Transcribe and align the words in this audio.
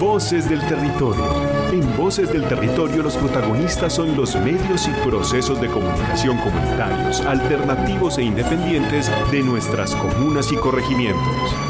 Voces 0.00 0.48
del 0.48 0.60
Territorio. 0.68 1.24
En 1.72 1.96
Voces 1.96 2.32
del 2.32 2.46
Territorio 2.46 3.02
los 3.02 3.16
protagonistas 3.16 3.92
son 3.92 4.16
los 4.16 4.36
medios 4.36 4.86
y 4.86 4.92
procesos 5.08 5.60
de 5.60 5.68
comunicación 5.68 6.38
comunitarios, 6.38 7.20
alternativos 7.22 8.18
e 8.18 8.22
independientes 8.22 9.10
de 9.32 9.42
nuestras 9.42 9.94
comunas 9.94 10.52
y 10.52 10.56
corregimientos. 10.56 11.63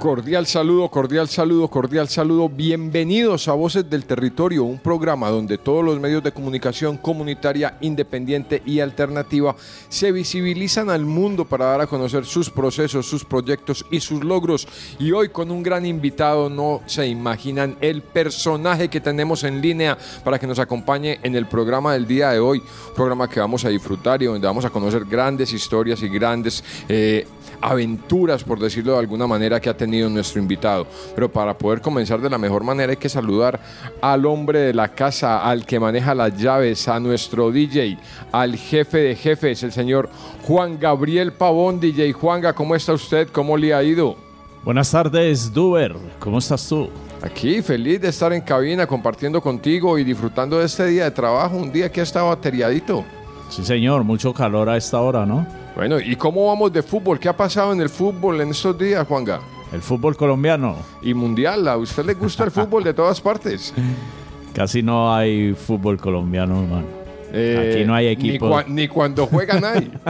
Cordial 0.00 0.46
saludo, 0.46 0.88
cordial 0.88 1.28
saludo, 1.28 1.68
cordial 1.68 2.08
saludo. 2.08 2.48
Bienvenidos 2.48 3.48
a 3.48 3.52
Voces 3.52 3.90
del 3.90 4.06
Territorio, 4.06 4.64
un 4.64 4.78
programa 4.78 5.28
donde 5.28 5.58
todos 5.58 5.84
los 5.84 6.00
medios 6.00 6.22
de 6.22 6.32
comunicación 6.32 6.96
comunitaria, 6.96 7.76
independiente 7.82 8.62
y 8.64 8.80
alternativa 8.80 9.54
se 9.90 10.10
visibilizan 10.10 10.88
al 10.88 11.04
mundo 11.04 11.44
para 11.44 11.66
dar 11.66 11.82
a 11.82 11.86
conocer 11.86 12.24
sus 12.24 12.48
procesos, 12.48 13.04
sus 13.04 13.26
proyectos 13.26 13.84
y 13.90 14.00
sus 14.00 14.24
logros. 14.24 14.66
Y 14.98 15.12
hoy 15.12 15.28
con 15.28 15.50
un 15.50 15.62
gran 15.62 15.84
invitado, 15.84 16.48
no 16.48 16.80
se 16.86 17.06
imaginan 17.06 17.76
el 17.82 18.00
personaje 18.00 18.88
que 18.88 19.02
tenemos 19.02 19.44
en 19.44 19.60
línea 19.60 19.98
para 20.24 20.38
que 20.38 20.46
nos 20.46 20.58
acompañe 20.58 21.20
en 21.22 21.34
el 21.34 21.44
programa 21.44 21.92
del 21.92 22.06
día 22.06 22.30
de 22.30 22.38
hoy. 22.38 22.62
Programa 22.96 23.28
que 23.28 23.38
vamos 23.38 23.66
a 23.66 23.68
disfrutar 23.68 24.22
y 24.22 24.24
donde 24.24 24.46
vamos 24.46 24.64
a 24.64 24.70
conocer 24.70 25.04
grandes 25.04 25.52
historias 25.52 26.02
y 26.02 26.08
grandes 26.08 26.64
eh, 26.88 27.26
aventuras, 27.60 28.44
por 28.44 28.58
decirlo 28.58 28.92
de 28.92 28.98
alguna 28.98 29.26
manera, 29.26 29.60
que 29.60 29.68
ha 29.68 29.76
tenido 29.76 30.08
nuestro 30.08 30.40
invitado. 30.40 30.86
Pero 31.14 31.30
para 31.30 31.56
poder 31.56 31.80
comenzar 31.80 32.20
de 32.20 32.30
la 32.30 32.38
mejor 32.38 32.64
manera 32.64 32.90
hay 32.90 32.96
que 32.96 33.08
saludar 33.08 33.60
al 34.00 34.26
hombre 34.26 34.60
de 34.60 34.74
la 34.74 34.88
casa, 34.88 35.42
al 35.42 35.66
que 35.66 35.80
maneja 35.80 36.14
las 36.14 36.36
llaves, 36.36 36.88
a 36.88 37.00
nuestro 37.00 37.50
DJ, 37.50 37.98
al 38.32 38.56
jefe 38.56 38.98
de 38.98 39.16
jefes, 39.16 39.62
el 39.62 39.72
señor 39.72 40.08
Juan 40.42 40.78
Gabriel 40.78 41.32
Pavón, 41.32 41.80
DJ. 41.80 42.12
Juanga, 42.12 42.52
¿cómo 42.52 42.74
está 42.74 42.92
usted? 42.92 43.28
¿Cómo 43.28 43.56
le 43.56 43.74
ha 43.74 43.82
ido? 43.82 44.16
Buenas 44.64 44.90
tardes, 44.90 45.52
Duber. 45.52 45.96
¿Cómo 46.18 46.38
estás 46.38 46.68
tú? 46.68 46.88
Aquí, 47.22 47.62
feliz 47.62 48.00
de 48.00 48.08
estar 48.08 48.32
en 48.32 48.40
cabina 48.40 48.86
compartiendo 48.86 49.40
contigo 49.40 49.98
y 49.98 50.04
disfrutando 50.04 50.58
de 50.58 50.66
este 50.66 50.86
día 50.86 51.04
de 51.04 51.10
trabajo, 51.10 51.56
un 51.56 51.72
día 51.72 51.90
que 51.90 52.00
ha 52.00 52.02
estado 52.02 52.30
ateriadito. 52.30 53.04
Sí, 53.50 53.64
señor, 53.64 54.04
mucho 54.04 54.32
calor 54.32 54.68
a 54.68 54.76
esta 54.76 55.00
hora, 55.00 55.26
¿no? 55.26 55.46
Bueno, 55.76 56.00
¿y 56.00 56.16
cómo 56.16 56.46
vamos 56.48 56.72
de 56.72 56.82
fútbol? 56.82 57.18
¿Qué 57.18 57.28
ha 57.28 57.36
pasado 57.36 57.72
en 57.72 57.80
el 57.80 57.88
fútbol 57.88 58.40
en 58.40 58.50
estos 58.50 58.76
días, 58.78 59.06
Juanga? 59.06 59.40
El 59.72 59.80
fútbol 59.82 60.16
colombiano. 60.16 60.76
Y 61.00 61.14
mundial, 61.14 61.66
¿a 61.68 61.76
usted 61.76 62.04
le 62.04 62.14
gusta 62.14 62.44
el 62.44 62.50
fútbol 62.50 62.82
de 62.84 62.92
todas 62.92 63.20
partes? 63.20 63.72
Casi 64.54 64.82
no 64.82 65.14
hay 65.14 65.54
fútbol 65.54 65.96
colombiano, 65.98 66.62
hermano. 66.62 66.86
Eh, 67.32 67.72
Aquí 67.76 67.84
no 67.86 67.94
hay 67.94 68.06
Ni, 68.06 68.12
equipo. 68.30 68.48
cua- 68.50 68.66
ni 68.66 68.88
cuando 68.88 69.26
juegan 69.26 69.64
hay. 69.64 69.90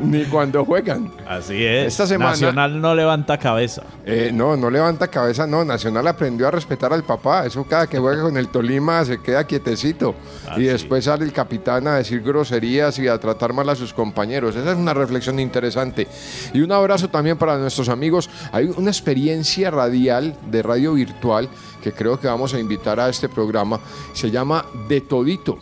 ni 0.00 0.24
cuando 0.24 0.64
juegan. 0.64 1.10
Así 1.26 1.64
es. 1.64 1.88
Esta 1.88 2.06
semana- 2.06 2.30
Nacional 2.32 2.80
no 2.80 2.94
levanta 2.94 3.38
cabeza. 3.38 3.82
Eh, 4.04 4.30
no, 4.32 4.56
no 4.56 4.70
levanta 4.70 5.08
cabeza, 5.08 5.46
no. 5.46 5.64
Nacional 5.64 6.06
aprendió 6.08 6.48
a 6.48 6.50
respetar 6.50 6.92
al 6.92 7.04
papá. 7.04 7.46
Eso 7.46 7.64
cada 7.64 7.86
que 7.86 7.98
juega 7.98 8.22
con 8.22 8.36
el 8.36 8.48
Tolima 8.48 9.04
se 9.04 9.20
queda 9.20 9.44
quietecito. 9.46 10.14
Ah, 10.48 10.54
y 10.56 10.60
sí. 10.62 10.66
después 10.66 11.04
sale 11.04 11.24
el 11.24 11.32
capitán 11.32 11.86
a 11.86 11.96
decir 11.96 12.22
groserías 12.22 12.98
y 12.98 13.08
a 13.08 13.18
tratar 13.18 13.52
mal 13.52 13.68
a 13.68 13.74
sus 13.74 13.92
compañeros. 13.92 14.56
Esa 14.56 14.72
es 14.72 14.78
una 14.78 14.94
reflexión 14.94 15.38
interesante. 15.40 16.08
Y 16.52 16.60
un 16.60 16.72
abrazo 16.72 17.08
también 17.08 17.36
para 17.38 17.58
nuestros 17.58 17.88
amigos. 17.88 18.30
Hay 18.52 18.72
una 18.76 18.90
experiencia 18.90 19.70
radial 19.70 20.36
de 20.50 20.62
radio 20.62 20.94
virtual 20.94 21.48
que 21.82 21.92
creo 21.92 22.18
que 22.20 22.26
vamos 22.28 22.54
a 22.54 22.58
invitar 22.60 23.00
a 23.00 23.08
este 23.08 23.28
programa. 23.28 23.80
Se 24.12 24.30
llama 24.30 24.64
De 24.88 25.00
Todito 25.00 25.58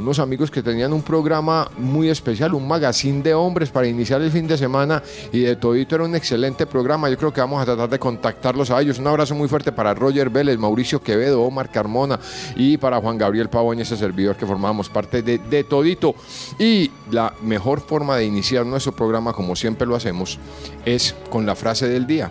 unos 0.00 0.18
amigos 0.18 0.50
que 0.50 0.62
tenían 0.62 0.92
un 0.92 1.02
programa 1.02 1.70
muy 1.78 2.08
especial, 2.08 2.54
un 2.54 2.66
magazine 2.66 3.22
de 3.22 3.34
hombres 3.34 3.70
para 3.70 3.86
iniciar 3.86 4.20
el 4.22 4.30
fin 4.30 4.46
de 4.46 4.56
semana 4.56 5.02
y 5.32 5.40
de 5.40 5.56
todito 5.56 5.94
era 5.94 6.04
un 6.04 6.14
excelente 6.14 6.66
programa. 6.66 7.08
Yo 7.08 7.16
creo 7.16 7.32
que 7.32 7.40
vamos 7.40 7.62
a 7.62 7.64
tratar 7.64 7.88
de 7.88 7.98
contactarlos 7.98 8.70
a 8.70 8.80
ellos. 8.80 8.98
Un 8.98 9.06
abrazo 9.06 9.34
muy 9.34 9.48
fuerte 9.48 9.72
para 9.72 9.94
Roger 9.94 10.30
Vélez, 10.30 10.58
Mauricio 10.58 11.02
Quevedo, 11.02 11.42
Omar 11.42 11.70
Carmona 11.70 12.18
y 12.56 12.76
para 12.76 13.00
Juan 13.00 13.18
Gabriel 13.18 13.48
Pavón, 13.48 13.80
ese 13.80 13.96
servidor 13.96 14.36
que 14.36 14.46
formamos 14.46 14.88
parte 14.88 15.22
de, 15.22 15.38
de 15.38 15.64
todito. 15.64 16.14
Y 16.58 16.90
la 17.10 17.34
mejor 17.42 17.80
forma 17.80 18.16
de 18.16 18.24
iniciar 18.24 18.66
nuestro 18.66 18.92
programa, 18.92 19.32
como 19.32 19.54
siempre 19.54 19.86
lo 19.86 19.96
hacemos, 19.96 20.38
es 20.84 21.14
con 21.30 21.46
la 21.46 21.54
frase 21.54 21.88
del 21.88 22.06
día. 22.06 22.30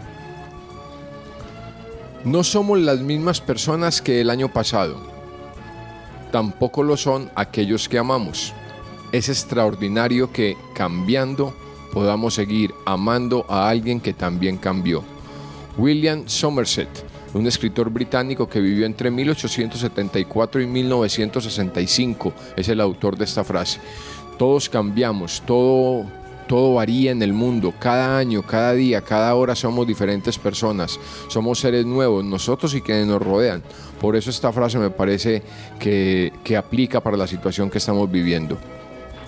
No 2.26 2.44
somos 2.44 2.80
las 2.80 3.00
mismas 3.00 3.40
personas 3.40 4.02
que 4.02 4.20
el 4.20 4.30
año 4.30 4.52
pasado 4.52 5.19
tampoco 6.32 6.84
lo 6.84 6.98
son 6.98 7.30
aquellos 7.36 7.90
que 7.90 7.98
amamos. 7.98 8.54
Es 9.12 9.30
extraordinario 9.30 10.32
que 10.32 10.56
cambiando 10.74 11.54
podamos 11.92 12.36
seguir 12.36 12.74
amando 12.86 13.46
a 13.50 13.70
alguien 13.70 14.00
que 14.00 14.14
también 14.14 14.58
cambió. 14.58 15.04
William 15.78 16.28
Somerset, 16.28 16.90
un 17.34 17.48
escritor 17.48 17.90
británico 17.90 18.48
que 18.48 18.60
vivió 18.60 18.86
entre 18.86 19.10
1874 19.10 20.62
y 20.62 20.68
1965, 20.68 22.34
es 22.56 22.70
el 22.70 22.82
autor 22.82 23.18
de 23.18 23.26
esta 23.26 23.44
frase. 23.44 23.80
Todos 24.38 24.70
cambiamos, 24.70 25.42
todo, 25.46 26.06
todo 26.50 26.74
varía 26.74 27.12
en 27.12 27.22
el 27.22 27.32
mundo, 27.32 27.76
cada 27.80 28.18
año, 28.18 28.42
cada 28.42 28.74
día, 28.74 29.02
cada 29.02 29.36
hora 29.36 29.54
somos 29.54 29.86
diferentes 29.86 30.40
personas, 30.40 31.00
somos 31.28 31.60
seres 31.60 31.86
nuevos, 31.86 32.26
nosotros 32.26 32.74
y 32.74 32.82
quienes 32.82 33.06
nos 33.06 33.22
rodean. 33.22 33.62
Por 34.02 34.16
eso 34.16 34.32
esta 34.32 34.52
frase 34.52 34.80
me 34.80 34.90
parece 34.90 35.44
que, 35.80 36.34
que 36.44 36.58
aplica 36.58 37.02
para 37.02 37.18
la 37.18 37.28
situación 37.28 37.70
que 37.70 37.78
estamos 37.78 38.10
viviendo. 38.10 38.58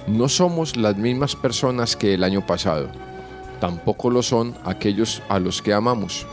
No 0.08 0.28
somos 0.28 0.76
las 0.76 0.98
mismas 0.98 1.36
personas 1.36 1.96
que 1.96 2.16
el 2.16 2.24
año 2.24 2.44
pasado, 2.44 2.90
tampoco 3.60 4.10
lo 4.10 4.24
son 4.24 4.56
aquellos 4.66 5.22
a 5.30 5.38
los 5.38 5.62
que 5.62 5.74
amamos. 5.74 6.26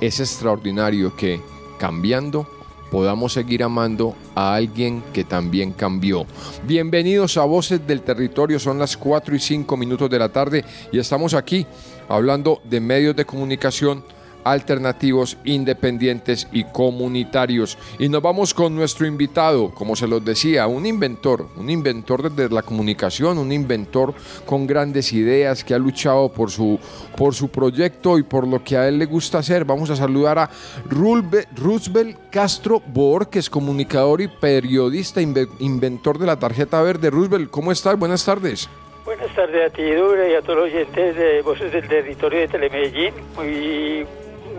Es 0.00 0.18
extraordinario 0.18 1.14
que, 1.14 1.40
cambiando, 1.78 2.48
podamos 2.92 3.32
seguir 3.32 3.62
amando 3.62 4.14
a 4.34 4.54
alguien 4.54 5.02
que 5.14 5.24
también 5.24 5.72
cambió. 5.72 6.26
Bienvenidos 6.64 7.38
a 7.38 7.44
Voces 7.44 7.86
del 7.86 8.02
Territorio, 8.02 8.58
son 8.58 8.78
las 8.78 8.98
4 8.98 9.34
y 9.34 9.40
5 9.40 9.78
minutos 9.78 10.10
de 10.10 10.18
la 10.18 10.28
tarde 10.28 10.62
y 10.92 10.98
estamos 10.98 11.32
aquí 11.32 11.66
hablando 12.06 12.60
de 12.64 12.80
medios 12.80 13.16
de 13.16 13.24
comunicación 13.24 14.04
alternativos, 14.44 15.36
independientes 15.44 16.48
y 16.52 16.64
comunitarios. 16.64 17.78
Y 17.98 18.08
nos 18.08 18.22
vamos 18.22 18.54
con 18.54 18.74
nuestro 18.74 19.06
invitado, 19.06 19.70
como 19.70 19.96
se 19.96 20.06
los 20.06 20.24
decía, 20.24 20.66
un 20.66 20.86
inventor, 20.86 21.48
un 21.56 21.70
inventor 21.70 22.30
desde 22.30 22.52
la 22.54 22.62
comunicación, 22.62 23.38
un 23.38 23.52
inventor 23.52 24.14
con 24.46 24.66
grandes 24.66 25.12
ideas 25.12 25.64
que 25.64 25.74
ha 25.74 25.78
luchado 25.78 26.28
por 26.32 26.50
su, 26.50 26.78
por 27.16 27.34
su 27.34 27.48
proyecto 27.48 28.18
y 28.18 28.22
por 28.22 28.46
lo 28.46 28.62
que 28.62 28.76
a 28.76 28.88
él 28.88 28.98
le 28.98 29.06
gusta 29.06 29.38
hacer. 29.38 29.64
Vamos 29.64 29.90
a 29.90 29.96
saludar 29.96 30.38
a 30.38 30.50
Roosevelt 30.88 32.16
Castro 32.30 32.80
Borges, 32.86 33.50
comunicador 33.50 34.20
y 34.20 34.28
periodista, 34.28 35.20
inve- 35.20 35.48
inventor 35.60 36.18
de 36.18 36.26
la 36.26 36.38
tarjeta 36.38 36.82
verde. 36.82 37.10
Roosevelt, 37.10 37.50
¿cómo 37.50 37.72
estás? 37.72 37.98
Buenas 37.98 38.24
tardes. 38.24 38.68
Buenas 39.04 39.34
tardes 39.34 39.70
a 39.70 39.74
ti, 39.74 39.82
Dura, 39.90 40.28
y 40.28 40.34
a 40.34 40.42
todos 40.42 40.58
los 40.58 40.64
oyentes 40.66 41.16
de 41.16 41.42
Voces 41.42 41.72
del 41.72 41.88
Territorio 41.88 42.38
de 42.40 42.48
Telemedellín. 42.48 43.12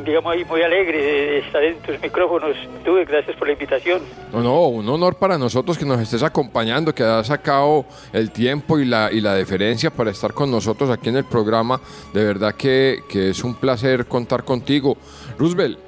Digamos, 0.06 0.34
ahí 0.34 0.46
muy 0.46 0.62
alegre 0.62 1.02
de 1.02 1.38
estar 1.40 1.64
en 1.64 1.78
tus 1.80 2.00
micrófonos. 2.00 2.56
Tuve, 2.84 3.06
gracias 3.06 3.36
por 3.38 3.48
la 3.48 3.54
invitación. 3.54 4.02
No, 4.32 4.42
no, 4.42 4.68
un 4.68 4.88
honor 4.90 5.16
para 5.16 5.38
nosotros 5.38 5.78
que 5.78 5.86
nos 5.86 6.00
estés 6.00 6.24
acompañando, 6.24 6.94
que 6.94 7.04
has 7.04 7.28
sacado 7.28 7.86
el 8.12 8.32
tiempo 8.32 8.80
y 8.80 8.86
la, 8.86 9.12
y 9.12 9.22
la 9.22 9.34
deferencia 9.34 9.90
para 9.90 10.12
estar 10.12 10.34
con 10.34 10.52
nosotros 10.52 10.90
aquí 10.90 11.10
en 11.10 11.18
el 11.18 11.26
programa. 11.26 11.80
De 12.14 12.24
verdad 12.24 12.54
que, 12.56 13.00
que 13.08 13.30
es 13.30 13.44
un 13.44 13.56
placer 13.56 14.06
contar 14.06 14.44
contigo. 14.44 14.98
Roosevelt, 15.38 15.80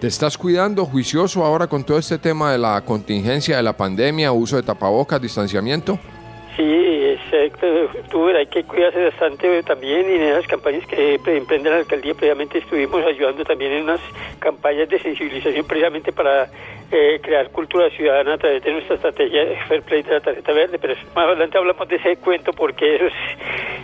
¿te 0.00 0.06
estás 0.06 0.38
cuidando 0.38 0.84
juicioso 0.84 1.44
ahora 1.44 1.66
con 1.66 1.84
todo 1.84 1.98
este 1.98 2.18
tema 2.18 2.52
de 2.52 2.58
la 2.58 2.80
contingencia, 2.82 3.56
de 3.56 3.62
la 3.62 3.76
pandemia, 3.76 4.32
uso 4.32 4.56
de 4.56 4.62
tapabocas, 4.62 5.20
distanciamiento? 5.20 5.98
Sí, 6.56 6.62
exacto. 7.18 7.66
Tuve, 8.10 8.36
hay 8.38 8.46
que 8.46 8.62
cuidarse 8.62 9.02
bastante 9.04 9.62
también 9.64 10.08
y 10.08 10.14
en 10.14 10.22
esas 10.22 10.46
campañas 10.46 10.86
que 10.86 11.18
pre- 11.18 11.38
emprende 11.38 11.68
la 11.68 11.78
alcaldía, 11.78 12.14
previamente 12.14 12.58
estuvimos 12.58 13.04
ayudando 13.04 13.44
también 13.44 13.72
en 13.72 13.82
unas 13.84 14.00
campañas 14.38 14.88
de 14.88 15.00
sensibilización 15.00 15.66
precisamente 15.66 16.12
para 16.12 16.48
eh, 16.94 17.20
crear 17.20 17.50
cultura 17.50 17.90
ciudadana 17.90 18.34
a 18.34 18.38
través 18.38 18.62
de 18.62 18.72
nuestra 18.72 18.94
estrategia 18.94 19.44
de 19.44 19.56
Fair 19.68 19.82
Play 19.82 20.02
de 20.02 20.12
la 20.12 20.20
tarjeta 20.20 20.52
verde, 20.52 20.78
pero 20.78 20.94
más 21.14 21.26
adelante 21.26 21.58
hablamos 21.58 21.88
de 21.88 21.96
ese 21.96 22.16
cuento 22.18 22.52
porque 22.52 22.94
eso 22.94 23.06
es, 23.06 23.12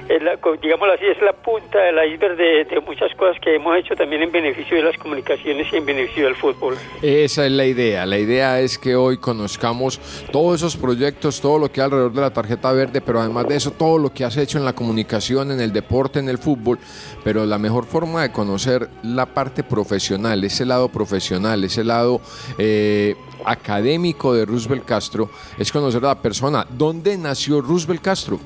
es 0.09 0.23
la, 0.23 0.39
digámoslo 0.63 0.95
así, 0.95 1.07
es 1.07 1.21
la 1.21 1.33
punta 1.33 1.79
del 1.79 2.13
iceberg 2.13 2.37
de, 2.37 2.65
de 2.65 2.81
muchas 2.81 3.13
cosas 3.17 3.37
que 3.41 3.57
hemos 3.57 3.77
hecho 3.77 3.97
también 3.97 4.23
en 4.23 4.31
beneficio 4.31 4.77
de 4.77 4.85
las 4.85 4.97
comunicaciones 4.97 5.73
y 5.73 5.77
en 5.77 5.87
beneficio 5.87 6.25
del 6.27 6.37
fútbol. 6.37 6.77
Esa 7.03 7.47
es 7.47 7.53
la 7.53 7.67
idea. 7.67 8.07
La 8.07 8.19
idea 8.19 8.61
es 8.61 8.79
que 8.79 8.95
hoy 8.95 9.19
conozcamos 9.19 9.99
todos 10.31 10.61
esos 10.61 10.77
proyectos, 10.77 11.41
todo 11.41 11.59
lo 11.59 11.71
que 11.71 11.81
hay 11.81 11.87
alrededor 11.87 12.13
de 12.13 12.21
la 12.21 12.31
tarjeta 12.31 12.73
verde, 12.73 13.01
pero 13.01 13.21
además 13.21 13.49
de 13.49 13.57
eso, 13.57 13.73
todo 13.73 13.99
lo 13.99 14.13
que 14.13 14.25
has 14.25 14.37
hecho 14.37 14.59
en 14.59 14.65
la 14.65 14.73
comunicación, 14.73 15.51
en 15.51 15.61
el 15.61 15.73
deporte, 15.73 16.19
en 16.19 16.29
el 16.29 16.39
fútbol. 16.39 16.79
Pero 17.25 17.45
la 17.45 17.59
mejor 17.59 17.87
forma 17.87 18.23
de 18.23 18.33
conocer 18.33 18.89
la 19.03 19.27
parte 19.27 19.63
profesional, 19.63 20.45
ese 20.45 20.65
lado 20.65 20.89
profesional, 20.89 21.65
ese 21.65 21.85
lado 21.85 22.21
eh, 22.59 23.00
académico 23.45 24.35
de 24.35 24.45
Roosevelt 24.45 24.85
Castro 24.85 25.31
es 25.59 25.73
conocer 25.73 26.05
a 26.05 26.09
la 26.09 26.23
persona. 26.23 26.65
¿Dónde 26.69 27.17
nació 27.17 27.61
Roosevelt 27.61 28.03
Castro? 28.03 28.39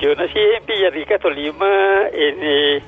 Yo 0.00 0.14
nací 0.14 0.38
en 0.38 0.64
Villarrica, 0.66 1.18
Tolima, 1.18 2.08
en, 2.12 2.36
eh, 2.40 2.82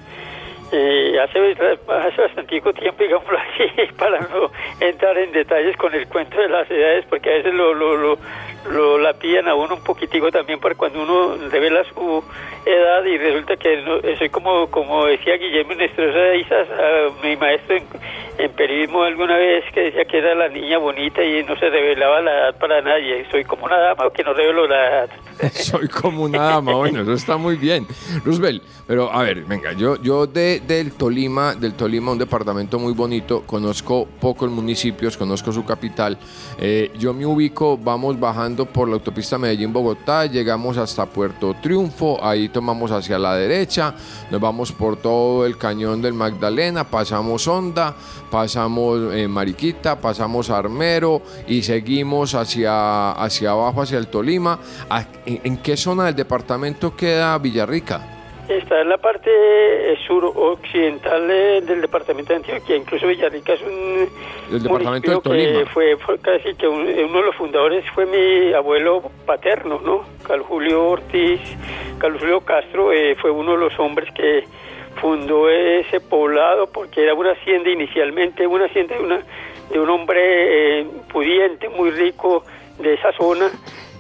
eh, 0.74 1.20
hace, 1.20 1.38
hace 1.52 2.22
bastante 2.22 2.60
tiempo, 2.72 2.72
digamos 2.98 3.26
así, 3.28 3.92
para 3.98 4.20
no 4.20 4.50
entrar 4.80 5.18
en 5.18 5.30
detalles 5.32 5.76
con 5.76 5.94
el 5.94 6.08
cuento 6.08 6.40
de 6.40 6.48
las 6.48 6.70
edades, 6.70 7.04
porque 7.10 7.28
a 7.28 7.34
veces 7.34 7.52
lo, 7.52 7.74
lo, 7.74 7.96
lo, 7.96 8.18
lo 8.70 8.98
la 8.98 9.12
piden 9.12 9.48
a 9.48 9.54
uno 9.54 9.74
un 9.74 9.84
poquitico 9.84 10.30
también 10.30 10.60
para 10.60 10.74
cuando 10.74 11.02
uno 11.02 11.36
revela 11.50 11.84
su 11.84 12.24
edad 12.64 13.04
y 13.04 13.18
resulta 13.18 13.56
que 13.56 13.82
no, 13.82 14.00
soy 14.16 14.30
como 14.30 14.70
como 14.70 15.04
decía 15.06 15.36
Guillermo 15.36 15.74
Nestrosa 15.74 16.34
Isas, 16.36 16.68
mi 17.22 17.36
maestro 17.36 17.76
en, 17.76 17.84
periodismo 18.62 19.02
alguna 19.02 19.36
vez 19.36 19.64
que 19.74 19.80
decía 19.80 20.04
que 20.04 20.18
era 20.18 20.36
la 20.36 20.48
niña 20.48 20.78
bonita 20.78 21.20
y 21.24 21.42
no 21.42 21.58
se 21.58 21.68
revelaba 21.68 22.20
la 22.20 22.30
edad 22.30 22.58
para 22.60 22.80
nadie. 22.80 23.26
Soy 23.28 23.42
como 23.42 23.64
una 23.66 23.76
dama 23.76 24.08
que 24.14 24.22
no 24.22 24.32
revelo 24.32 24.68
la 24.68 24.88
edad. 24.88 25.10
soy 25.52 25.88
como 25.88 26.22
una 26.22 26.38
dama, 26.38 26.74
bueno, 26.74 27.02
eso 27.02 27.12
está 27.12 27.36
muy 27.36 27.56
bien. 27.56 27.88
Roosevelt, 28.24 28.62
pero 28.86 29.12
a 29.12 29.22
ver, 29.22 29.44
venga, 29.44 29.72
yo, 29.72 30.00
yo 30.02 30.26
de, 30.26 30.62
del 30.66 30.92
Tolima, 30.92 31.54
del 31.54 31.74
Tolima, 31.74 32.12
un 32.12 32.18
departamento 32.18 32.78
muy 32.78 32.92
bonito, 32.92 33.42
conozco 33.46 34.06
pocos 34.20 34.50
municipios, 34.50 35.16
conozco 35.16 35.52
su 35.52 35.64
capital. 35.64 36.18
Eh, 36.58 36.90
yo 36.98 37.14
me 37.14 37.24
ubico, 37.24 37.78
vamos 37.78 38.18
bajando 38.18 38.66
por 38.66 38.88
la 38.88 38.94
autopista 38.94 39.38
Medellín-Bogotá, 39.38 40.26
llegamos 40.26 40.76
hasta 40.76 41.06
Puerto 41.06 41.54
Triunfo, 41.62 42.22
ahí 42.22 42.48
tomamos 42.48 42.90
hacia 42.90 43.18
la 43.18 43.36
derecha, 43.36 43.94
nos 44.30 44.40
vamos 44.40 44.72
por 44.72 44.96
todo 44.96 45.46
el 45.46 45.56
cañón 45.56 46.02
del 46.02 46.14
Magdalena, 46.14 46.84
pasamos 46.84 47.46
Honda, 47.46 47.94
pasamos 48.30 49.14
eh, 49.14 49.28
Mariquita, 49.28 50.00
pasamos 50.00 50.50
Armero 50.50 51.22
y 51.46 51.62
seguimos 51.62 52.34
hacia, 52.34 53.12
hacia 53.12 53.50
abajo, 53.50 53.82
hacia 53.82 53.98
el 53.98 54.08
Tolima. 54.08 54.58
¿En, 55.24 55.40
en 55.44 55.56
qué 55.58 55.76
zona 55.76 56.06
del 56.06 56.16
departamento 56.16 56.96
queda 56.96 57.38
Villarrica? 57.38 58.11
Está 58.48 58.80
en 58.80 58.88
la 58.88 58.98
parte 58.98 59.30
eh, 59.30 59.96
suroccidental 60.06 61.28
del 61.28 61.80
departamento 61.80 62.32
de 62.32 62.38
Antioquia. 62.38 62.76
Incluso 62.76 63.06
Villarrica 63.06 63.52
es 63.52 63.62
un 63.62 64.08
el 64.50 64.62
departamento 64.62 65.10
de 65.10 65.20
Tolima. 65.20 65.58
que 65.60 65.66
fue, 65.66 65.96
fue, 65.96 66.18
casi 66.18 66.54
que 66.54 66.66
uno 66.66 66.84
de 66.84 67.24
los 67.24 67.36
fundadores 67.36 67.84
fue 67.94 68.04
mi 68.06 68.52
abuelo 68.52 69.10
paterno, 69.24 69.80
¿no? 69.82 70.04
Carlos 70.26 70.46
Julio 70.48 70.88
Ortiz, 70.88 71.40
Carlos 71.98 72.20
Julio 72.20 72.40
Castro 72.40 72.92
eh, 72.92 73.14
fue 73.14 73.30
uno 73.30 73.52
de 73.52 73.58
los 73.58 73.78
hombres 73.78 74.12
que 74.12 74.44
fundó 74.96 75.48
ese 75.48 76.00
poblado 76.00 76.66
porque 76.66 77.02
era 77.02 77.14
una 77.14 77.32
hacienda 77.32 77.70
inicialmente, 77.70 78.46
una 78.46 78.66
hacienda 78.66 78.96
de, 78.96 79.02
una, 79.02 79.22
de 79.70 79.80
un 79.80 79.88
hombre 79.88 80.80
eh, 80.80 80.86
pudiente, 81.12 81.68
muy 81.68 81.90
rico 81.90 82.44
de 82.78 82.94
esa 82.94 83.12
zona 83.12 83.50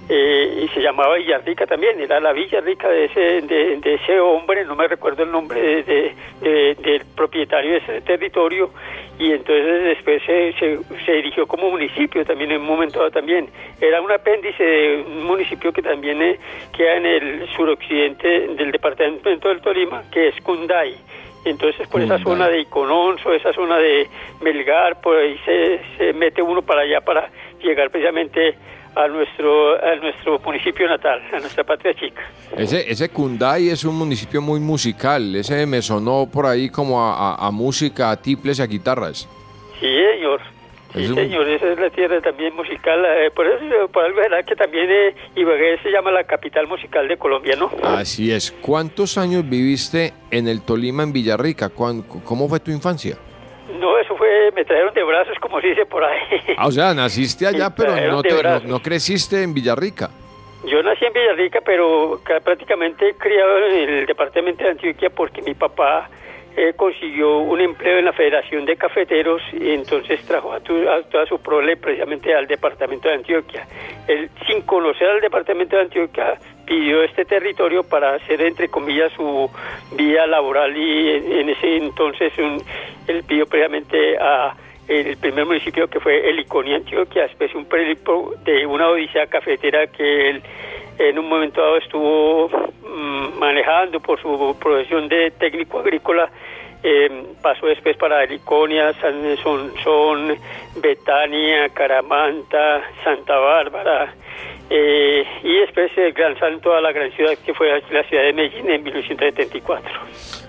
eh, 0.08 0.64
y 0.64 0.68
se 0.68 0.80
llamaba 0.80 1.16
Villarrica 1.16 1.66
también, 1.66 2.00
era 2.00 2.20
la 2.20 2.32
Villa 2.32 2.60
Rica 2.60 2.88
de 2.88 3.04
ese, 3.04 3.20
de, 3.42 3.76
de 3.78 3.94
ese 3.94 4.18
hombre, 4.20 4.64
no 4.64 4.74
me 4.74 4.88
recuerdo 4.88 5.22
el 5.22 5.30
nombre 5.30 5.82
de, 5.82 6.14
de, 6.40 6.74
del 6.74 7.02
propietario 7.14 7.72
de 7.72 7.78
ese 7.78 8.00
territorio, 8.02 8.70
y 9.18 9.30
entonces 9.30 9.84
después 9.84 10.22
se, 10.26 10.52
se, 10.54 10.78
se, 11.04 11.12
dirigió 11.12 11.46
como 11.46 11.70
municipio 11.70 12.24
también 12.24 12.50
en 12.50 12.60
un 12.60 12.66
momento 12.66 12.98
dado 12.98 13.10
también. 13.10 13.48
Era 13.80 14.00
un 14.00 14.10
apéndice 14.10 14.64
de 14.64 15.04
un 15.06 15.24
municipio 15.24 15.72
que 15.72 15.82
también 15.82 16.20
eh, 16.20 16.38
queda 16.76 16.96
en 16.96 17.06
el 17.06 17.48
suroccidente 17.50 18.48
del 18.48 18.72
departamento 18.72 19.48
del 19.48 19.60
Tolima, 19.60 20.02
que 20.10 20.28
es 20.28 20.40
Cunday. 20.42 20.96
Entonces 21.44 21.86
por 21.88 22.00
esa 22.00 22.18
zona 22.18 22.48
de 22.48 22.60
Icononso, 22.60 23.32
esa 23.32 23.52
zona 23.52 23.78
de 23.78 24.08
Melgar, 24.40 25.00
por 25.00 25.16
ahí 25.16 25.38
se, 25.44 25.80
se 25.98 26.12
mete 26.12 26.40
uno 26.40 26.62
para 26.62 26.82
allá 26.82 27.00
para 27.00 27.30
llegar 27.60 27.90
precisamente 27.90 28.56
a 28.94 29.08
nuestro 29.08 29.74
a 29.82 29.96
nuestro 29.96 30.38
municipio 30.40 30.86
natal, 30.88 31.22
a 31.32 31.40
nuestra 31.40 31.64
patria 31.64 31.94
chica. 31.94 32.22
Ese, 32.56 32.90
ese 32.90 33.08
Cunday 33.08 33.70
es 33.70 33.84
un 33.84 33.96
municipio 33.96 34.40
muy 34.40 34.60
musical, 34.60 35.34
ese 35.34 35.66
me 35.66 35.80
sonó 35.82 36.28
por 36.30 36.46
ahí 36.46 36.68
como 36.68 37.00
a, 37.00 37.34
a, 37.34 37.46
a 37.46 37.50
música, 37.50 38.10
a 38.10 38.16
tiples 38.20 38.58
y 38.58 38.62
a 38.62 38.66
guitarras. 38.66 39.28
Sí, 39.80 39.86
señor. 40.14 40.40
Sí, 40.94 41.06
señor, 41.06 41.48
esa 41.48 41.72
es 41.72 41.78
la 41.78 41.88
tierra 41.88 42.20
también 42.20 42.54
musical. 42.54 43.02
Eh, 43.06 43.30
por 43.34 43.46
eso, 43.46 43.88
por 43.90 44.04
algo 44.04 44.20
verdad 44.20 44.44
que 44.44 44.54
también 44.54 44.90
eh, 44.90 45.14
Ibagué 45.36 45.78
se 45.82 45.90
llama 45.90 46.10
la 46.10 46.24
capital 46.24 46.66
musical 46.66 47.08
de 47.08 47.16
Colombia, 47.16 47.56
¿no? 47.56 47.70
Así 47.82 48.30
es. 48.30 48.52
¿Cuántos 48.52 49.16
años 49.16 49.48
viviste 49.48 50.12
en 50.30 50.48
el 50.48 50.60
Tolima, 50.60 51.02
en 51.02 51.14
Villarrica? 51.14 51.70
¿Cómo 51.70 52.46
fue 52.46 52.60
tu 52.60 52.70
infancia? 52.70 53.16
No, 53.78 53.98
eso 53.98 54.16
fue, 54.16 54.50
me 54.54 54.64
trajeron 54.64 54.92
de 54.94 55.02
brazos, 55.02 55.38
como 55.40 55.60
se 55.60 55.68
dice 55.68 55.86
por 55.86 56.04
ahí. 56.04 56.20
Ah, 56.56 56.66
o 56.66 56.70
sea, 56.72 56.94
naciste 56.94 57.46
allá, 57.46 57.70
pero 57.74 57.94
no, 58.10 58.22
te, 58.22 58.42
no, 58.42 58.60
no, 58.60 58.80
creciste 58.80 59.42
en 59.42 59.54
Villarrica. 59.54 60.10
Yo 60.64 60.82
nací 60.82 61.04
en 61.04 61.12
Villarrica, 61.12 61.60
pero 61.64 62.20
prácticamente 62.44 63.14
criado 63.18 63.66
en 63.66 63.88
el 63.88 64.06
departamento 64.06 64.62
de 64.62 64.70
Antioquia 64.70 65.10
porque 65.10 65.42
mi 65.42 65.54
papá 65.54 66.08
eh, 66.56 66.74
consiguió 66.76 67.38
un 67.38 67.60
empleo 67.60 67.98
en 67.98 68.04
la 68.04 68.12
Federación 68.12 68.64
de 68.64 68.76
Cafeteros 68.76 69.40
y 69.52 69.70
entonces 69.70 70.22
trajo 70.26 70.52
a, 70.52 70.60
tu, 70.60 70.74
a, 70.88 71.02
toda 71.04 71.24
su 71.26 71.38
prole 71.40 71.76
precisamente 71.76 72.34
al 72.34 72.46
departamento 72.46 73.08
de 73.08 73.14
Antioquia. 73.14 73.66
Él, 74.06 74.28
sin 74.46 74.62
conocer 74.62 75.08
al 75.08 75.20
departamento 75.20 75.76
de 75.76 75.82
Antioquia, 75.82 76.38
pidió 76.66 77.02
este 77.02 77.24
territorio 77.24 77.82
para 77.82 78.14
hacer, 78.14 78.42
entre 78.42 78.68
comillas, 78.68 79.12
su 79.12 79.50
vía 79.96 80.26
laboral 80.26 80.76
y 80.76 81.10
en, 81.10 81.48
ese 81.48 81.76
entonces 81.76 82.32
un, 82.38 82.62
él 83.06 83.24
pidió 83.26 83.46
previamente 83.46 84.16
a 84.18 84.54
el 84.88 85.16
primer 85.16 85.46
municipio 85.46 85.88
que 85.88 86.00
fue 86.00 86.28
Heliconia, 86.28 86.76
Antioquia, 86.76 87.22
después 87.22 87.54
un 87.54 87.66
de 88.44 88.66
una 88.66 88.88
odisea 88.88 89.26
cafetera 89.26 89.86
que 89.86 90.30
él 90.30 90.42
en 90.98 91.18
un 91.18 91.28
momento 91.28 91.60
dado 91.60 91.76
estuvo 91.78 92.48
mmm, 92.48 93.38
manejando 93.38 94.00
por 94.00 94.20
su 94.20 94.56
profesión 94.60 95.08
de 95.08 95.30
técnico 95.32 95.80
agrícola 95.80 96.30
eh, 96.84 97.26
pasó 97.40 97.66
después 97.66 97.96
para 97.96 98.24
Heliconia, 98.24 98.92
San 98.94 99.36
Sonsón, 99.42 100.36
Betania, 100.76 101.68
Caramanta, 101.68 102.82
Santa 103.04 103.36
Bárbara, 103.36 104.12
eh, 104.68 105.24
y 105.44 105.60
después 105.60 105.92
el 105.96 106.12
gran 106.12 106.36
salto 106.40 106.74
a 106.74 106.80
la 106.80 106.90
gran 106.90 107.12
ciudad 107.12 107.34
que 107.44 107.54
fue 107.54 107.68
la 107.68 108.02
ciudad 108.04 108.24
de 108.24 108.32
Medellín 108.32 108.68
en 108.68 108.82
1974. 108.82 109.92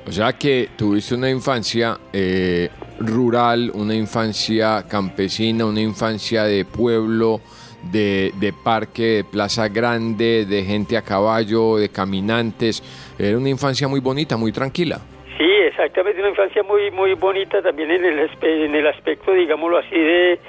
O 0.08 0.12
sea 0.12 0.34
que 0.34 0.70
tuviste 0.76 1.14
una 1.14 1.30
infancia 1.30 1.98
eh, 2.12 2.70
rural, 3.00 3.72
una 3.76 3.94
infancia 3.94 4.86
campesina, 4.90 5.66
una 5.66 5.82
infancia 5.82 6.46
de 6.46 6.66
pueblo, 6.66 7.42
de, 7.92 8.32
de, 8.40 8.54
parque, 8.54 9.04
de 9.04 9.24
plaza 9.24 9.68
grande, 9.68 10.46
de 10.46 10.64
gente 10.64 10.98
a 10.98 11.02
caballo, 11.02 11.78
de 11.78 11.90
caminantes. 11.90 12.84
Era 13.18 13.38
una 13.38 13.50
infancia 13.50 13.88
muy 13.88 14.00
bonita, 14.00 14.38
muy 14.38 14.52
tranquila. 14.52 15.00
Sí, 15.38 15.50
exactamente, 15.68 16.20
una 16.20 16.30
infancia 16.30 16.64
muy 16.64 16.92
muy 16.92 17.14
bonita 17.16 17.62
también 17.62 17.92
en 17.92 18.06
el, 18.06 18.30
en 18.42 18.76
el 18.76 18.88
aspecto, 18.88 19.34
digámoslo 19.34 19.78
así, 19.80 19.98
de, 19.98 20.40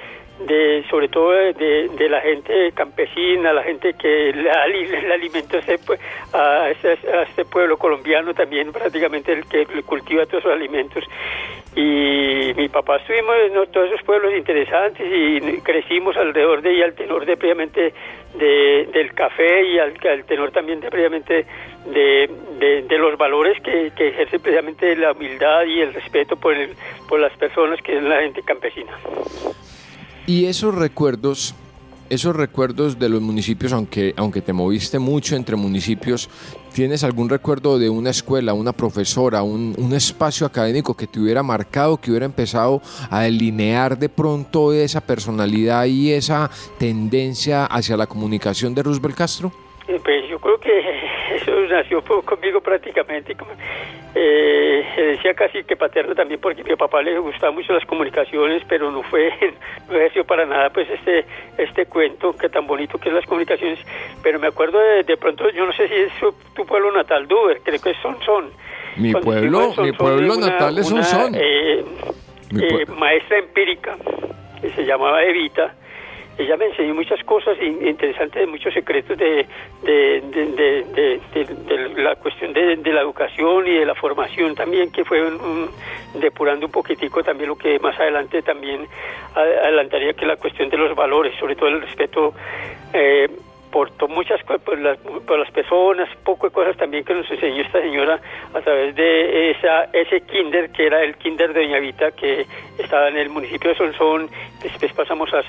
de 0.47 0.83
sobre 0.89 1.07
todo 1.07 1.31
de, 1.31 1.89
de, 1.97 2.09
la 2.09 2.21
gente 2.21 2.71
campesina, 2.73 3.53
la 3.53 3.63
gente 3.63 3.93
que 3.93 4.31
le, 4.33 4.43
le 4.43 5.13
alimenta 5.13 5.59
a 6.33 6.65
a 6.65 6.69
este, 6.69 7.45
pueblo 7.45 7.77
colombiano 7.77 8.33
también 8.33 8.71
prácticamente 8.71 9.31
el 9.31 9.45
que 9.45 9.65
cultiva 9.83 10.25
todos 10.25 10.43
los 10.43 10.53
alimentos 10.53 11.03
y 11.75 12.53
mi 12.55 12.69
papá 12.69 12.97
estuvimos 12.97 13.35
en 13.47 13.53
todos 13.71 13.87
esos 13.87 14.01
pueblos 14.05 14.33
interesantes 14.33 15.05
y 15.05 15.59
crecimos 15.59 16.15
alrededor 16.15 16.61
de 16.61 16.73
y 16.73 16.81
al 16.81 16.93
tenor 16.93 17.25
de 17.25 17.35
previamente 17.35 17.93
de, 18.37 18.89
del 18.93 19.13
café 19.13 19.67
y 19.67 19.77
al, 19.77 19.93
al 20.09 20.23
tenor 20.23 20.51
también 20.51 20.79
de 20.79 20.89
previamente 20.89 21.45
de, 21.85 22.29
de, 22.87 22.97
los 22.97 23.17
valores 23.17 23.61
que, 23.61 23.91
que 23.95 24.07
ejerce 24.07 24.39
precisamente 24.39 24.95
la 24.95 25.11
humildad 25.11 25.65
y 25.65 25.81
el 25.81 25.93
respeto 25.93 26.37
por, 26.37 26.53
el, 26.53 26.75
por 27.09 27.19
las 27.19 27.35
personas 27.37 27.81
que 27.81 27.97
es 27.97 28.03
la 28.03 28.21
gente 28.21 28.41
campesina. 28.41 28.97
Y 30.27 30.45
esos 30.45 30.73
recuerdos, 30.73 31.55
esos 32.09 32.35
recuerdos 32.35 32.99
de 32.99 33.09
los 33.09 33.21
municipios, 33.21 33.73
aunque, 33.73 34.13
aunque 34.17 34.41
te 34.41 34.53
moviste 34.53 34.99
mucho 34.99 35.35
entre 35.35 35.55
municipios, 35.55 36.29
¿tienes 36.73 37.03
algún 37.03 37.29
recuerdo 37.29 37.79
de 37.79 37.89
una 37.89 38.11
escuela, 38.11 38.53
una 38.53 38.73
profesora, 38.73 39.43
un, 39.43 39.75
un, 39.77 39.93
espacio 39.93 40.45
académico 40.45 40.95
que 40.95 41.07
te 41.07 41.19
hubiera 41.19 41.43
marcado, 41.43 41.97
que 41.97 42.11
hubiera 42.11 42.25
empezado 42.25 42.81
a 43.09 43.21
delinear 43.21 43.97
de 43.97 44.09
pronto 44.09 44.73
esa 44.73 45.01
personalidad 45.01 45.85
y 45.85 46.11
esa 46.11 46.49
tendencia 46.77 47.65
hacia 47.65 47.97
la 47.97 48.07
comunicación 48.07 48.75
de 48.75 48.83
Roosevelt 48.83 49.15
Castro? 49.15 49.51
Pues 49.85 50.27
yo 50.29 50.39
creo 50.39 50.59
que 50.59 50.71
eso 51.35 51.51
nació 51.69 52.01
conmigo 52.01 52.61
prácticamente. 52.61 53.35
Eh, 54.13 54.85
se 54.95 55.01
decía 55.01 55.33
casi 55.33 55.63
que 55.63 55.75
paterno 55.75 56.15
también 56.15 56.39
porque 56.39 56.61
a 56.61 56.63
mi 56.63 56.75
papá 56.75 57.01
le 57.01 57.17
gustaban 57.19 57.55
mucho 57.55 57.73
las 57.73 57.85
comunicaciones, 57.85 58.63
pero 58.67 58.89
no 58.91 59.03
fue, 59.03 59.33
no 59.89 59.95
ejerció 59.95 60.23
para 60.23 60.45
nada 60.45 60.69
pues 60.69 60.89
este 60.89 61.25
este 61.57 61.85
cuento 61.85 62.33
que 62.33 62.47
tan 62.47 62.65
bonito 62.65 62.97
que 62.97 63.09
es 63.09 63.15
las 63.15 63.25
comunicaciones. 63.25 63.79
Pero 64.23 64.39
me 64.39 64.47
acuerdo 64.47 64.79
de, 64.79 65.03
de 65.03 65.17
pronto, 65.17 65.49
yo 65.49 65.65
no 65.65 65.73
sé 65.73 65.87
si 65.87 65.93
es 65.95 66.13
su, 66.19 66.33
tu 66.55 66.65
pueblo 66.65 66.91
natal, 66.91 67.27
Duber, 67.27 67.59
creo 67.63 67.81
que 67.81 67.91
es 67.91 67.97
Sonsón. 67.97 68.51
Mi 68.95 69.11
Cuando 69.11 69.31
pueblo, 69.31 69.73
mi 69.79 69.91
pueblo 69.91 70.33
una, 70.35 70.47
natal 70.47 70.77
es 70.77 70.87
Sonsón. 70.87 71.35
Eh, 71.35 71.83
eh, 72.57 72.85
maestra 72.87 73.39
empírica 73.39 73.97
que 74.61 74.69
se 74.69 74.85
llamaba 74.85 75.23
Evita 75.23 75.75
ella 76.37 76.57
me 76.57 76.65
enseñó 76.65 76.93
muchas 76.93 77.23
cosas 77.23 77.57
interesantes, 77.61 78.47
muchos 78.47 78.73
secretos 78.73 79.17
de, 79.17 79.45
de, 79.83 81.13
la 81.97 82.15
cuestión 82.15 82.51
de, 82.53 82.75
la 82.77 83.01
educación 83.01 83.67
y 83.67 83.75
de 83.79 83.85
la 83.85 83.95
formación 83.95 84.53
también, 84.53 84.91
que 84.91 85.05
fue 85.05 85.21
depurando 86.15 86.65
un 86.65 86.71
poquitico 86.71 87.23
también 87.23 87.49
lo 87.49 87.55
que 87.55 87.79
más 87.79 87.97
adelante 87.99 88.41
también 88.41 88.87
adelantaría 89.33 90.13
que 90.13 90.25
la 90.25 90.35
cuestión 90.35 90.69
de 90.69 90.77
los 90.77 90.95
valores, 90.95 91.33
sobre 91.39 91.55
todo 91.55 91.69
el 91.69 91.81
respeto. 91.81 92.33
Eh, 92.93 93.29
por 93.71 93.91
muchas 94.07 94.41
por 94.43 94.79
las, 94.79 94.97
por 94.99 95.37
las 95.37 95.51
personas, 95.51 96.07
poco 96.23 96.47
de 96.47 96.53
cosas 96.53 96.77
también 96.77 97.03
que 97.03 97.13
nos 97.13 97.29
enseñó 97.29 97.61
esta 97.61 97.81
señora 97.81 98.21
a 98.53 98.61
través 98.61 98.95
de 98.95 99.51
esa 99.51 99.89
ese 99.91 100.21
kinder 100.21 100.69
que 100.69 100.85
era 100.85 101.03
el 101.03 101.17
kinder 101.17 101.51
de 101.51 101.59
Doña 101.65 101.79
Vita 101.79 102.11
que 102.11 102.45
estaba 102.79 103.09
en 103.09 103.17
el 103.17 103.27
municipio 103.27 103.71
de 103.71 103.75
Sonsón, 103.75 104.29
después 104.63 104.93
pasamos 104.93 105.29
a, 105.33 105.39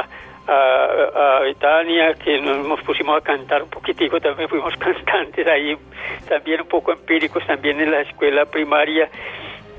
a 0.00 0.08
a, 0.48 1.40
Betania, 1.42 2.14
que 2.14 2.40
nos 2.40 2.80
pusimos 2.82 3.16
a 3.18 3.20
cantar 3.20 3.62
un 3.62 3.70
poquitico, 3.70 4.20
también 4.20 4.48
fuimos 4.48 4.74
cantantes 4.78 5.46
ahí, 5.46 5.76
también 6.28 6.62
un 6.62 6.68
poco 6.68 6.92
empíricos, 6.92 7.46
también 7.46 7.80
en 7.80 7.90
la 7.90 8.00
escuela 8.00 8.46
primaria 8.46 9.08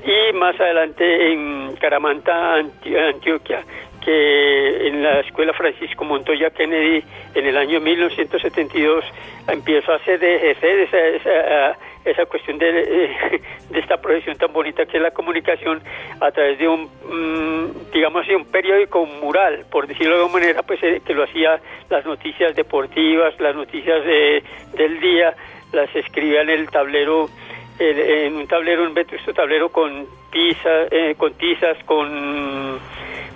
y 0.04 0.32
más 0.32 0.58
adelante 0.58 1.32
en 1.32 1.76
Caramanta, 1.76 2.54
Antioquia, 2.54 3.62
que 4.02 4.88
en 4.88 5.02
la 5.02 5.20
escuela 5.20 5.52
Francisco 5.52 6.04
Montoya 6.04 6.50
Kennedy 6.50 7.04
en 7.34 7.46
el 7.46 7.56
año 7.56 7.80
1972 7.80 9.04
empiezo 9.46 9.92
a 9.92 9.96
hacer 9.96 10.24
ejercer 10.24 11.76
esa, 12.04 12.26
cuestión 12.26 12.58
de, 12.58 12.72
de, 12.72 13.78
esta 13.78 14.00
profesión 14.00 14.36
tan 14.36 14.52
bonita 14.52 14.86
que 14.86 14.96
es 14.96 15.02
la 15.02 15.10
comunicación 15.10 15.82
a 16.20 16.30
través 16.30 16.58
de 16.58 16.68
un, 16.68 16.84
mm, 16.84 17.92
digamos 17.92 18.22
así, 18.22 18.34
un 18.34 18.46
periódico 18.46 19.04
mural, 19.06 19.64
por 19.70 19.86
decirlo 19.86 20.16
de 20.16 20.22
alguna 20.22 20.40
manera, 20.40 20.62
pues 20.62 20.82
eh, 20.82 21.00
que 21.04 21.14
lo 21.14 21.24
hacía 21.24 21.60
las 21.88 22.04
noticias 22.04 22.54
deportivas, 22.54 23.38
las 23.40 23.54
noticias 23.54 24.04
de, 24.04 24.42
del 24.74 25.00
día, 25.00 25.34
las 25.72 25.94
escribía 25.94 26.42
en 26.42 26.50
el 26.50 26.70
tablero, 26.70 27.28
en 27.78 28.34
un 28.34 28.46
tablero, 28.46 28.82
un 28.82 28.92
vetusto 28.92 29.32
tablero 29.32 29.70
con, 29.70 30.06
tiza, 30.30 30.86
eh, 30.90 31.14
con 31.16 31.32
tizas, 31.34 31.78
con 31.84 32.78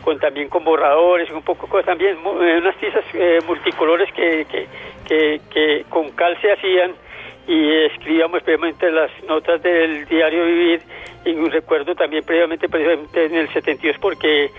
con 0.05 0.19
también 0.19 0.49
con 0.51 0.63
borradores, 0.65 1.31
un 1.31 1.43
poco 1.43 1.67
cosas 1.67 1.87
también, 1.87 2.17
eh, 2.17 2.59
unas 2.59 2.77
tizas 2.77 3.05
eh, 3.15 3.39
multicolores 3.47 4.13
que, 4.13 4.47
que, 5.09 5.41
que, 5.51 5.85
con 5.89 6.11
cal 6.11 6.39
se 6.43 6.53
hacían 6.53 6.93
y 7.47 7.73
escribíamos 7.93 8.43
previamente 8.43 8.91
las 8.91 9.11
notas 9.29 9.63
del 9.63 10.07
diario 10.07 10.45
Vivir 10.45 10.81
y 11.25 11.31
un 11.35 11.51
recuerdo 11.51 11.95
también 11.95 12.25
previamente, 12.25 12.69
precisamente 12.69 13.27
en 13.27 13.35
el 13.35 13.49
72 13.53 13.97
porque 14.01 14.51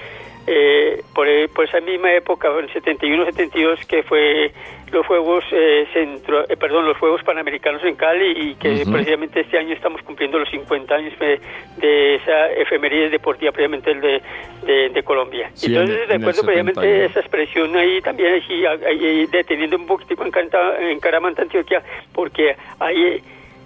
eh, 0.48 1.02
por, 1.14 1.28
por, 1.54 1.66
esa 1.66 1.80
misma 1.82 2.14
época, 2.14 2.50
en 2.60 2.68
71-72, 2.68 3.86
que 3.88 4.04
fue 4.04 4.52
los 4.96 5.06
Juegos 5.06 5.44
eh, 5.52 5.86
centro, 5.94 6.46
eh, 6.50 6.56
perdón, 6.58 6.86
los 6.86 6.98
Juegos 6.98 7.22
Panamericanos 7.24 7.84
en 7.84 7.96
Cali 7.96 8.32
y 8.32 8.56
que 8.56 8.84
precisamente 8.90 9.42
este 9.42 9.58
año 9.58 9.74
estamos 9.74 10.02
cumpliendo 10.02 10.40
los 10.40 10.50
50 10.50 10.96
años 10.96 11.14
de, 11.20 12.16
esa 12.16 12.52
efeméride 12.54 13.10
deportiva 13.10 13.52
previamente 13.52 13.92
el 13.92 14.02
de, 14.02 14.22
de, 14.90 15.04
Colombia. 15.04 15.52
Entonces 15.62 16.08
recuerdo 16.08 16.44
previamente 16.44 17.06
esa 17.06 17.20
expresión 17.20 17.76
ahí 17.76 18.02
también 18.02 18.42
ahí, 18.88 19.26
deteniendo 19.28 19.76
un 19.76 19.86
poquitico 19.86 20.24
en, 20.24 20.32
en 20.90 21.00
Caramanta, 21.00 21.42
Antioquia, 21.42 21.84
porque 22.14 22.56
ahí 22.80 23.22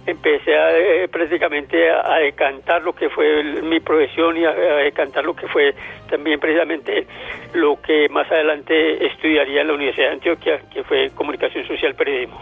empecé 0.06 0.56
a, 0.56 0.76
eh, 0.76 1.08
prácticamente 1.08 1.90
a, 1.90 2.18
decantar 2.18 2.82
lo 2.82 2.94
que 2.94 3.08
fue 3.10 3.62
mi 3.62 3.80
profesión 3.80 4.36
y 4.36 4.44
a, 4.44 4.52
decantar 4.52 5.24
lo 5.24 5.34
que 5.34 5.46
fue 5.48 5.74
también 6.08 6.40
precisamente 6.40 7.06
lo 7.54 7.80
que 7.80 8.08
más 8.08 8.30
adelante 8.30 9.06
estudiaría 9.06 9.62
en 9.62 9.68
la 9.68 9.74
Universidad 9.74 10.08
de 10.08 10.12
Antioquia, 10.14 10.60
que 10.72 10.82
fue 10.84 11.10
comunicación 11.14 11.66
social 11.66 11.94
periodismo. 11.94 12.40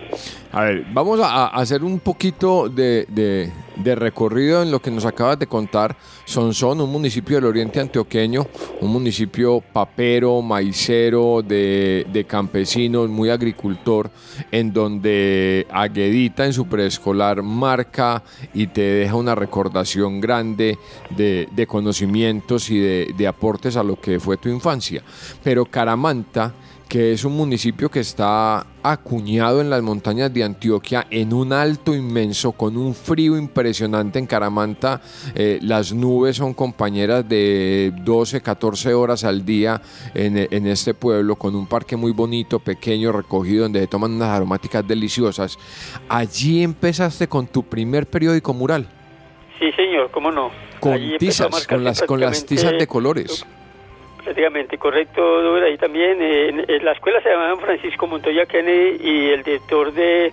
A 0.52 0.64
ver, 0.64 0.82
vamos 0.88 1.20
a, 1.22 1.48
hacer 1.48 1.82
un 1.82 2.00
poquito 2.00 2.68
de 2.68 3.04
de 3.08 3.50
recorrido 3.84 4.62
en 4.62 4.70
lo 4.70 4.80
que 4.80 4.90
nos 4.90 5.04
acabas 5.04 5.38
de 5.38 5.46
contar. 5.46 5.96
Sonsón, 6.24 6.80
un 6.80 6.90
municipio 6.90 7.36
del 7.36 7.46
oriente 7.46 7.80
antioqueño, 7.80 8.46
un 8.80 8.92
municipio 8.92 9.60
papero, 9.60 10.42
maicero, 10.42 11.42
de, 11.42 12.26
campesinos, 12.28 13.08
muy 13.08 13.30
agricultor, 13.30 14.10
en 14.50 14.72
donde 14.72 15.66
Aguedita 15.70 16.44
en 16.44 16.52
su 16.52 16.66
preescolar 16.66 17.42
marca 17.42 18.22
y 18.52 18.66
te 18.66 18.80
deja 18.80 19.14
una 19.14 19.34
recordación 19.34 20.20
grande 20.20 20.78
de, 21.10 21.66
conocimientos 21.66 22.70
y 22.70 22.78
de, 22.78 23.14
de 23.16 23.26
aportes 23.26 23.76
a 23.76 23.82
lo 23.82 24.00
que 24.00 24.20
fue 24.20 24.36
tu 24.36 24.48
infancia. 24.48 25.02
Pero 25.42 25.64
Caramanta 25.64 26.54
que 26.88 27.12
es 27.12 27.24
un 27.24 27.36
municipio 27.36 27.90
que 27.90 28.00
está 28.00 28.66
acuñado 28.82 29.60
en 29.60 29.68
las 29.68 29.82
montañas 29.82 30.32
de 30.32 30.42
Antioquia, 30.42 31.06
en 31.10 31.34
un 31.34 31.52
alto 31.52 31.94
inmenso, 31.94 32.52
con 32.52 32.78
un 32.78 32.94
frío 32.94 33.36
impresionante 33.36 34.18
en 34.18 34.26
Caramanta. 34.26 35.02
Eh, 35.34 35.58
las 35.60 35.92
nubes 35.92 36.36
son 36.36 36.54
compañeras 36.54 37.28
de 37.28 37.92
12, 38.02 38.40
14 38.40 38.94
horas 38.94 39.24
al 39.24 39.44
día 39.44 39.82
en, 40.14 40.66
este 40.66 40.94
pueblo, 40.94 41.36
con 41.36 41.54
un 41.54 41.66
parque 41.66 41.96
muy 41.96 42.12
bonito, 42.12 42.58
pequeño, 42.58 43.12
recogido, 43.12 43.64
donde 43.64 43.80
se 43.80 43.86
toman 43.86 44.12
unas 44.12 44.30
aromáticas 44.30 44.86
deliciosas. 44.86 45.58
Allí 46.08 46.62
empezaste 46.62 47.28
con 47.28 47.46
tu 47.46 47.62
primer 47.64 48.06
periódico 48.06 48.54
mural. 48.54 48.88
Sí, 49.58 49.70
señor, 49.72 50.10
cómo 50.10 50.30
no. 50.30 50.50
Con 50.80 50.98
tizas, 51.18 51.66
con 51.66 51.84
las, 51.84 52.02
con 52.02 52.20
las 52.20 52.46
tizas 52.46 52.72
de 52.78 52.86
colores 52.86 53.44
prácticamente 54.28 54.76
correcto, 54.76 55.54
ahí 55.56 55.78
también. 55.78 56.20
en, 56.20 56.84
la 56.84 56.92
escuela 56.92 57.18
se 57.22 57.30
llamaba 57.30 57.56
Francisco 57.56 58.06
Montoya 58.06 58.44
Kennedy 58.44 58.98
y 59.02 59.30
el 59.30 59.42
director 59.42 59.90
de 59.90 60.32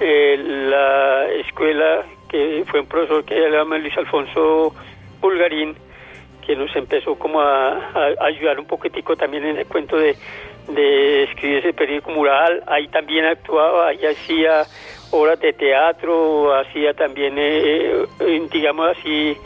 la 0.00 1.30
escuela, 1.46 2.04
que 2.28 2.64
fue 2.66 2.80
un 2.80 2.86
profesor 2.86 3.24
que 3.24 3.36
se 3.36 3.50
llama 3.50 3.78
Luis 3.78 3.96
Alfonso 3.96 4.74
Bulgarín, 5.20 5.76
que 6.44 6.56
nos 6.56 6.74
empezó 6.74 7.14
como 7.14 7.40
a, 7.40 7.92
ayudar 8.20 8.58
un 8.58 8.66
poquitico 8.66 9.14
también 9.14 9.44
en 9.44 9.58
el 9.58 9.66
cuento 9.66 9.96
de, 9.96 10.16
de 10.66 11.22
escribir 11.22 11.58
ese 11.58 11.72
periódico 11.72 12.10
mural. 12.10 12.64
Ahí 12.66 12.88
también 12.88 13.26
actuaba, 13.26 13.88
ahí 13.88 14.04
hacía 14.04 14.64
obras 15.12 15.38
de 15.38 15.52
teatro, 15.52 16.52
hacía 16.52 16.94
también, 16.94 17.34
eh, 17.38 18.06
eh, 18.18 18.48
digamos 18.50 18.98
así, 18.98 19.36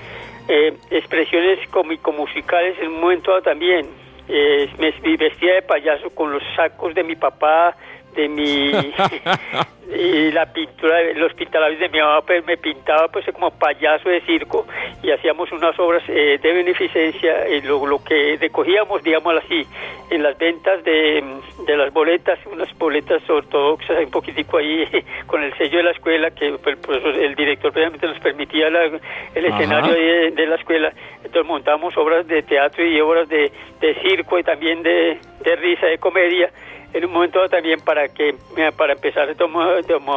eh, 0.48 0.76
expresiones 0.90 1.66
cómico-musicales 1.70 2.78
en 2.80 2.88
un 2.88 3.00
momento 3.00 3.40
también. 3.42 3.86
Eh, 4.28 4.68
me 4.78 5.16
vestía 5.16 5.54
de 5.54 5.62
payaso 5.62 6.10
con 6.10 6.32
los 6.32 6.42
sacos 6.56 6.94
de 6.94 7.04
mi 7.04 7.14
papá, 7.14 7.76
de 8.16 8.28
mi 8.28 8.70
y 9.94 10.32
la 10.32 10.46
pintura 10.52 10.96
los 11.14 11.32
pintalabios 11.34 11.78
de 11.78 11.88
mi 11.88 12.00
mamá 12.00 12.20
pues 12.22 12.44
me 12.44 12.56
pintaba 12.56 13.08
pues 13.08 13.24
como 13.32 13.50
payaso 13.50 14.08
de 14.08 14.20
circo 14.22 14.66
y 15.02 15.10
hacíamos 15.12 15.52
unas 15.52 15.78
obras 15.78 16.02
eh, 16.08 16.38
de 16.42 16.52
beneficencia 16.52 17.48
y 17.48 17.60
lo, 17.62 17.86
lo 17.86 18.02
que 18.02 18.36
recogíamos 18.40 19.02
digamos 19.04 19.36
así 19.36 19.64
en 20.10 20.22
las 20.22 20.36
ventas 20.38 20.82
de, 20.82 21.22
de, 21.66 21.76
las 21.76 21.92
boletas 21.92 22.38
unas 22.46 22.76
boletas 22.78 23.22
ortodoxas 23.30 23.98
un 24.04 24.10
poquitico 24.10 24.58
ahí 24.58 24.86
con 25.26 25.42
el 25.42 25.56
sello 25.56 25.78
de 25.78 25.84
la 25.84 25.90
escuela 25.92 26.30
que 26.30 26.52
pues, 26.58 26.78
el 27.20 27.34
director 27.36 27.72
precisamente 27.72 28.06
nos 28.06 28.18
permitía 28.18 28.68
el 28.68 29.44
escenario 29.44 29.92
de, 29.92 30.30
de, 30.32 30.46
la 30.46 30.56
escuela. 30.56 30.92
Entonces 31.16 31.46
montábamos 31.46 31.96
obras 31.96 32.26
de 32.26 32.42
teatro 32.42 32.84
y 32.84 33.00
obras 33.00 33.28
de, 33.28 33.50
de 33.80 33.94
circo 34.02 34.38
y 34.38 34.42
también 34.42 34.82
de, 34.82 35.18
de 35.42 35.56
risa 35.56 35.86
de 35.86 35.98
comedia 35.98 36.50
en 36.92 37.04
un 37.04 37.12
momento 37.12 37.48
también 37.48 37.80
para 37.80 38.08
que 38.08 38.34
para 38.76 38.94
empezar 38.94 39.28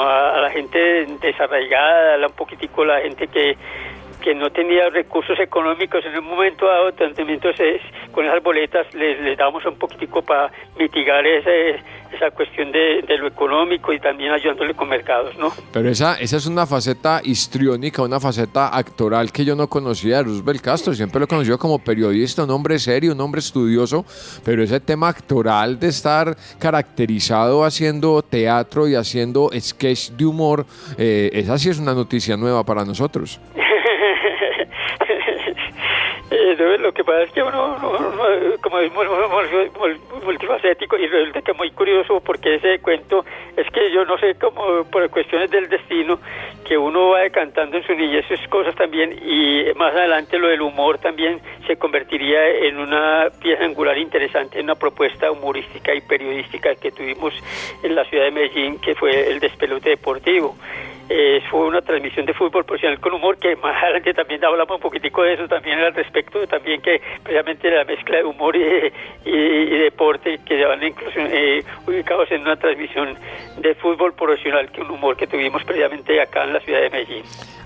a, 0.01 0.35
a 0.35 0.41
la 0.41 0.49
gente 0.51 1.05
desarraigada, 1.21 2.27
un 2.27 2.33
poquitico 2.33 2.85
la 2.85 3.01
gente 3.01 3.27
que 3.27 3.57
que 4.21 4.35
no 4.35 4.51
tenía 4.51 4.89
recursos 4.89 5.39
económicos 5.39 6.05
en 6.05 6.17
un 6.17 6.25
momento 6.25 6.65
dado, 6.65 6.89
entonces 6.89 7.81
con 8.11 8.25
esas 8.25 8.43
boletas 8.43 8.93
les, 8.93 9.19
les 9.21 9.37
damos 9.37 9.65
un 9.65 9.77
poquitico 9.77 10.21
para 10.21 10.51
mitigar 10.77 11.25
ese, 11.25 11.81
esa 12.13 12.31
cuestión 12.31 12.71
de, 12.71 13.03
lo 13.19 13.27
económico 13.27 13.91
y 13.93 13.99
también 13.99 14.31
ayudándole 14.31 14.73
con 14.73 14.89
mercados, 14.89 15.37
¿no? 15.37 15.51
Pero 15.73 15.89
esa, 15.89 16.15
esa 16.19 16.37
es 16.37 16.45
una 16.45 16.65
faceta 16.65 17.21
histriónica, 17.23 18.01
una 18.01 18.19
faceta 18.19 18.75
actoral 18.75 19.31
que 19.31 19.43
yo 19.45 19.55
no 19.55 19.67
conocía 19.67 20.17
de 20.17 20.23
Roosevelt 20.23 20.61
Castro, 20.61 20.93
siempre 20.93 21.19
lo 21.19 21.25
he 21.25 21.27
conocido 21.27 21.57
como 21.57 21.79
periodista, 21.79 22.43
un 22.43 22.51
hombre 22.51 22.79
serio, 22.79 23.13
un 23.13 23.21
hombre 23.21 23.39
estudioso, 23.39 24.05
pero 24.43 24.63
ese 24.63 24.79
tema 24.79 25.09
actoral 25.09 25.79
de 25.79 25.87
estar 25.87 26.35
caracterizado 26.59 27.63
haciendo 27.63 28.21
teatro 28.21 28.87
y 28.87 28.95
haciendo 28.95 29.49
sketch 29.59 30.11
de 30.11 30.25
humor, 30.25 30.65
eh, 30.97 31.29
esa 31.33 31.57
sí 31.57 31.69
es 31.69 31.79
una 31.79 31.93
noticia 31.93 32.37
nueva 32.37 32.63
para 32.63 32.85
nosotros. 32.85 33.39
Lo 36.59 36.91
que 36.91 37.03
pasa 37.03 37.23
es 37.23 37.31
que 37.31 37.41
uno, 37.41 37.77
como 38.61 38.79
es 38.79 38.91
multifacético, 40.25 40.97
y 40.97 41.07
resulta 41.07 41.41
que 41.41 41.53
muy 41.53 41.71
curioso 41.71 42.19
porque 42.19 42.55
ese 42.55 42.79
cuento 42.79 43.23
es 43.55 43.65
que 43.71 43.91
yo 43.91 44.03
no 44.03 44.17
sé 44.17 44.35
cómo 44.35 44.83
por 44.91 45.09
cuestiones 45.09 45.49
del 45.51 45.69
destino 45.69 46.19
que 46.67 46.77
uno 46.77 47.09
va 47.09 47.21
decantando 47.21 47.77
en 47.77 47.83
su 47.83 47.93
niñez 47.93 48.25
sus 48.27 48.45
cosas 48.49 48.75
también 48.75 49.17
y 49.23 49.65
más 49.75 49.93
adelante 49.95 50.37
lo 50.37 50.49
del 50.49 50.61
humor 50.61 50.97
también 50.99 51.39
se 51.65 51.77
convertiría 51.77 52.47
en 52.47 52.77
una 52.77 53.29
pieza 53.41 53.63
angular 53.63 53.97
interesante, 53.97 54.59
en 54.59 54.65
una 54.65 54.75
propuesta 54.75 55.31
humorística 55.31 55.95
y 55.95 56.01
periodística 56.01 56.75
que 56.75 56.91
tuvimos 56.91 57.33
en 57.83 57.95
la 57.95 58.03
ciudad 58.05 58.25
de 58.25 58.31
Medellín 58.31 58.79
que 58.79 58.95
fue 58.95 59.31
el 59.31 59.39
despelote 59.39 59.91
deportivo 59.91 60.55
eh, 61.09 61.41
fue 61.49 61.65
una 61.65 61.81
transmisión 61.81 62.25
de 62.27 62.33
fútbol 62.35 62.63
profesional 62.63 62.99
con 62.99 63.13
humor 63.13 63.37
que 63.37 63.55
más 63.55 63.75
adelante 63.83 64.13
también 64.13 64.45
hablamos 64.45 64.75
un 64.75 64.81
poquitico 64.81 65.23
de 65.23 65.33
eso 65.33 65.47
también 65.47 65.79
al 65.79 65.95
respecto 65.95 66.45
también 66.47 66.81
que 66.81 67.01
precisamente 67.23 67.71
la 67.71 67.83
mezcla 67.83 68.17
de 68.17 68.23
humor 68.23 68.55
y, 68.55 69.79
deporte 69.79 70.39
que 70.45 70.63
van 70.65 70.83
incluso 70.83 71.19
eh, 71.19 71.63
ubicados 71.87 72.29
en 72.31 72.41
una 72.41 72.55
transmisión 72.55 73.15
de 73.57 73.73
fútbol 73.75 74.13
profesional 74.13 74.71
que 74.71 74.81
un 74.81 74.91
humor 74.91 75.17
que 75.17 75.25
tuvimos 75.25 75.63
precisamente 75.63 76.21
acá 76.21 76.43
en 76.43 76.53
la 76.53 76.59
ciudad 76.59 76.81
de 76.81 76.89
Medellín. 76.91 77.23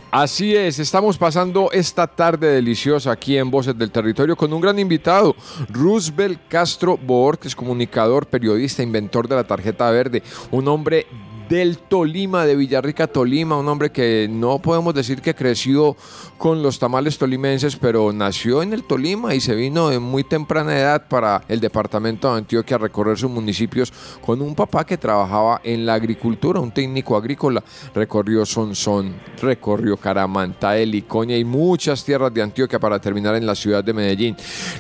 Así 0.09 0.55
es, 0.55 0.77
estamos 0.77 1.17
pasando 1.17 1.69
esta 1.71 2.05
tarde 2.05 2.47
deliciosa 2.47 3.11
aquí 3.11 3.35
en 3.35 3.49
Voces 3.49 3.75
del 3.75 3.91
Territorio 3.91 4.35
con 4.35 4.53
un 4.53 4.61
gran 4.61 4.77
invitado, 4.77 5.35
Roosevelt 5.69 6.39
Castro 6.47 6.99
es 7.43 7.55
comunicador, 7.55 8.27
periodista, 8.27 8.83
inventor 8.83 9.27
de 9.27 9.35
la 9.35 9.43
tarjeta 9.43 9.89
verde, 9.89 10.21
un 10.51 10.67
hombre 10.67 11.07
del 11.53 11.77
Tolima, 11.77 12.47
de 12.47 12.55
Villarrica, 12.55 13.05
Tolima, 13.05 13.59
un 13.59 13.67
hombre 13.67 13.91
que 13.91 14.27
no 14.27 14.57
podemos 14.57 14.91
decir 14.95 15.21
que 15.21 15.35
creció 15.35 15.95
con 16.39 16.63
los 16.63 16.79
tamales 16.79 17.19
tolimenses, 17.19 17.75
pero 17.75 18.11
nació 18.11 18.63
en 18.63 18.73
el 18.73 18.83
Tolima 18.83 19.35
y 19.35 19.39
se 19.39 19.53
vino 19.53 19.91
en 19.91 20.01
muy 20.01 20.23
temprana 20.23 20.75
edad 20.75 21.07
para 21.07 21.43
el 21.47 21.59
departamento 21.59 22.31
de 22.31 22.39
Antioquia 22.39 22.77
a 22.77 22.79
recorrer 22.79 23.19
sus 23.19 23.29
municipios 23.29 23.93
con 24.25 24.41
un 24.41 24.55
papá 24.55 24.83
que 24.83 24.97
trabajaba 24.97 25.61
en 25.63 25.85
la 25.85 25.93
agricultura, 25.93 26.59
un 26.59 26.71
técnico 26.71 27.15
agrícola. 27.15 27.63
Recorrió 27.93 28.47
Sonsón, 28.47 29.13
recorrió 29.39 29.95
Caramanta, 29.97 30.75
Elicoña 30.75 31.37
y 31.37 31.45
muchas 31.45 32.03
tierras 32.03 32.33
de 32.33 32.41
Antioquia 32.41 32.79
para 32.79 32.97
terminar 32.99 33.35
en 33.35 33.45
la 33.45 33.53
ciudad 33.53 33.83
de 33.83 33.93
Medellín. 33.93 34.35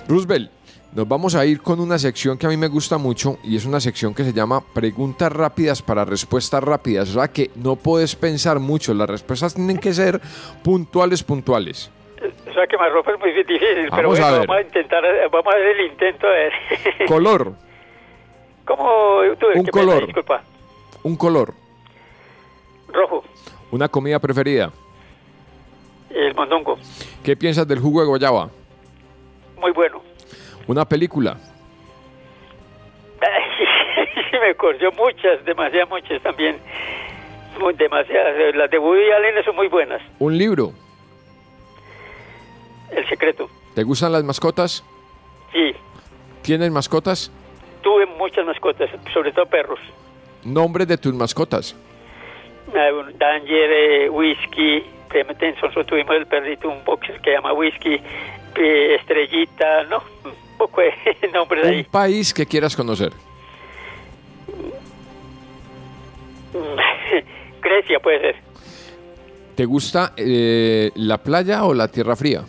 Roosevelt, 0.07 0.49
nos 0.95 1.07
vamos 1.07 1.35
a 1.35 1.45
ir 1.45 1.61
con 1.61 1.79
una 1.79 1.97
sección 1.97 2.37
que 2.37 2.45
a 2.45 2.49
mí 2.49 2.57
me 2.57 2.67
gusta 2.67 2.97
mucho 2.97 3.37
y 3.43 3.55
es 3.55 3.65
una 3.65 3.79
sección 3.79 4.13
que 4.13 4.23
se 4.23 4.31
llama 4.31 4.61
Preguntas 4.61 5.31
rápidas 5.31 5.81
para 5.81 6.05
respuestas 6.05 6.63
rápidas. 6.63 7.09
O 7.09 7.13
sea 7.19 7.27
que 7.27 7.49
no 7.55 7.75
puedes 7.75 8.15
pensar 8.15 8.59
mucho, 8.59 8.93
las 8.93 9.09
respuestas 9.09 9.55
tienen 9.55 9.79
que 9.79 9.93
ser 9.93 10.21
puntuales, 10.63 11.23
puntuales. 11.23 11.91
O 12.49 12.53
sea 12.53 12.67
que 12.67 12.77
más 12.77 12.91
ropa 12.91 13.11
es 13.11 13.19
muy 13.19 13.31
difícil, 13.31 13.89
pero 13.93 14.09
bueno, 14.09 14.25
vamos 14.25 14.57
a 14.57 14.61
intentar, 14.61 15.03
vamos 15.31 15.53
a 15.53 15.57
hacer 15.57 15.79
el 15.79 15.91
intento 15.91 16.27
de... 16.27 17.05
Color. 17.07 17.53
¿Cómo 18.65 19.21
tú? 19.39 19.47
Un 19.55 19.65
color. 19.65 20.05
disculpa. 20.05 20.41
Un 21.03 21.17
color. 21.17 21.53
Rojo. 22.87 23.23
Una 23.71 23.89
comida 23.89 24.19
preferida. 24.19 24.71
El 26.09 26.33
mondongo. 26.33 26.77
¿Qué 27.23 27.35
piensas 27.35 27.67
del 27.67 27.79
jugo 27.79 27.99
de 28.01 28.07
guayaba? 28.07 28.49
Muy 29.59 29.71
bueno. 29.71 30.01
Una 30.67 30.85
película. 30.85 31.37
sí, 34.31 34.37
me 34.41 34.55
corrió 34.55 34.91
muchas, 34.91 35.43
demasiadas 35.45 35.89
muchas 35.89 36.21
también. 36.21 36.57
Muy, 37.59 37.73
demasiadas. 37.73 38.55
Las 38.55 38.69
de 38.71 38.79
Woody 38.79 39.11
Allen 39.11 39.43
son 39.43 39.55
muy 39.55 39.67
buenas. 39.67 40.01
Un 40.19 40.37
libro. 40.37 40.71
El 42.91 43.07
secreto. 43.07 43.49
¿Te 43.75 43.83
gustan 43.83 44.11
las 44.11 44.23
mascotas? 44.23 44.83
Sí. 45.51 45.73
¿Tienes 46.41 46.71
mascotas? 46.71 47.31
Tuve 47.81 48.05
muchas 48.05 48.45
mascotas, 48.45 48.89
sobre 49.13 49.31
todo 49.31 49.45
perros. 49.45 49.79
¿Nombres 50.43 50.87
de 50.87 50.97
tus 50.97 51.13
mascotas? 51.13 51.75
Danger, 52.73 53.71
eh, 53.71 54.09
Whisky, 54.09 54.83
nosotros 55.61 55.85
tuvimos 55.85 56.15
el 56.15 56.25
perrito, 56.25 56.69
un 56.69 56.83
boxer 56.83 57.19
que 57.21 57.31
llama 57.31 57.53
Whisky, 57.53 57.99
eh, 58.55 58.95
Estrellita, 58.99 59.83
¿no? 59.83 60.03
Poco 60.67 60.81
Un 61.67 61.85
país 61.85 62.33
que 62.33 62.45
quieras 62.45 62.75
conocer. 62.75 63.11
Grecia 67.61 67.99
puede 67.99 68.19
ser. 68.19 68.35
¿Te 69.55 69.65
gusta 69.65 70.13
eh, 70.17 70.91
la 70.95 71.17
playa 71.17 71.65
o 71.65 71.73
la 71.73 71.87
tierra 71.87 72.15
fría? 72.15 72.43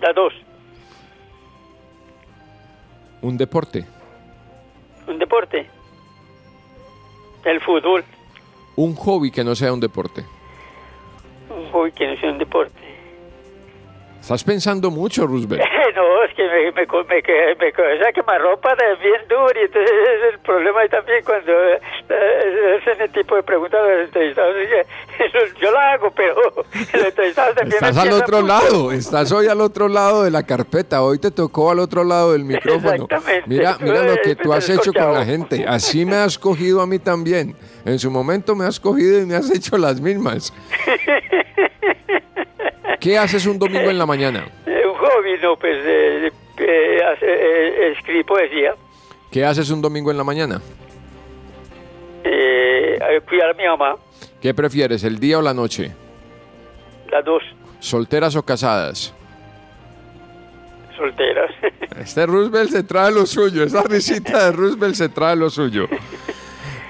Las 0.00 0.14
dos. 0.14 0.32
¿Un 3.22 3.36
deporte? 3.36 3.84
¿Un 5.06 5.18
deporte? 5.18 5.68
El 7.44 7.60
fútbol. 7.60 8.04
¿Un 8.76 8.94
hobby 8.94 9.30
que 9.30 9.44
no 9.44 9.54
sea 9.54 9.72
un 9.72 9.80
deporte? 9.80 10.24
Un 11.50 11.70
hobby 11.70 11.92
que 11.92 12.06
no 12.06 12.16
sea 12.20 12.30
un 12.30 12.38
deporte. 12.38 12.79
Estás 14.20 14.44
pensando 14.44 14.90
mucho, 14.90 15.26
Roosevelt. 15.26 15.62
no, 15.96 16.24
es 16.24 16.34
que 16.34 16.42
me, 16.42 16.72
me, 16.72 16.86
me, 16.86 17.14
me, 17.14 17.22
que 17.22 18.38
ropa 18.38 18.74
de 18.76 18.96
bien 18.96 19.20
duro 19.28 19.52
y 19.56 19.64
entonces 19.64 19.90
es 19.90 20.34
el 20.34 20.38
problema 20.40 20.80
ahí 20.80 20.88
también 20.88 21.24
cuando 21.24 21.52
eh, 21.52 21.80
hacen 22.80 22.92
ese 22.94 23.08
tipo 23.08 23.34
de 23.34 23.42
preguntas 23.42 23.80
los 23.82 24.04
entrevistados. 24.04 24.54
Yo 25.60 25.70
la 25.72 25.92
hago, 25.92 26.10
pero 26.10 26.34
los 26.92 27.04
entrevistados 27.04 27.54
también 27.54 27.76
Estás 27.76 27.96
al 27.96 28.12
otro 28.12 28.42
lado, 28.42 28.92
estás 28.92 29.32
hoy 29.32 29.48
al 29.48 29.60
otro 29.60 29.88
lado 29.88 30.22
de 30.22 30.30
la 30.30 30.42
carpeta, 30.44 31.02
hoy 31.02 31.18
te 31.18 31.30
tocó 31.30 31.70
al 31.70 31.78
otro 31.78 32.04
lado 32.04 32.32
del 32.32 32.44
micrófono. 32.44 33.04
Exactamente. 33.04 33.44
Mira, 33.46 33.76
mira 33.80 34.02
lo 34.02 34.16
que 34.22 34.36
tú 34.36 34.52
has 34.52 34.68
hecho 34.68 34.92
con 34.92 35.12
la 35.14 35.24
gente. 35.24 35.64
Así 35.66 36.04
me 36.04 36.16
has 36.16 36.38
cogido 36.38 36.80
a 36.82 36.86
mí 36.86 36.98
también. 36.98 37.56
En 37.84 37.98
su 37.98 38.10
momento 38.10 38.54
me 38.54 38.66
has 38.66 38.78
cogido 38.78 39.20
y 39.20 39.26
me 39.26 39.34
has 39.34 39.50
hecho 39.50 39.78
las 39.78 40.00
mismas. 40.00 40.52
¿Qué 43.00 43.16
haces 43.16 43.46
un 43.46 43.58
domingo 43.58 43.90
en 43.90 43.98
la 43.98 44.04
mañana? 44.04 44.46
Eh, 44.66 44.82
un 44.86 44.94
hobby, 44.94 45.38
no, 45.42 45.56
pues 45.56 45.78
eh, 45.84 46.30
eh, 46.58 47.92
escribir 47.96 48.26
poesía. 48.26 48.74
¿Qué 49.30 49.44
haces 49.44 49.70
un 49.70 49.80
domingo 49.80 50.10
en 50.10 50.18
la 50.18 50.24
mañana? 50.24 50.60
cuidar 53.28 53.50
a 53.50 53.54
mi 53.54 53.64
mamá. 53.64 53.96
¿Qué 54.40 54.54
prefieres, 54.54 55.04
el 55.04 55.18
día 55.20 55.38
o 55.38 55.42
la 55.42 55.54
noche? 55.54 55.92
Las 57.10 57.24
dos. 57.24 57.42
¿Solteras 57.78 58.34
o 58.34 58.42
casadas? 58.42 59.14
Solteras. 60.96 61.50
Este 61.98 62.24
Roosevelt 62.24 62.70
se 62.70 62.82
trae 62.82 63.12
lo 63.12 63.26
suyo, 63.26 63.62
esa 63.62 63.82
risita 63.82 64.46
de 64.46 64.52
Roosevelt 64.52 64.94
se 64.94 65.08
trae 65.08 65.36
lo 65.36 65.50
suyo. 65.50 65.86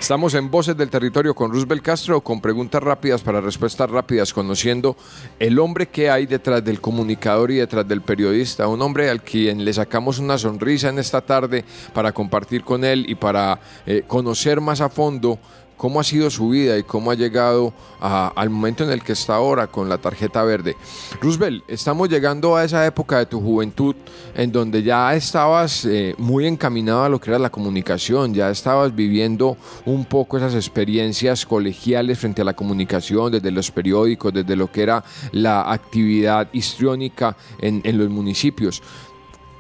Estamos 0.00 0.32
en 0.32 0.50
Voces 0.50 0.74
del 0.78 0.88
Territorio 0.88 1.34
con 1.34 1.52
Roosevelt 1.52 1.82
Castro 1.82 2.22
con 2.22 2.40
preguntas 2.40 2.82
rápidas 2.82 3.20
para 3.20 3.42
respuestas 3.42 3.90
rápidas, 3.90 4.32
conociendo 4.32 4.96
el 5.38 5.58
hombre 5.58 5.88
que 5.88 6.08
hay 6.08 6.24
detrás 6.24 6.64
del 6.64 6.80
comunicador 6.80 7.50
y 7.50 7.56
detrás 7.56 7.86
del 7.86 8.00
periodista, 8.00 8.66
un 8.66 8.80
hombre 8.80 9.10
al 9.10 9.22
quien 9.22 9.62
le 9.62 9.72
sacamos 9.74 10.18
una 10.18 10.38
sonrisa 10.38 10.88
en 10.88 10.98
esta 10.98 11.20
tarde 11.20 11.66
para 11.92 12.12
compartir 12.12 12.64
con 12.64 12.82
él 12.82 13.04
y 13.08 13.14
para 13.14 13.60
eh, 13.84 14.02
conocer 14.06 14.62
más 14.62 14.80
a 14.80 14.88
fondo 14.88 15.38
cómo 15.80 15.98
ha 15.98 16.04
sido 16.04 16.28
su 16.28 16.50
vida 16.50 16.76
y 16.76 16.82
cómo 16.82 17.10
ha 17.10 17.14
llegado 17.14 17.72
al 18.00 18.50
momento 18.50 18.84
en 18.84 18.90
el 18.90 19.02
que 19.02 19.12
está 19.12 19.36
ahora 19.36 19.66
con 19.66 19.88
la 19.88 19.96
tarjeta 19.96 20.42
verde. 20.44 20.76
Roosevelt, 21.22 21.64
estamos 21.68 22.10
llegando 22.10 22.54
a 22.54 22.64
esa 22.64 22.84
época 22.84 23.16
de 23.16 23.24
tu 23.24 23.40
juventud 23.40 23.96
en 24.34 24.52
donde 24.52 24.82
ya 24.82 25.14
estabas 25.14 25.86
eh, 25.86 26.14
muy 26.18 26.46
encaminado 26.46 27.04
a 27.04 27.08
lo 27.08 27.18
que 27.18 27.30
era 27.30 27.38
la 27.38 27.48
comunicación, 27.48 28.34
ya 28.34 28.50
estabas 28.50 28.94
viviendo 28.94 29.56
un 29.86 30.04
poco 30.04 30.36
esas 30.36 30.54
experiencias 30.54 31.46
colegiales 31.46 32.18
frente 32.18 32.42
a 32.42 32.44
la 32.44 32.52
comunicación, 32.52 33.32
desde 33.32 33.50
los 33.50 33.70
periódicos, 33.70 34.34
desde 34.34 34.56
lo 34.56 34.70
que 34.70 34.82
era 34.82 35.02
la 35.32 35.72
actividad 35.72 36.46
histriónica 36.52 37.38
en, 37.58 37.80
en 37.84 37.96
los 37.96 38.10
municipios. 38.10 38.82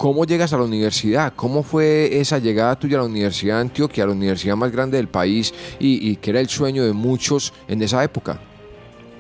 ¿Cómo 0.00 0.24
llegas 0.24 0.54
a 0.54 0.56
la 0.56 0.64
universidad? 0.64 1.34
¿Cómo 1.36 1.62
fue 1.62 2.18
esa 2.22 2.38
llegada 2.38 2.74
tuya 2.74 2.96
a 2.96 3.00
la 3.02 3.06
Universidad 3.06 3.56
de 3.56 3.60
Antioquia, 3.60 4.04
a 4.04 4.06
la 4.06 4.14
universidad 4.14 4.56
más 4.56 4.72
grande 4.72 4.96
del 4.96 5.08
país 5.08 5.52
y, 5.78 6.16
que 6.16 6.30
era 6.30 6.40
el 6.40 6.48
sueño 6.48 6.86
de 6.86 6.94
muchos 6.94 7.52
en 7.68 7.82
esa 7.82 8.02
época? 8.02 8.40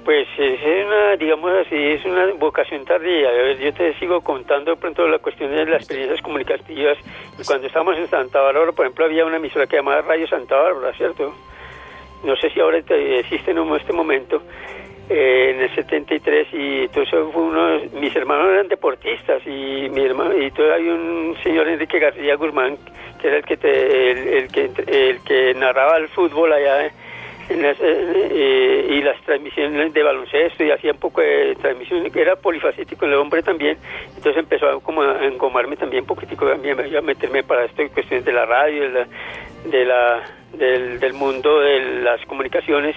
Pues 0.06 0.26
es 0.38 0.86
una, 0.86 1.16
digamos 1.18 1.52
así, 1.66 1.76
es 1.76 2.02
una 2.06 2.32
vocación 2.38 2.82
tardía. 2.86 3.28
Yo 3.60 3.74
te 3.74 3.92
sigo 3.98 4.22
contando 4.22 4.74
pronto 4.76 5.06
la 5.06 5.18
cuestión 5.18 5.50
de 5.50 5.66
las 5.66 5.82
experiencias 5.82 6.22
comunicativas. 6.22 6.96
Cuando 7.46 7.66
estábamos 7.66 7.98
en 7.98 8.08
Santa 8.08 8.40
Bárbara, 8.40 8.72
por 8.72 8.86
ejemplo, 8.86 9.04
había 9.04 9.26
una 9.26 9.36
emisora 9.36 9.66
que 9.66 9.76
llamaba 9.76 10.00
Radio 10.00 10.26
Santa 10.28 10.56
Bárbara, 10.56 10.96
¿cierto? 10.96 11.34
No 12.24 12.36
sé 12.36 12.48
si 12.48 12.58
ahora 12.58 12.78
existe 12.78 13.50
en 13.50 13.58
este 13.74 13.92
momento 13.92 14.40
eh, 15.12 15.50
en 15.50 15.60
el 15.60 15.74
73 15.74 16.46
y 16.52 16.82
entonces 16.84 17.12
uno, 17.34 17.80
mis 18.00 18.14
hermanos 18.14 18.52
eran 18.52 18.68
deportistas 18.68 19.44
y 19.44 19.88
mi 19.90 20.04
hermano 20.04 20.40
y 20.40 20.52
todo 20.52 20.72
hay 20.72 20.88
un 20.88 21.36
señor 21.42 21.66
Enrique 21.66 21.98
García 21.98 22.36
Guzmán 22.36 22.78
que 23.20 23.26
era 23.26 23.38
el 23.38 23.44
que 23.44 23.54
el, 23.54 24.48
que 24.52 24.70
el 24.86 25.20
que 25.22 25.54
narraba 25.54 25.96
el 25.96 26.06
fútbol 26.08 26.52
allá 26.52 26.92
eh, 27.52 28.86
y 28.88 29.02
las 29.02 29.20
transmisiones 29.22 29.92
de 29.92 30.02
baloncesto 30.04 30.62
y 30.62 30.70
hacía 30.70 30.92
un 30.92 30.98
poco 30.98 31.20
de 31.20 31.56
transmisión, 31.56 32.08
que 32.08 32.20
era 32.20 32.36
polifacético 32.36 33.04
el 33.04 33.14
hombre 33.14 33.42
también, 33.42 33.76
entonces 34.14 34.36
empezó 34.36 34.68
a, 34.68 34.80
como 34.80 35.02
a 35.02 35.24
engomarme 35.24 35.76
también 35.76 36.02
un 36.02 36.06
poquitico 36.06 36.46
también, 36.48 36.78
a 36.78 37.00
meterme 37.00 37.42
para 37.42 37.64
esto 37.64 37.82
cuestiones 37.92 38.24
de 38.24 38.32
la 38.32 38.46
radio, 38.46 38.84
de 39.64 39.84
la, 39.84 40.22
del, 40.52 41.00
del 41.00 41.12
mundo 41.14 41.58
de 41.58 42.02
las 42.02 42.24
comunicaciones. 42.26 42.94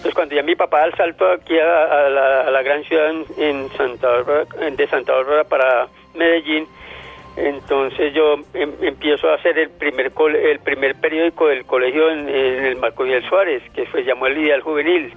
Entonces 0.00 0.14
cuando 0.14 0.34
ya 0.34 0.42
mi 0.42 0.56
papá 0.56 0.84
al 0.84 0.96
salto 0.96 1.30
aquí 1.30 1.58
a, 1.58 2.08
la, 2.08 2.50
la, 2.50 2.62
gran 2.62 2.82
ciudad 2.84 3.12
en, 3.36 3.68
Santa 3.76 4.08
Bárbara, 4.08 4.46
de 4.70 4.86
Santa 4.86 5.12
Bárbara 5.12 5.44
para 5.44 5.88
Medellín, 6.14 6.66
entonces 7.36 8.14
yo 8.14 8.36
em, 8.54 8.72
empiezo 8.80 9.28
a 9.28 9.34
hacer 9.34 9.58
el 9.58 9.68
primer 9.68 10.10
el 10.42 10.58
primer 10.60 10.94
periódico 10.94 11.48
del 11.48 11.66
colegio 11.66 12.10
en, 12.10 12.30
el 12.30 12.76
Marco 12.76 13.04
Vidal 13.04 13.28
Suárez, 13.28 13.62
que 13.74 13.84
se 13.88 14.02
llamó 14.02 14.26
El 14.26 14.38
Ideal 14.38 14.62
Juvenil, 14.62 15.12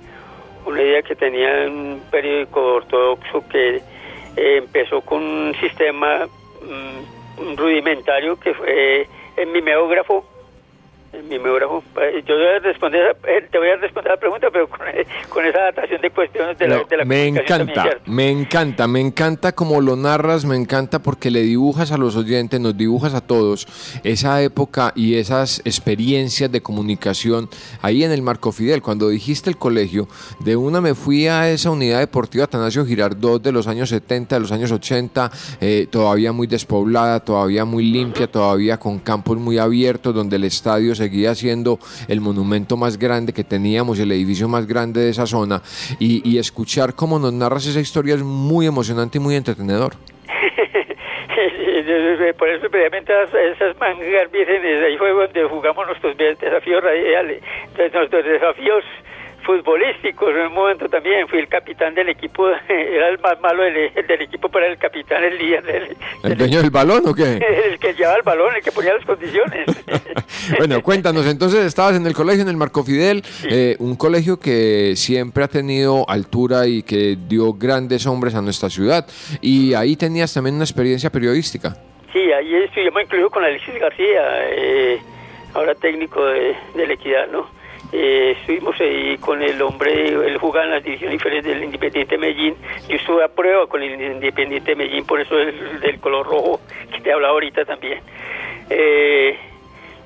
una 0.66 0.82
idea 0.82 1.02
que 1.02 1.16
tenía 1.16 1.66
un 1.66 2.04
periódico 2.12 2.74
ortodoxo 2.74 3.48
que 3.48 3.78
eh, 3.78 4.58
empezó 4.58 5.00
con 5.00 5.24
un 5.24 5.56
sistema 5.62 6.28
mm, 6.62 7.56
rudimentario 7.56 8.38
que 8.38 8.54
fue 8.54 9.08
en 9.38 9.50
mimeógrafo 9.50 10.26
mimeógrafo. 11.22 11.84
Eh, 12.02 12.24
yo 12.28 12.36
voy 12.36 12.46
a 12.46 12.60
responder, 12.60 13.18
eh, 13.28 13.48
te 13.52 13.58
voy 13.58 13.70
a 13.70 13.76
responder 13.78 14.12
la 14.12 14.18
pregunta, 14.18 14.48
pero 14.52 14.68
con, 14.68 15.46
esa 15.46 15.60
adaptación 15.60 16.02
de 16.02 16.10
cuestiones 16.10 16.58
de 16.58 16.68
la, 16.68 16.84
de 16.84 16.98
la 16.98 17.06
Me 17.06 17.28
encanta, 17.28 17.98
me 18.06 18.30
encanta, 18.30 18.88
me 18.88 19.00
encanta 19.00 19.52
como 19.54 19.82
lo 19.82 19.96
narras, 19.96 20.46
me 20.46 20.56
encanta 20.56 21.00
porque 21.00 21.32
le 21.32 21.42
dibujas 21.42 21.92
a 21.92 21.98
los 21.98 22.16
oyentes, 22.16 22.60
nos 22.60 22.78
dibujas 22.78 23.14
a 23.14 23.22
todos 23.22 23.68
esa 24.04 24.42
época 24.42 24.92
y 24.96 25.16
esas 25.16 25.60
experiencias 25.66 26.52
de 26.52 26.62
comunicación 26.62 27.50
ahí 27.82 28.04
en 28.04 28.12
el 28.12 28.22
Marco 28.22 28.52
Fidel. 28.52 28.82
Cuando 28.82 29.10
dijiste 29.10 29.50
el 29.50 29.58
colegio, 29.58 30.08
de 30.40 30.56
una 30.56 30.82
me 30.82 30.96
fui 30.96 31.28
a 31.28 31.50
esa 31.50 31.70
unidad 31.70 32.00
deportiva 32.00 32.46
Atanasio 32.46 32.86
Girardot 32.86 33.42
de 33.42 33.52
los 33.52 33.68
años 33.68 33.90
70, 33.90 34.36
de 34.36 34.42
los 34.42 34.52
años 34.52 34.72
80, 34.72 35.32
eh, 35.62 35.88
todavía 35.90 36.32
muy 36.32 36.48
despoblada, 36.48 37.20
todavía 37.20 37.66
muy 37.66 37.84
limpia, 37.84 38.28
todavía 38.28 38.78
con 38.78 39.00
campos 39.00 39.38
muy 39.38 39.58
abiertos, 39.58 40.14
donde 40.14 40.36
el 40.36 40.46
estadio 40.46 40.96
se 40.96 41.03
seguía 41.04 41.36
siendo 41.36 41.80
el 42.08 42.22
monumento 42.22 42.78
más 42.78 42.98
grande 42.98 43.34
que 43.34 43.44
teníamos, 43.44 44.00
el 44.00 44.12
edificio 44.12 44.48
más 44.48 44.66
grande 44.66 45.02
de 45.02 45.10
esa 45.10 45.26
zona, 45.26 45.62
y, 46.00 46.38
escuchar 46.38 46.96
cómo 46.96 47.20
nos 47.20 47.34
narras 47.34 47.68
esa 47.68 47.80
historia 47.80 48.16
es 48.16 48.24
muy 48.24 48.66
emocionante 48.66 49.18
y 49.18 49.22
muy 49.22 49.36
entretenedor. 49.36 49.94
Por 52.40 52.50
eso, 52.50 52.70
previamente, 52.70 53.14
esas 53.54 53.78
mangas 53.80 54.32
vírgenes, 54.32 54.84
ahí 54.84 54.98
fue 54.98 55.12
donde 55.12 55.44
jugamos 55.46 55.88
nuestros 55.88 56.18
desafíos 56.18 56.84
radiales, 56.84 57.42
nuestros 57.78 58.26
desafíos 58.26 58.84
futbolístico 59.44 60.30
en 60.30 60.48
un 60.48 60.54
momento 60.54 60.90
también 60.90 61.28
fui 61.28 61.40
el 61.40 61.48
capitán 61.48 61.94
del 61.94 62.10
equipo 62.10 62.50
era 62.70 63.10
el 63.10 63.20
más 63.20 63.40
malo 63.42 63.64
del, 63.64 63.92
equipo 64.22 64.50
pero 64.50 64.66
el 64.66 64.78
capitán 64.78 65.24
el 65.24 65.38
día 65.38 65.62
del, 65.62 65.96
el 66.24 66.38
dueño 66.38 66.62
del 66.62 66.70
balón 66.70 67.02
o 67.06 67.14
qué 67.14 67.38
el 67.72 67.80
que 67.80 67.94
llevaba 67.94 68.18
el 68.18 68.24
balón 68.24 68.56
el 68.56 68.64
que 68.64 68.72
ponía 68.72 68.94
las 68.94 69.06
condiciones. 69.06 69.66
Bueno 70.58 70.82
cuéntanos 70.82 71.26
entonces 71.26 71.66
estabas 71.66 71.96
en 71.96 72.06
el 72.06 72.14
colegio 72.14 72.42
en 72.42 72.50
el 72.50 72.58
Marco 72.58 72.84
Fidel 72.84 73.24
eh, 73.50 73.78
un 73.80 73.96
colegio 73.96 74.40
que 74.40 74.94
siempre 74.96 75.44
ha 75.44 75.48
tenido 75.48 76.06
altura 76.10 76.68
y 76.68 76.84
que 76.84 77.16
dio 77.18 77.54
grandes 77.54 78.06
hombres 78.08 78.36
a 78.36 78.42
nuestra 78.42 78.70
ciudad 78.70 79.08
y 79.42 79.74
ahí 79.74 79.96
tenías 79.96 80.34
también 80.34 80.56
una 80.56 80.66
experiencia 80.66 81.10
periodística. 81.10 81.78
Sí 82.12 82.20
ahí 82.20 82.56
estuvimos 82.56 83.04
incluido 83.04 83.30
con 83.30 83.44
Alexis 83.44 83.80
García 83.80 84.50
eh, 84.50 85.02
ahora 85.54 85.76
técnico 85.76 86.26
de, 86.26 86.56
de 86.76 86.88
la 86.88 86.94
equidad 86.94 87.28
no 87.32 87.63
eh, 87.96 88.36
estuvimos 88.40 88.80
ahí 88.82 89.18
con 89.20 89.44
el 89.44 89.62
hombre, 89.62 90.08
él 90.08 90.38
jugaba 90.40 90.66
en 90.66 90.72
las 90.72 90.84
divisiones 90.84 91.14
diferentes 91.14 91.54
del 91.54 91.64
Independiente 91.64 92.18
Medellín. 92.18 92.56
Yo 92.90 92.96
estuve 92.96 93.24
a 93.24 93.28
prueba 93.28 93.68
con 93.68 93.84
el 93.84 94.02
Independiente 94.02 94.76
Medellín, 94.76 95.06
por 95.06 95.22
eso 95.22 95.40
es 95.40 95.80
del 95.80 96.00
color 96.00 96.26
rojo 96.26 96.60
que 96.92 97.02
te 97.02 97.14
hablaba 97.14 97.34
ahorita 97.34 97.66
también. 97.66 98.00
Eh, 98.72 99.38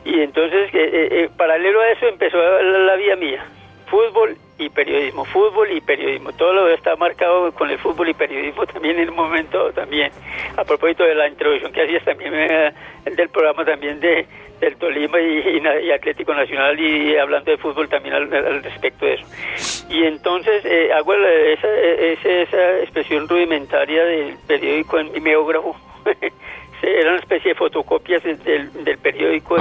y 0.04 0.20
entonces, 0.20 0.70
eh, 0.74 1.30
paralelo 1.38 1.80
a 1.80 1.92
eso, 1.92 2.08
empezó 2.08 2.38
la, 2.38 2.62
la, 2.62 2.96
vida 2.98 3.16
mía: 3.16 3.46
fútbol 3.88 4.38
y 4.58 4.70
periodismo, 4.70 5.26
fútbol 5.26 5.72
y 5.72 5.82
periodismo. 5.82 6.32
Todo 6.34 6.54
lo 6.54 6.70
está 6.70 6.96
marcado 6.96 7.52
con 7.54 7.70
el 7.70 7.78
fútbol 7.80 8.10
y 8.10 8.14
periodismo 8.14 8.66
también 8.74 9.00
en 9.00 9.10
un 9.10 9.16
momento 9.16 9.72
también. 9.74 10.12
A 10.56 10.64
propósito 10.64 11.04
de 11.04 11.16
la 11.16 11.28
introducción 11.28 11.72
que 11.72 11.84
hacías 11.84 12.04
también 12.04 12.34
del 13.06 13.30
programa 13.30 13.66
también 13.66 14.00
de 14.00 14.28
del 14.60 14.76
Tolima 14.78 15.20
y, 15.22 15.92
Atlético 15.92 16.34
Nacional 16.34 16.80
y 16.80 17.16
hablando 17.16 17.52
de 17.52 17.58
fútbol 17.58 17.88
también 17.90 18.16
al, 18.16 18.64
respecto 18.64 19.06
de 19.06 19.14
eso. 19.14 19.86
Y 19.90 20.04
entonces 20.04 20.66
eh, 20.66 20.92
hago 20.94 21.14
esa, 21.14 21.68
esa, 21.78 22.80
expresión 22.80 23.28
rudimentaria 23.28 24.04
del 24.04 24.36
periódico 24.48 25.00
en 25.00 25.12
mimeógrafo. 25.12 25.76
Era 26.82 27.10
una 27.12 27.20
especie 27.20 27.52
de 27.52 27.56
fotocopias 27.56 28.24
del, 28.24 28.84
del 28.84 28.98
periódico 28.98 29.58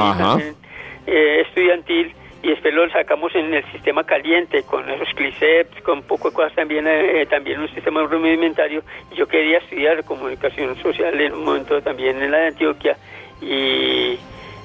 eh, 1.07 1.41
estudiantil 1.47 2.15
y 2.47 2.51
después 2.51 2.73
lo 2.73 2.89
sacamos 2.91 3.35
en 3.35 3.53
el 3.53 3.65
sistema 3.73 4.05
caliente 4.05 4.63
con 4.63 4.89
esos 4.89 5.13
cliceps, 5.15 5.83
con 5.83 6.03
poco 6.03 6.31
de 6.31 6.35
cosas 6.37 6.55
también, 6.55 6.87
eh, 6.87 7.27
también 7.29 7.61
un 7.61 7.69
sistema 7.75 8.03
rudimentario. 8.03 8.83
Yo 9.17 9.27
quería 9.27 9.59
estudiar 9.59 10.05
comunicación 10.05 10.77
social 10.77 11.21
en 11.21 11.33
un 11.33 11.45
momento 11.45 11.83
también 11.83 12.23
en 12.23 12.31
la 12.31 12.39
de 12.39 12.47
Antioquia 12.47 12.97
y 13.43 14.17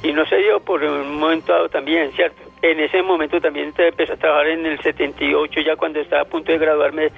y 0.04 0.14
no 0.14 0.26
se 0.26 0.38
dio 0.38 0.60
por 0.60 0.84
un 0.84 1.20
momento 1.20 1.54
dado 1.54 1.70
también, 1.70 2.12
¿cierto? 2.14 2.42
En 2.62 2.80
ese 2.80 3.02
momento 3.02 3.40
también 3.40 3.74
empecé 3.78 4.14
a 4.14 4.18
trabajar 4.18 4.48
en 4.48 4.66
el 4.66 4.80
78, 4.82 5.62
ya 5.62 5.76
cuando 5.76 6.00
estaba 6.00 6.24
a 6.24 6.26
punto 6.26 6.52
de 6.52 6.58
graduarme 6.58 7.10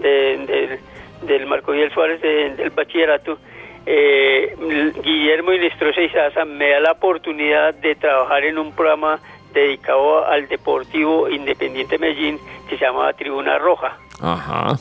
del 0.00 1.46
Marco 1.46 1.72
Vidal 1.72 1.92
Suárez 1.92 2.20
del 2.20 2.70
bachillerato. 2.70 3.38
Eh, 3.86 4.54
Guillermo 5.02 5.52
Inestrosa 5.52 6.00
Izaza 6.00 6.44
me 6.44 6.70
da 6.70 6.80
la 6.80 6.92
oportunidad 6.92 7.74
de 7.74 7.94
trabajar 7.94 8.44
en 8.44 8.58
un 8.58 8.72
programa 8.72 9.18
dedicado 9.52 10.26
al 10.26 10.48
Deportivo 10.48 11.28
Independiente 11.28 11.98
Medellín 11.98 12.38
que 12.68 12.76
se 12.76 12.84
llamaba 12.84 13.12
Tribuna 13.12 13.58
Roja. 13.58 13.96
Ajá. 14.20 14.76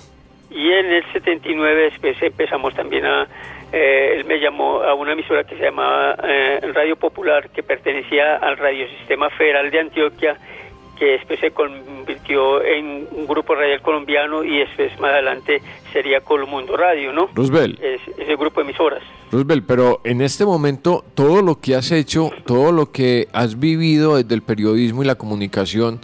Y 0.49 0.71
en 0.71 0.87
el 0.87 1.03
79 1.11 1.91
después 1.91 2.21
empezamos 2.21 2.73
también 2.73 3.05
a, 3.05 3.27
eh, 3.71 4.15
él 4.15 4.25
me 4.25 4.39
llamó 4.39 4.81
a 4.81 4.93
una 4.93 5.11
emisora 5.11 5.43
que 5.43 5.55
se 5.57 5.63
llamaba 5.63 6.15
eh, 6.23 6.59
Radio 6.73 6.95
Popular, 6.95 7.49
que 7.49 7.63
pertenecía 7.63 8.37
al 8.37 8.57
Radiosistema 8.57 9.29
Federal 9.31 9.69
de 9.69 9.79
Antioquia, 9.79 10.37
que 10.97 11.05
después 11.11 11.39
se 11.39 11.51
convirtió 11.51 12.63
en 12.63 13.07
un 13.11 13.27
grupo 13.27 13.55
radial 13.55 13.81
colombiano 13.81 14.43
y 14.43 14.59
después 14.59 14.97
más 14.99 15.11
adelante 15.11 15.61
sería 15.91 16.21
Colomundo 16.21 16.75
Radio, 16.75 17.13
¿no? 17.13 17.29
Roosevelt. 17.33 17.79
Es, 17.81 18.01
ese 18.17 18.35
grupo 18.35 18.61
de 18.61 18.69
emisoras. 18.69 19.03
Roosevelt, 19.31 19.65
pero 19.67 20.01
en 20.03 20.21
este 20.21 20.45
momento 20.45 21.03
todo 21.13 21.41
lo 21.41 21.59
que 21.59 21.75
has 21.75 21.91
hecho, 21.91 22.31
todo 22.45 22.71
lo 22.71 22.91
que 22.91 23.27
has 23.33 23.59
vivido 23.59 24.17
desde 24.17 24.33
el 24.35 24.41
periodismo 24.41 25.03
y 25.03 25.05
la 25.05 25.15
comunicación, 25.15 25.99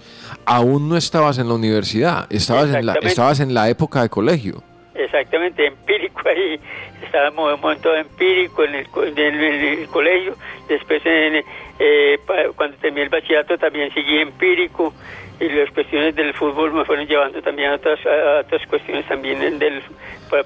aún 0.46 0.90
no 0.90 0.98
estabas 0.98 1.38
en 1.38 1.48
la 1.48 1.54
universidad, 1.54 2.28
estabas, 2.32 2.74
en 2.74 2.86
la, 2.86 2.94
estabas 3.02 3.40
en 3.40 3.54
la 3.54 3.70
época 3.70 4.02
de 4.02 4.10
colegio. 4.10 4.64
Exactamente, 4.96 5.66
empírico 5.66 6.22
ahí, 6.26 6.60
estábamos 7.04 7.50
en 7.50 7.56
un 7.56 7.62
momento 7.62 7.96
empírico 7.96 8.64
en 8.64 8.76
el, 8.76 8.88
el, 9.18 9.88
colegio, 9.88 10.36
después 10.68 11.02
en, 11.06 11.44
eh, 11.80 12.20
cuando 12.56 12.78
terminé 12.78 13.04
el 13.04 13.10
bachillerato 13.10 13.58
también 13.58 13.94
seguí 13.94 14.20
empírico 14.20 14.94
y 15.40 15.50
las 15.50 15.72
cuestiones 15.72 16.16
del 16.16 16.34
fútbol 16.34 16.74
me 16.74 16.86
fueron 16.86 17.08
llevando 17.08 17.42
también 17.42 17.72
a 17.72 17.76
otras, 17.76 18.00
otras 18.00 18.66
cuestiones 18.68 19.06
también 19.08 19.60
del, 19.60 19.82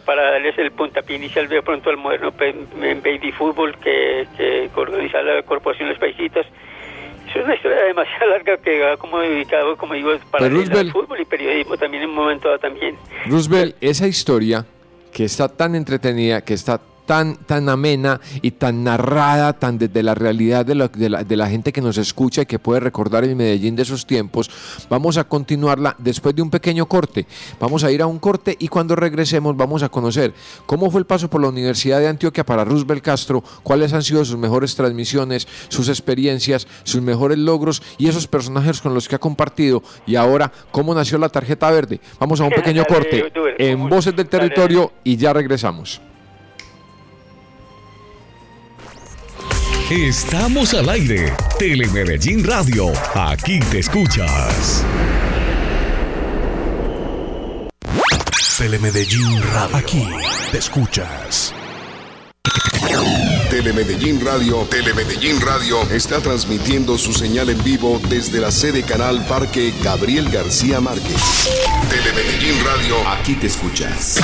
para, 0.05 0.31
darles 0.31 0.57
el 0.57 0.71
puntapié 0.71 1.17
inicial 1.17 1.47
de 1.47 1.61
pronto 1.61 1.89
al 1.89 1.97
moderno 1.97 2.31
baby 2.31 3.31
fútbol 3.31 3.77
que, 3.77 4.27
que 4.37 4.69
organiza 4.75 5.21
la 5.21 5.43
Corporación 5.43 5.89
Los 5.89 5.99
Paisitas 5.99 6.45
es 7.37 7.45
una 7.45 7.55
historia 7.55 7.83
demasiado 7.83 8.29
larga 8.31 8.57
que 8.57 8.79
va 8.79 8.97
como 8.97 9.19
dedicado, 9.19 9.77
como 9.77 9.93
digo, 9.93 10.11
para 10.31 10.47
el 10.47 10.91
fútbol 10.91 11.21
y 11.21 11.25
periodismo 11.25 11.77
también 11.77 12.03
en 12.03 12.09
un 12.09 12.15
momento 12.15 12.47
dado 12.47 12.59
también. 12.59 12.95
Roosevelt, 13.25 13.75
esa 13.81 14.07
historia 14.07 14.65
que 15.13 15.25
está 15.25 15.47
tan 15.47 15.75
entretenida, 15.75 16.41
que 16.41 16.53
está 16.53 16.79
tan, 17.07 17.37
tan 17.37 17.69
amena 17.69 18.19
y 18.41 18.51
tan 18.51 18.83
narrada, 18.83 19.53
tan 19.53 19.79
desde 19.79 20.03
la 20.03 20.13
realidad 20.13 20.65
de 20.65 20.75
la, 20.75 20.87
de, 20.89 21.37
la, 21.37 21.49
gente 21.49 21.71
que 21.71 21.81
nos 21.81 21.97
escucha 21.97 22.41
y 22.43 22.45
que 22.45 22.59
puede 22.59 22.81
recordar 22.81 23.23
el 23.23 23.35
Medellín 23.35 23.75
de 23.75 23.83
esos 23.83 24.05
tiempos, 24.05 24.51
vamos 24.89 25.17
a 25.17 25.23
continuarla 25.23 25.95
después 25.97 26.35
de 26.35 26.41
un 26.41 26.51
pequeño 26.51 26.85
corte. 26.85 27.25
Vamos 27.59 27.83
a 27.83 27.91
ir 27.91 28.01
a 28.01 28.07
un 28.07 28.19
corte 28.19 28.55
y 28.59 28.67
cuando 28.67 28.95
regresemos 28.95 29.55
vamos 29.55 29.81
a 29.83 29.89
conocer 29.89 30.33
cómo 30.65 30.91
fue 30.91 30.99
el 30.99 31.05
paso 31.05 31.29
por 31.29 31.41
la 31.41 31.47
Universidad 31.47 31.99
de 31.99 32.09
Antioquia 32.09 32.45
para 32.45 32.65
Roosevelt 32.65 33.01
Castro, 33.01 33.43
cuáles 33.63 33.93
han 33.93 34.03
sido 34.03 34.25
sus 34.25 34.37
mejores 34.37 34.75
transmisiones, 34.75 35.47
sus 35.69 35.87
experiencias, 35.87 36.67
sus 36.83 37.01
mejores 37.01 37.37
logros 37.37 37.81
y 37.97 38.09
esos 38.09 38.27
personajes 38.27 38.81
con 38.81 38.93
los 38.93 39.07
que 39.07 39.15
ha 39.15 39.19
compartido 39.19 39.81
y 40.05 40.15
ahora 40.15 40.51
cómo 40.71 40.93
nació 40.93 41.17
la 41.17 41.29
tarjeta 41.29 41.71
verde. 41.71 42.01
Vamos 42.19 42.41
a 42.41 42.43
un 42.43 42.49
pequeño 42.49 42.83
corte 42.83 43.31
en 43.57 43.87
Voces 43.87 44.13
del 44.13 44.27
Territorio 44.27 44.91
y 45.05 45.15
ya 45.15 45.31
regresamos. 45.31 46.01
Estamos 49.89 50.73
al 50.73 50.89
aire. 50.89 51.33
Telemedellín 51.57 52.43
Radio. 52.43 52.91
Aquí 53.15 53.57
te 53.71 53.79
escuchas. 53.79 54.83
Telemedellín 58.57 59.41
Radio. 59.43 59.77
Aquí 59.77 60.05
te 60.51 60.57
escuchas. 60.57 61.53
Telemedellín 63.49 64.19
Radio, 64.25 64.67
Telemedellín 64.69 65.39
Radio 65.39 65.81
está 65.89 66.19
transmitiendo 66.19 66.97
su 66.97 67.13
señal 67.13 67.49
en 67.49 67.63
vivo 67.63 68.01
desde 68.09 68.41
la 68.41 68.51
sede 68.51 68.83
Canal 68.83 69.25
Parque 69.25 69.73
Gabriel 69.81 70.29
García 70.29 70.81
Márquez. 70.81 71.47
Telemedellín 71.89 72.61
Radio, 72.65 73.07
aquí 73.07 73.35
te 73.35 73.47
escuchas. 73.47 74.19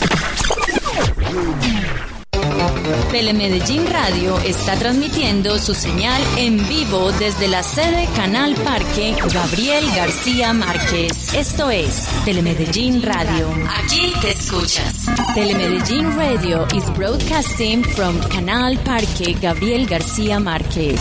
Telemedellín 3.11 3.85
Radio 3.87 4.39
está 4.39 4.75
transmitiendo 4.75 5.57
su 5.57 5.73
señal 5.73 6.21
en 6.37 6.57
vivo 6.67 7.11
desde 7.13 7.47
la 7.47 7.63
sede 7.63 8.07
Canal 8.15 8.55
Parque 8.55 9.15
Gabriel 9.33 9.85
García 9.95 10.53
Márquez. 10.53 11.33
Esto 11.33 11.69
es 11.69 12.07
Telemedellín 12.25 13.01
Radio. 13.01 13.49
Aquí 13.77 14.13
te 14.21 14.31
escuchas. 14.31 15.05
Telemedellín 15.35 16.15
Radio 16.17 16.65
is 16.75 16.85
broadcasting 16.97 17.83
from 17.83 18.19
Canal 18.29 18.77
Parque 18.79 19.35
Gabriel 19.41 19.85
García 19.85 20.39
Márquez. 20.39 20.99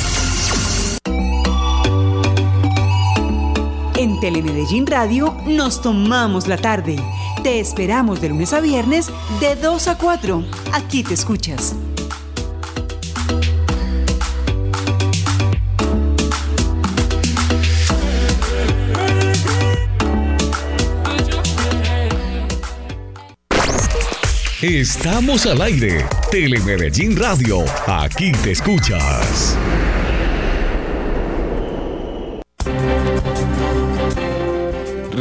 En 3.97 4.19
Telemedellín 4.21 4.87
Radio 4.87 5.35
nos 5.47 5.81
tomamos 5.81 6.49
la 6.49 6.57
tarde. 6.57 6.97
Te 7.43 7.59
esperamos 7.59 8.21
de 8.21 8.29
lunes 8.29 8.53
a 8.53 8.61
viernes 8.61 9.11
de 9.41 9.57
2 9.57 9.89
a 9.89 9.99
4. 9.99 10.45
Aquí 10.73 11.03
te 11.03 11.15
escuchas. 11.15 11.75
Estamos 24.63 25.45
al 25.47 25.63
aire. 25.63 26.07
Telemedellín 26.31 27.17
Radio. 27.17 27.65
Aquí 27.89 28.31
te 28.31 28.53
escuchas. 28.53 29.59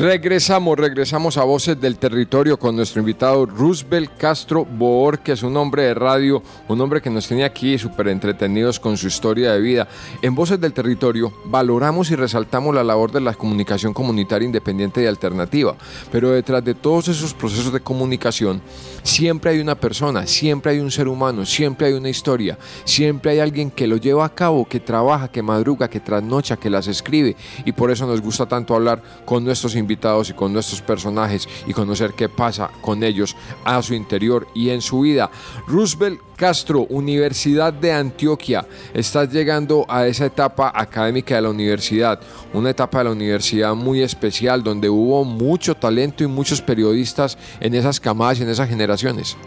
Regresamos, 0.02 0.80
regresamos 0.80 1.38
a 1.38 1.44
Voces 1.44 1.80
del 1.80 2.00
Territorio 2.00 2.58
con 2.58 2.76
nuestro 2.76 3.02
invitado 3.02 3.46
Roosevelt 3.46 4.18
Castro 4.18 4.66
Boor, 4.66 5.20
que 5.20 5.34
es 5.34 5.44
un 5.44 5.56
hombre 5.56 5.84
de 5.84 5.94
radio, 5.94 6.42
un 6.68 6.82
hombre 6.82 7.04
que 7.04 7.12
nos 7.12 7.28
tiene 7.28 7.44
aquí 7.44 7.78
súper 7.78 8.08
entretenidos 8.08 8.80
con 8.80 8.98
su 8.98 9.06
historia 9.06 9.54
de 9.54 9.62
vida. 9.62 9.88
En 10.24 10.34
Voces 10.34 10.60
del 10.60 10.74
Territorio 10.74 11.32
valoramos 11.46 12.10
y 12.10 12.16
resaltamos 12.16 12.74
la 12.74 12.84
labor 12.84 13.12
de 13.12 13.22
la 13.22 13.36
comunicación 13.36 13.94
comunitaria 13.94 14.48
independiente 14.48 15.04
y 15.04 15.06
alternativa, 15.06 15.76
pero 16.12 16.32
detrás 16.32 16.66
de 16.66 16.74
todos 16.74 17.08
esos 17.08 17.36
procesos 17.36 17.72
de 17.72 17.82
comunicación 17.82 18.60
siempre 19.04 19.52
hay 19.52 19.60
una 19.60 19.76
persona, 19.76 20.26
siempre 20.26 20.72
hay 20.72 20.80
un 20.80 20.90
ser 20.90 21.08
humano, 21.10 21.46
siempre 21.46 21.86
hay 21.86 21.94
una 21.94 22.10
historia, 22.10 22.58
siempre 22.86 23.34
hay 23.34 23.40
alguien 23.40 23.70
que 23.70 23.86
lo 23.86 23.98
lleva 23.98 24.26
a 24.26 24.34
cabo, 24.34 24.68
que 24.68 24.80
trabaja, 24.80 25.28
que 25.28 25.44
madruga, 25.44 25.92
que 25.92 26.00
trasnocha, 26.00 26.58
que 26.58 26.72
las 26.72 26.88
escribe 26.88 27.36
y 27.66 27.72
por 27.72 27.92
eso 27.92 28.08
nos 28.08 28.20
gusta 28.20 28.48
tanto 28.48 28.74
hablar 28.74 29.04
con 29.26 29.46
nuestros 29.46 29.76
invitados 29.76 29.91
y 29.92 30.34
con 30.34 30.54
nuestros 30.54 30.82
personajes 30.82 31.48
y 31.68 31.74
conocer 31.74 32.14
qué 32.14 32.30
pasa 32.30 32.70
con 32.82 33.04
ellos 33.04 33.36
a 33.64 33.82
su 33.82 33.94
interior 33.94 34.48
y 34.54 34.70
en 34.70 34.82
su 34.82 35.02
vida. 35.02 35.30
Roosevelt 35.68 36.20
Castro, 36.36 36.82
Universidad 36.90 37.74
de 37.74 37.92
Antioquia, 37.92 38.66
estás 38.94 39.32
llegando 39.32 39.86
a 39.88 40.08
esa 40.08 40.26
etapa 40.26 40.72
académica 40.74 41.36
de 41.36 41.42
la 41.42 41.50
universidad, 41.50 42.20
una 42.54 42.72
etapa 42.72 43.00
de 43.00 43.04
la 43.06 43.12
universidad 43.12 43.76
muy 43.76 44.02
especial 44.02 44.64
donde 44.64 44.90
hubo 44.90 45.24
mucho 45.24 45.76
talento 45.76 46.24
y 46.24 46.28
muchos 46.28 46.62
periodistas 46.62 47.38
en 47.60 47.76
esas 47.76 48.00
camadas 48.00 48.40
y 48.40 48.44
en 48.44 48.50
esas 48.50 48.70
generaciones. 48.70 49.38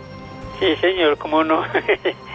Sí, 0.60 0.66
señor, 0.80 1.18
cómo 1.18 1.42
no. 1.42 1.62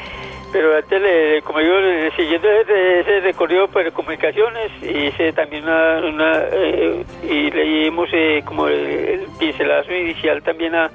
Pero 0.52 0.76
antes, 0.76 1.02
le, 1.02 1.42
como 1.44 1.60
digo, 1.60 1.76
siguiendo 2.16 2.50
ese, 2.50 3.20
recorrido 3.22 3.68
por 3.68 3.92
comunicaciones, 3.92 4.72
hice 4.82 5.32
también 5.34 5.64
una, 5.64 6.44
eh, 6.52 7.06
y 7.24 7.52
leímos 7.52 8.10
eh, 8.12 8.42
como 8.46 8.68
el, 8.68 9.28
pincelazo 9.38 9.94
inicial 9.94 10.42
también 10.42 10.74
a, 10.74 10.90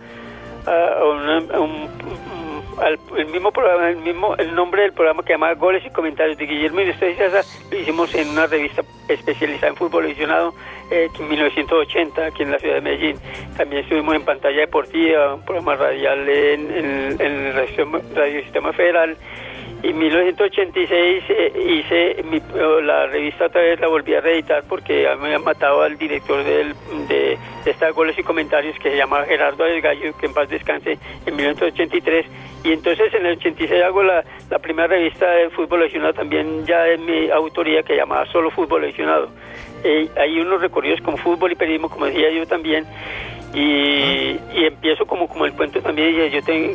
un, 1.04 1.88
al, 2.80 2.98
el 3.16 3.26
mismo 3.26 3.52
programa, 3.52 3.90
el 3.90 3.96
mismo 3.96 4.34
el 4.36 4.54
nombre 4.54 4.82
del 4.82 4.92
programa 4.92 5.22
que 5.22 5.32
llamaba 5.32 5.54
Goles 5.54 5.84
y 5.84 5.90
Comentarios 5.90 6.38
de 6.38 6.46
Guillermo 6.46 6.80
y 6.80 6.86
lo 6.86 7.78
hicimos 7.78 8.14
en 8.14 8.28
una 8.30 8.46
revista 8.46 8.82
especializada 9.08 9.68
en 9.68 9.76
fútbol 9.76 10.04
aficionado 10.04 10.54
eh, 10.90 11.08
en 11.18 11.28
1980 11.28 12.26
aquí 12.26 12.42
en 12.42 12.52
la 12.52 12.58
ciudad 12.58 12.76
de 12.76 12.80
Medellín. 12.80 13.16
También 13.56 13.82
estuvimos 13.82 14.14
en 14.14 14.24
pantalla 14.24 14.60
deportiva, 14.60 15.34
un 15.34 15.44
programa 15.44 15.76
radial 15.76 16.28
en, 16.28 17.20
el 17.20 17.54
Radio 18.14 18.42
Sistema 18.42 18.72
Federal 18.72 19.16
en 19.84 19.98
1986 19.98 21.24
eh, 21.28 21.52
hice 21.62 22.22
mi, 22.22 22.40
la 22.82 23.06
revista 23.06 23.46
otra 23.46 23.60
vez 23.60 23.78
la 23.78 23.88
volví 23.88 24.14
a 24.14 24.22
reeditar 24.22 24.64
porque 24.66 25.06
me 25.20 25.26
habían 25.26 25.44
matado 25.44 25.82
al 25.82 25.98
director 25.98 26.42
del, 26.42 26.74
de, 27.06 27.38
de 27.64 27.70
estas 27.70 27.94
goles 27.94 28.18
y 28.18 28.22
comentarios 28.22 28.78
que 28.78 28.92
se 28.92 28.96
llama 28.96 29.24
Gerardo 29.24 29.64
Gallo, 29.82 30.16
que 30.16 30.24
en 30.24 30.32
paz 30.32 30.48
descanse, 30.48 30.98
en 31.26 31.36
1983. 31.36 32.24
Y 32.64 32.72
entonces 32.72 33.12
en 33.12 33.26
el 33.26 33.36
86 33.36 33.82
hago 33.82 34.02
la, 34.02 34.24
la 34.50 34.58
primera 34.58 34.88
revista 34.88 35.30
de 35.30 35.50
fútbol 35.50 35.80
lesionado 35.80 36.14
también 36.14 36.64
ya 36.64 36.88
en 36.88 37.04
mi 37.04 37.30
autoría 37.30 37.82
que 37.82 37.94
llamaba 37.94 38.24
Solo 38.26 38.50
Fútbol 38.50 38.82
Lesionado. 38.82 39.28
Eh, 39.84 40.08
hay 40.16 40.40
unos 40.40 40.62
recorridos 40.62 41.02
con 41.02 41.18
fútbol 41.18 41.52
y 41.52 41.56
periodismo, 41.56 41.90
como 41.90 42.06
decía 42.06 42.30
yo 42.30 42.46
también, 42.46 42.86
y, 43.54 44.40
empiezo 44.64 45.06
como 45.06 45.28
como 45.28 45.44
el 45.44 45.52
cuento 45.52 45.80
también 45.80 46.30
yo 46.30 46.42
tengo 46.42 46.72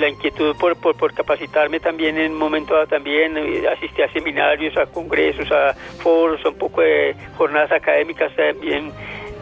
la 0.00 0.08
inquietud 0.08 0.56
por, 0.56 0.76
por, 0.76 1.12
capacitarme 1.12 1.78
también 1.78 2.18
en 2.18 2.32
un 2.32 2.38
momento 2.38 2.74
también 2.86 3.36
eh, 3.36 3.68
asistí 3.68 4.02
a 4.02 4.10
seminarios 4.12 4.76
a 4.76 4.86
congresos 4.86 5.50
a 5.52 5.74
foros 6.02 6.44
a 6.44 6.48
un 6.48 6.58
poco 6.58 6.80
de 6.80 7.14
jornadas 7.36 7.70
académicas 7.70 8.34
también 8.34 8.92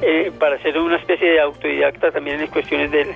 eh, 0.02 0.30
para 0.38 0.61
ser 0.62 0.78
una 0.78 0.96
especie 0.96 1.30
de 1.30 1.40
autodidacta 1.40 2.11
también 2.11 2.40
en 2.40 2.48
cuestiones 2.48 2.90
del, 2.90 3.09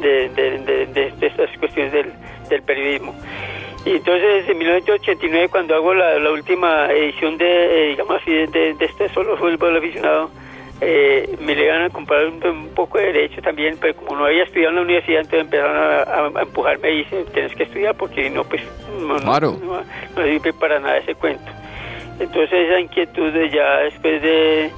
de, 0.00 0.28
de, 0.28 1.26
estas 1.26 1.50
cuestiones 1.58 1.92
del, 1.92 2.12
del 2.48 2.62
periodismo 2.62 3.14
y 3.84 3.90
entonces 3.90 4.48
en 4.48 4.58
1989 4.58 5.48
cuando 5.48 5.74
hago 5.74 5.94
la, 5.94 6.18
la 6.18 6.30
última 6.32 6.92
edición 6.92 7.38
de 7.38 7.46
eh, 7.46 7.88
digamos 7.90 8.20
así 8.20 8.32
de, 8.32 8.76
este 8.80 9.08
solo 9.10 9.36
fútbol 9.36 9.76
aficionado 9.76 10.30
eh, 10.80 11.36
me 11.40 11.54
le 11.54 11.72
a 11.72 11.88
comprar 11.88 12.26
un, 12.26 12.68
poco 12.74 12.98
de 12.98 13.06
derecho 13.06 13.40
también, 13.40 13.78
pero 13.80 13.96
como 13.96 14.16
no 14.16 14.26
había 14.26 14.44
estudiado 14.44 14.70
en 14.70 14.76
la 14.76 14.82
universidad, 14.82 15.20
entonces 15.20 15.44
empezaron 15.44 16.36
a, 16.36 16.42
empujarme 16.42 16.90
y 16.90 16.98
dicen, 16.98 17.24
tienes 17.32 17.54
que 17.54 17.62
estudiar 17.62 17.96
porque 17.96 18.28
no, 18.28 18.44
pues 18.44 18.62
no, 19.00 19.22
sirve 20.22 20.52
para 20.52 20.78
nada 20.78 20.98
ese 20.98 21.14
cuento. 21.14 21.50
Entonces 22.20 22.52
esa 22.52 22.78
inquietud 22.78 23.32
de 23.32 23.50
ya 23.50 23.78
después 23.78 24.20
de, 24.20 24.70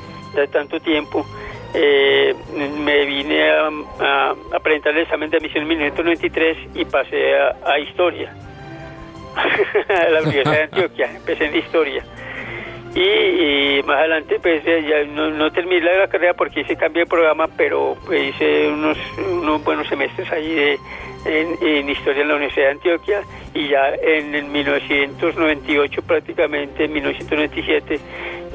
tanto 0.53 0.79
tiempo, 0.79 1.27
eh, 1.75 2.35
me 2.79 3.05
vine 3.05 3.51
a, 3.51 3.69
a, 4.53 4.61
presentar 4.61 4.95
el 4.95 5.03
examen 5.03 5.31
de 5.31 5.37
admisión 5.37 5.63
en 5.63 5.69
1993 5.69 6.57
y 6.75 6.85
pasé 6.85 7.35
a, 7.37 7.79
historia, 7.79 8.35
a 9.89 10.09
la 10.09 10.23
Universidad 10.23 10.53
de 10.53 10.63
Antioquia, 10.63 11.11
empecé 11.15 11.45
en 11.47 11.57
historia. 11.57 12.05
Y, 12.95 13.83
más 13.85 13.99
adelante 13.99 14.39
pues 14.41 14.65
ya 14.65 15.05
no, 15.05 15.53
terminé 15.53 15.81
la 15.81 16.09
carrera 16.09 16.35
porque 16.35 16.61
hice 16.61 16.75
cambio 16.75 17.05
de 17.05 17.07
programa 17.09 17.47
pero 17.57 17.97
hice 18.11 18.69
unos, 18.69 18.99
unos 19.31 19.63
buenos 19.63 19.87
semestres 19.89 20.31
allí 20.33 20.77
en, 21.25 21.89
historia 21.89 22.23
en 22.23 22.29
la 22.29 22.35
Universidad 22.37 22.67
de 22.67 22.73
Antioquia 22.73 23.23
y 23.55 23.69
ya 23.69 23.95
en 23.95 24.35
el 24.35 24.47
1998 24.47 26.03
prácticamente 26.03 26.85
en 26.85 26.93
1997 26.93 28.01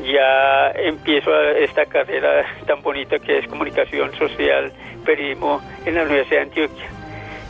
ya 0.04 0.72
empiezo 0.72 1.34
esta 1.52 1.86
carrera 1.86 2.46
tan 2.66 2.82
bonita 2.82 3.20
que 3.20 3.40
es 3.40 3.48
comunicación 3.48 4.14
social 4.16 4.72
periodismo 5.06 5.62
en 5.86 5.96
la 5.96 6.04
Universidad 6.04 6.42
de 6.42 6.44
Antioquia 6.44 6.90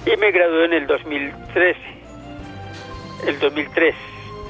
y 0.05 0.17
me 0.17 0.31
gradué 0.31 0.65
en 0.65 0.73
el 0.73 0.87
2013 0.87 1.79
el 3.27 3.39
2003 3.39 3.95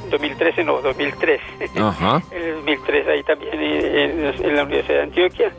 2013, 0.09 0.63
no, 0.63 0.81
2003. 0.81 1.41
Ajá. 1.77 2.21
en 2.31 2.55
2003 2.55 3.07
ahí 3.07 3.23
también 3.23 3.53
en, 3.59 4.55
la 4.55 4.63
Universidad 4.63 4.97
de 4.97 5.03
Antioquia. 5.03 5.51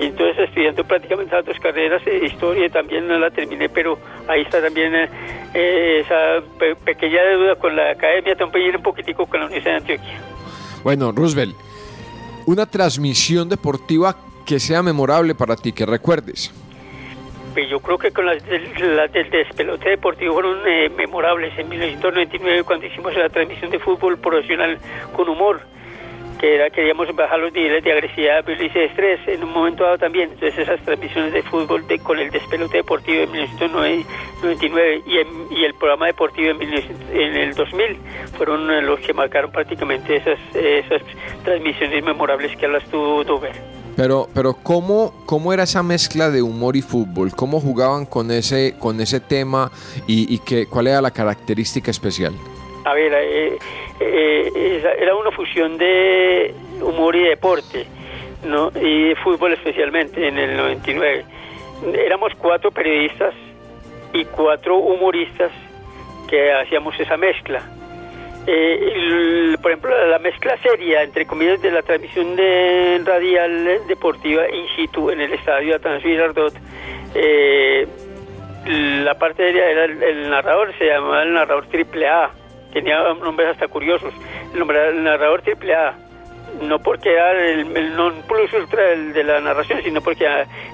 Y 0.00 0.06
entonces 0.06 0.48
estudiando 0.48 0.84
prácticamente 0.84 1.34
las 1.34 1.44
dos 1.44 1.58
carreras, 1.58 2.04
de 2.04 2.24
historia 2.24 2.68
también 2.68 3.08
no 3.08 3.18
la 3.18 3.30
terminé, 3.30 3.68
pero 3.68 3.98
ahí 4.28 4.42
está 4.42 4.62
también 4.62 4.94
eh, 4.94 6.04
esa 6.04 6.40
pequeña 6.84 7.20
deuda 7.24 7.56
con 7.56 7.74
la 7.74 7.90
academia, 7.90 8.36
también 8.36 8.76
un 8.76 8.82
poquitico 8.82 9.26
con 9.26 9.40
la 9.40 9.46
Universidad 9.46 9.72
de 9.72 9.78
Antioquia. 9.78 10.20
Bueno, 10.84 11.10
Roosevelt, 11.10 11.56
una 12.48 12.64
transmisión 12.64 13.46
deportiva 13.46 14.16
que 14.46 14.58
sea 14.58 14.82
memorable 14.82 15.34
para 15.34 15.54
ti, 15.54 15.70
que 15.72 15.84
recuerdes. 15.84 16.50
Pues 17.52 17.68
yo 17.68 17.78
creo 17.80 17.98
que 17.98 18.10
con 18.10 18.24
las, 18.24 18.42
las 18.80 19.12
del 19.12 19.28
despelote 19.28 19.90
deportivo 19.90 20.32
fueron 20.32 20.66
eh, 20.66 20.88
memorables 20.88 21.58
en 21.58 21.68
1999 21.68 22.62
cuando 22.62 22.86
hicimos 22.86 23.14
la 23.14 23.28
transmisión 23.28 23.70
de 23.70 23.78
fútbol 23.78 24.16
profesional 24.16 24.78
con 25.14 25.28
humor. 25.28 25.60
Que 26.38 26.54
era 26.54 26.70
queríamos 26.70 27.14
bajar 27.14 27.38
los 27.38 27.52
niveles 27.52 27.82
de 27.84 27.92
agresividad, 27.92 28.44
violencia 28.44 28.82
y 28.82 28.86
estrés 28.86 29.20
en 29.26 29.44
un 29.44 29.52
momento 29.52 29.84
dado 29.84 29.98
también. 29.98 30.30
Entonces 30.32 30.58
esas 30.58 30.80
transmisiones 30.82 31.32
de 31.32 31.42
fútbol 31.42 31.86
de, 31.86 31.98
con 31.98 32.18
el 32.18 32.30
despelote 32.30 32.78
deportivo 32.78 33.22
en 33.22 33.32
1999 33.32 35.02
y, 35.06 35.56
y 35.56 35.64
el 35.64 35.74
programa 35.74 36.06
deportivo 36.06 36.50
en, 36.50 36.62
en, 36.62 37.36
el 37.36 37.54
2000 37.54 37.98
fueron 38.36 38.86
los 38.86 39.00
que 39.00 39.12
marcaron 39.12 39.50
prácticamente 39.50 40.16
esas, 40.16 40.38
esas 40.54 41.02
transmisiones 41.44 42.04
memorables 42.04 42.56
que 42.56 42.66
hablas 42.66 42.84
tú, 42.90 43.24
Dover. 43.24 43.78
Pero, 43.96 44.28
pero 44.32 44.54
¿cómo, 44.54 45.12
¿cómo 45.26 45.52
era 45.52 45.64
esa 45.64 45.82
mezcla 45.82 46.30
de 46.30 46.40
humor 46.40 46.76
y 46.76 46.82
fútbol? 46.82 47.32
¿Cómo 47.34 47.60
jugaban 47.60 48.06
con 48.06 48.30
ese, 48.30 48.76
con 48.78 49.00
ese 49.00 49.18
tema 49.18 49.72
y, 50.06 50.32
y 50.32 50.38
qué, 50.38 50.66
cuál 50.66 50.86
era 50.86 51.02
la 51.02 51.10
característica 51.10 51.90
especial? 51.90 52.32
A 52.88 52.94
ver, 52.94 53.12
eh, 53.12 53.58
eh, 54.00 54.82
era 54.98 55.14
una 55.14 55.30
fusión 55.30 55.76
de 55.76 56.54
humor 56.80 57.14
y 57.16 57.24
deporte, 57.24 57.86
¿no? 58.46 58.70
y 58.80 59.14
fútbol 59.16 59.52
especialmente 59.52 60.26
en 60.26 60.38
el 60.38 60.56
99. 60.56 61.24
Éramos 61.94 62.32
cuatro 62.38 62.70
periodistas 62.70 63.34
y 64.14 64.24
cuatro 64.24 64.78
humoristas 64.78 65.50
que 66.30 66.50
hacíamos 66.50 66.98
esa 66.98 67.18
mezcla. 67.18 67.60
Eh, 68.46 69.54
por 69.60 69.70
ejemplo, 69.70 70.06
la 70.06 70.18
mezcla 70.18 70.56
seria, 70.62 71.02
entre 71.02 71.26
comillas, 71.26 71.60
de 71.60 71.70
la 71.70 71.82
transmisión 71.82 72.36
de 72.36 73.02
radial 73.04 73.86
deportiva 73.86 74.48
in 74.48 74.66
situ 74.76 75.10
en 75.10 75.20
el 75.20 75.34
estadio 75.34 75.76
Atanasio 75.76 76.08
Girardot, 76.08 76.54
eh, 77.14 77.86
la 78.64 79.18
parte 79.18 79.44
seria 79.44 79.70
era 79.70 79.84
el, 79.84 80.30
narrador, 80.30 80.72
se 80.78 80.86
llamaba 80.86 81.22
el 81.22 81.34
narrador 81.34 81.66
triple 81.66 82.08
A 82.08 82.30
tenía 82.72 83.02
nombres 83.14 83.48
hasta 83.50 83.68
curiosos. 83.68 84.12
El, 84.52 84.58
nombre, 84.58 84.88
el 84.88 85.02
narrador 85.02 85.42
triple 85.42 85.74
A, 85.74 85.96
no 86.62 86.78
porque 86.78 87.12
era 87.12 87.32
el, 87.32 87.94
non 87.96 88.22
plus 88.26 88.52
ultra 88.52 88.96
de 88.96 89.22
la 89.24 89.40
narración, 89.40 89.82
sino 89.82 90.00
porque 90.00 90.26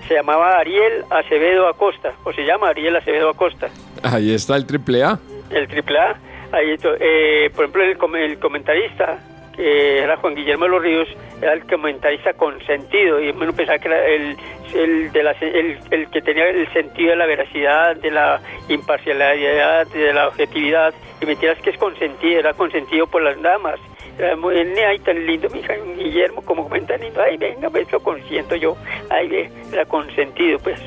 se 0.06 0.14
llamaba 0.14 0.58
Ariel 0.58 1.04
Acevedo 1.10 1.68
Acosta, 1.68 2.14
o 2.24 2.32
se 2.32 2.44
llama 2.44 2.68
Ariel 2.68 2.96
Acevedo 2.96 3.28
Acosta. 3.30 3.68
Ahí 4.02 4.32
está 4.32 4.56
el 4.56 4.66
triple 4.66 5.02
A. 5.02 5.18
El 5.50 5.68
triple 5.68 5.98
A. 5.98 6.16
Ahí, 6.52 6.76
eh, 7.00 7.50
por 7.54 7.64
ejemplo, 7.64 7.82
el, 7.82 8.30
el 8.30 8.38
comentarista, 8.38 9.18
que 9.56 9.98
era 10.00 10.16
Juan 10.16 10.34
Guillermo 10.34 10.64
de 10.64 10.70
los 10.70 10.82
Ríos, 10.82 11.08
era 11.40 11.52
el 11.52 11.66
comentarista 11.66 12.32
con 12.34 12.60
sentido, 12.66 13.20
y 13.20 13.30
uno 13.30 13.52
pensaba 13.52 13.78
que 13.78 13.88
era 13.88 14.06
el, 14.06 14.36
el, 14.74 15.12
de 15.12 15.22
la, 15.22 15.32
el, 15.32 15.78
el, 15.90 16.10
que 16.10 16.20
tenía 16.20 16.48
el 16.48 16.72
sentido 16.72 17.10
de 17.10 17.16
la 17.16 17.26
veracidad, 17.26 17.96
de 17.96 18.10
la 18.10 18.40
imparcialidad, 18.68 19.86
de 19.88 20.12
la 20.12 20.28
objetividad, 20.28 20.94
y 21.20 21.26
mentiras 21.26 21.58
que 21.58 21.70
es 21.70 21.78
consentido, 21.78 22.40
era 22.40 22.52
consentido 22.54 23.06
por 23.06 23.22
las 23.22 23.40
damas. 23.40 23.78
Era 24.18 24.36
muy, 24.36 24.56
ay, 24.56 24.98
tan 25.00 25.26
lindo, 25.26 25.48
mi 25.50 25.58
hija 25.58 25.74
Guillermo, 25.96 26.42
como 26.42 26.64
comentan, 26.64 27.00
ay, 27.16 27.36
venga, 27.36 27.68
pues 27.68 27.90
lo 27.90 28.00
consiento 28.00 28.54
yo, 28.54 28.76
ay, 29.10 29.50
era 29.72 29.84
consentido, 29.86 30.58
pues. 30.60 30.80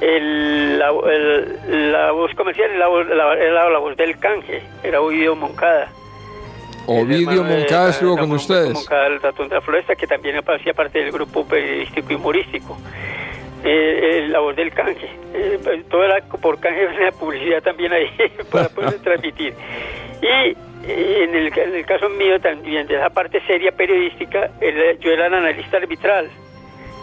El, 0.00 0.78
la, 0.78 0.92
la, 1.68 2.12
voz 2.12 2.34
comercial 2.34 2.70
era 2.70 2.86
la, 2.86 3.34
la, 3.34 3.70
la, 3.70 3.78
voz 3.78 3.96
del 3.96 4.18
canje, 4.18 4.62
era 4.84 5.00
Ovidio 5.00 5.34
Moncada. 5.34 5.90
Ovidio 7.00 7.44
Moncada 7.44 7.90
estuvo 7.90 8.16
con 8.16 8.32
ustedes. 8.32 8.72
Moncada, 8.72 9.06
el 9.08 9.20
ratón 9.20 9.48
de 9.48 9.56
la 9.56 9.60
floresta, 9.60 9.96
que 9.96 10.06
también 10.06 10.40
hacía 10.46 10.74
parte 10.74 11.00
del 11.00 11.12
grupo 11.12 11.46
periodístico 11.46 12.12
y 12.12 12.14
humorístico. 12.14 12.78
Eh, 13.64 14.18
eh, 14.18 14.28
la 14.28 14.38
voz 14.40 14.54
del 14.54 14.72
canje. 14.72 15.10
Eh, 15.34 15.58
pues, 15.62 15.88
toda 15.88 16.08
la, 16.08 16.20
por 16.20 16.60
canje 16.60 16.88
la 17.00 17.12
publicidad 17.12 17.62
también 17.62 17.92
ahí 17.92 18.08
para 18.50 18.68
poder 18.68 19.00
transmitir. 19.00 19.54
Y 20.22 20.56
en 20.88 21.34
el, 21.34 21.58
en 21.58 21.74
el, 21.74 21.84
caso 21.84 22.08
mío 22.08 22.40
también, 22.40 22.86
de 22.86 22.94
esa 22.94 23.10
parte 23.10 23.40
seria 23.46 23.72
periodística, 23.72 24.50
yo 25.00 25.10
era 25.10 25.26
el 25.26 25.34
analista 25.34 25.78
arbitral. 25.78 26.30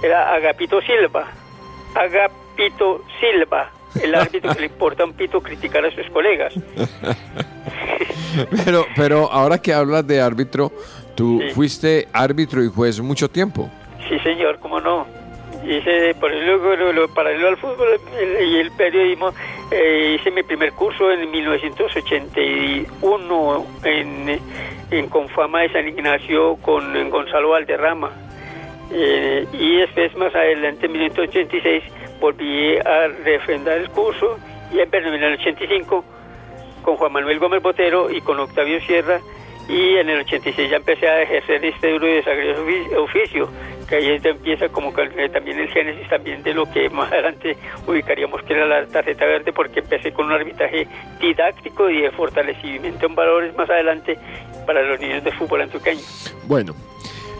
Era 0.02 0.34
Agapito 0.34 0.82
Silva. 0.82 1.28
Agapito 1.96 3.04
Silva 3.20 3.70
el 4.02 4.16
árbitro 4.16 4.54
que 4.54 4.62
le 4.62 4.68
importa 4.68 5.04
un 5.06 5.14
pito 5.14 5.42
criticar 5.42 5.86
a 5.86 5.92
sus 5.92 6.10
colegas. 6.12 6.54
pero, 8.66 8.86
pero 8.96 9.32
ahora 9.32 9.60
que 9.60 9.74
hablas 9.74 10.08
de 10.08 10.22
árbitro, 10.22 10.72
tú 11.16 11.42
fuiste 11.54 12.08
árbitro 12.14 12.64
y 12.64 12.68
juez 12.68 13.00
mucho 13.00 13.30
tiempo. 13.30 13.70
Sí, 14.10 14.18
señor, 14.20 14.60
cómo 14.60 14.80
no. 14.80 15.06
Hice, 15.66 16.14
por 16.20 16.34
luego, 16.34 16.76
lo, 16.92 17.08
paralelo 17.14 17.48
al 17.48 17.58
fútbol 17.58 17.88
y 18.46 18.58
el 18.58 18.70
periodismo, 18.72 19.34
eh, 19.72 20.18
hice 20.20 20.30
mi 20.30 20.44
primer 20.44 20.74
curso 20.74 21.10
en 21.10 21.32
1981 21.32 23.66
en, 23.86 24.42
en 24.92 25.08
Confama 25.08 25.62
de 25.62 25.72
San 25.72 25.88
Ignacio 25.88 26.58
con 26.58 27.10
Gonzalo 27.10 27.52
Valderrama. 27.52 28.12
Eh, 28.92 29.48
y 29.54 29.78
después, 29.78 30.14
más 30.18 30.36
adelante, 30.36 30.86
en 30.86 30.92
1986, 30.92 31.82
volví 32.24 32.78
a 32.78 33.08
refrendar 33.26 33.80
el 33.80 33.90
curso 33.90 34.40
y 34.72 34.80
en 34.80 35.24
el 35.24 35.34
85 35.34 36.06
con 36.82 36.96
Juan 36.96 37.12
Manuel 37.12 37.38
Gómez 37.38 37.62
Botero 37.62 38.10
y 38.10 38.22
con 38.22 38.40
Octavio 38.40 38.80
Sierra 38.80 39.20
y 39.68 39.98
en 39.98 40.10
el 40.10 40.22
86 40.22 40.70
ya 40.72 40.78
empecé 40.78 41.10
a 41.10 41.22
ejercer 41.22 41.66
este 41.66 41.92
duro 41.92 42.08
y 42.08 42.14
desagrado 42.14 42.64
oficio, 43.04 43.50
que 43.90 43.96
ahí 43.96 44.22
empieza 44.24 44.70
como 44.70 44.94
también 44.94 45.60
el 45.60 45.68
génesis 45.68 46.08
también 46.08 46.42
de 46.44 46.54
lo 46.54 46.66
que 46.72 46.90
más 46.90 47.12
adelante 47.12 47.58
ubicaríamos 47.86 48.42
que 48.44 48.54
era 48.54 48.68
la 48.68 48.88
tarjeta 48.88 49.26
verde, 49.26 49.52
porque 49.52 49.82
empecé 49.82 50.14
con 50.14 50.28
un 50.28 50.32
arbitraje 50.32 50.88
didáctico 51.20 51.90
y 51.90 52.04
de 52.04 52.12
fortalecimiento 52.12 53.06
en 53.06 53.16
valores 53.16 53.54
más 53.58 53.70
adelante 53.70 54.18
para 54.66 54.82
los 54.82 54.98
niños 54.98 55.26
de 55.26 55.32
fútbol 55.34 55.62
antioqueño. 55.62 56.02
Bueno, 56.48 56.74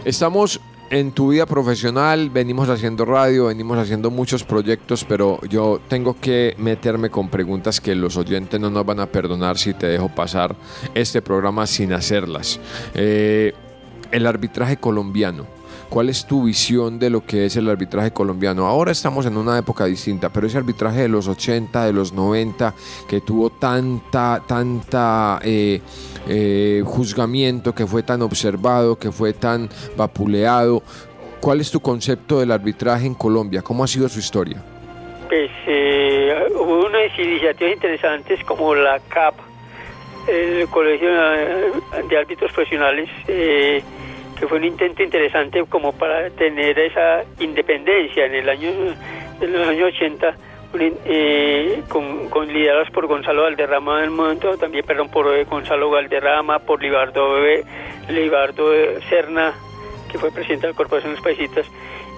estamos 0.04 0.60
en 0.94 1.10
tu 1.10 1.30
vida 1.30 1.44
profesional 1.44 2.30
venimos 2.30 2.68
haciendo 2.68 3.04
radio, 3.04 3.46
venimos 3.46 3.78
haciendo 3.78 4.12
muchos 4.12 4.44
proyectos, 4.44 5.04
pero 5.04 5.40
yo 5.48 5.80
tengo 5.88 6.20
que 6.20 6.54
meterme 6.56 7.10
con 7.10 7.28
preguntas 7.28 7.80
que 7.80 7.96
los 7.96 8.16
oyentes 8.16 8.60
no 8.60 8.70
nos 8.70 8.86
van 8.86 9.00
a 9.00 9.06
perdonar 9.06 9.58
si 9.58 9.74
te 9.74 9.88
dejo 9.88 10.08
pasar 10.08 10.54
este 10.94 11.20
programa 11.20 11.66
sin 11.66 11.92
hacerlas. 11.92 12.60
Eh, 12.94 13.52
el 14.12 14.26
arbitraje 14.26 14.76
colombiano. 14.76 15.46
¿Cuál 15.94 16.08
es 16.08 16.26
tu 16.26 16.42
visión 16.42 16.98
de 16.98 17.08
lo 17.08 17.24
que 17.24 17.44
es 17.44 17.54
el 17.56 17.68
arbitraje 17.68 18.10
colombiano? 18.10 18.66
Ahora 18.66 18.90
estamos 18.90 19.26
en 19.26 19.36
una 19.36 19.56
época 19.56 19.84
distinta, 19.84 20.28
pero 20.28 20.48
ese 20.48 20.58
arbitraje 20.58 21.02
de 21.02 21.08
los 21.08 21.28
80, 21.28 21.86
de 21.86 21.92
los 21.92 22.12
90, 22.12 22.74
que 23.08 23.20
tuvo 23.20 23.50
tanta, 23.50 24.42
tanta 24.44 25.38
eh, 25.44 25.80
eh, 26.28 26.82
juzgamiento, 26.84 27.72
que 27.72 27.86
fue 27.86 28.02
tan 28.02 28.22
observado, 28.22 28.98
que 28.98 29.12
fue 29.12 29.34
tan 29.34 29.68
vapuleado. 29.96 30.82
¿Cuál 31.40 31.60
es 31.60 31.70
tu 31.70 31.78
concepto 31.78 32.40
del 32.40 32.50
arbitraje 32.50 33.06
en 33.06 33.14
Colombia? 33.14 33.62
¿Cómo 33.62 33.84
ha 33.84 33.86
sido 33.86 34.08
su 34.08 34.18
historia? 34.18 34.60
Pues 35.28 35.52
eh, 35.68 36.44
hubo 36.56 36.86
unas 36.86 37.16
iniciativas 37.16 37.72
interesantes 37.72 38.42
como 38.46 38.74
la 38.74 38.98
CAP, 38.98 39.36
el 40.26 40.66
Colegio 40.70 41.08
de 41.08 42.18
Árbitros 42.18 42.50
Profesionales, 42.50 43.08
que 44.38 44.46
fue 44.46 44.58
un 44.58 44.64
intento 44.64 45.02
interesante 45.02 45.64
como 45.68 45.92
para 45.92 46.30
tener 46.30 46.78
esa 46.78 47.24
independencia 47.40 48.26
en 48.26 48.34
el 48.34 48.48
año, 48.48 48.70
en 49.40 49.52
los 49.52 49.68
años 49.68 49.92
80, 49.94 50.34
eh, 50.76 51.82
con, 51.88 52.48
liderados 52.48 52.90
por 52.90 53.06
Gonzalo 53.06 53.42
Valderrama 53.42 53.98
en 53.98 54.04
el 54.04 54.10
momento, 54.10 54.56
también, 54.56 54.84
perdón, 54.84 55.08
por 55.08 55.32
eh, 55.34 55.44
Gonzalo 55.44 55.90
Valderrama, 55.90 56.58
por 56.60 56.82
Libardo, 56.82 57.38
Libardo 58.08 58.72
Serna, 59.08 59.54
que 60.10 60.18
fue 60.18 60.32
presidente 60.32 60.66
de 60.66 60.72
la 60.72 60.76
Corporación 60.76 61.12
de 61.12 61.16
los 61.16 61.24
Paisitas, 61.24 61.66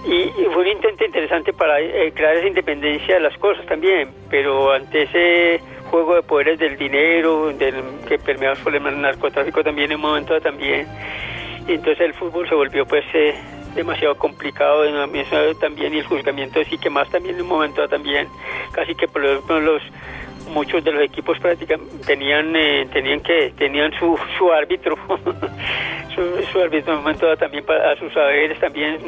y, 0.06 0.30
fue 0.52 0.62
un 0.62 0.68
intento 0.68 1.04
interesante 1.04 1.52
para 1.52 1.80
eh, 1.80 2.12
crear 2.14 2.36
esa 2.36 2.46
independencia 2.46 3.16
de 3.16 3.20
las 3.20 3.36
cosas 3.38 3.66
también, 3.66 4.08
pero 4.30 4.72
ante 4.72 5.02
ese 5.02 5.60
juego 5.90 6.14
de 6.14 6.22
poderes 6.22 6.58
del 6.58 6.76
dinero, 6.76 7.52
del, 7.52 7.74
que 8.08 8.18
permeaba 8.18 8.54
por 8.56 8.74
el 8.74 9.00
narcotráfico 9.00 9.62
también 9.64 9.90
en 9.90 9.96
un 9.96 10.02
momento 10.02 10.40
también, 10.40 10.86
y 11.68 11.72
entonces 11.72 12.00
el 12.00 12.14
fútbol 12.14 12.48
se 12.48 12.54
volvió 12.54 12.86
pues 12.86 13.04
eh, 13.14 13.34
demasiado 13.74 14.16
complicado 14.16 14.84
también 15.60 15.94
y 15.94 15.98
el 15.98 16.06
juzgamiento 16.06 16.62
sí 16.64 16.78
que 16.78 16.90
más 16.90 17.08
también 17.10 17.36
en 17.36 17.42
un 17.42 17.48
momento 17.48 17.86
también 17.88 18.28
casi 18.72 18.94
que 18.94 19.08
por 19.08 19.22
los 19.22 19.82
muchos 20.50 20.82
de 20.84 20.92
los 20.92 21.02
equipos 21.02 21.38
prácticamente 21.38 21.98
tenían 22.06 22.54
eh, 22.54 22.86
tenían 22.92 23.20
que 23.20 23.52
tenían 23.58 23.92
su, 23.98 24.18
su 24.38 24.52
árbitro 24.52 24.96
su, 26.52 26.60
árbitro 26.60 26.92
en 26.92 26.98
un 26.98 27.04
momento 27.04 27.36
también 27.36 27.64
para, 27.64 27.92
a 27.92 27.96
sus 27.96 28.12
saberes 28.12 28.58
también 28.58 28.98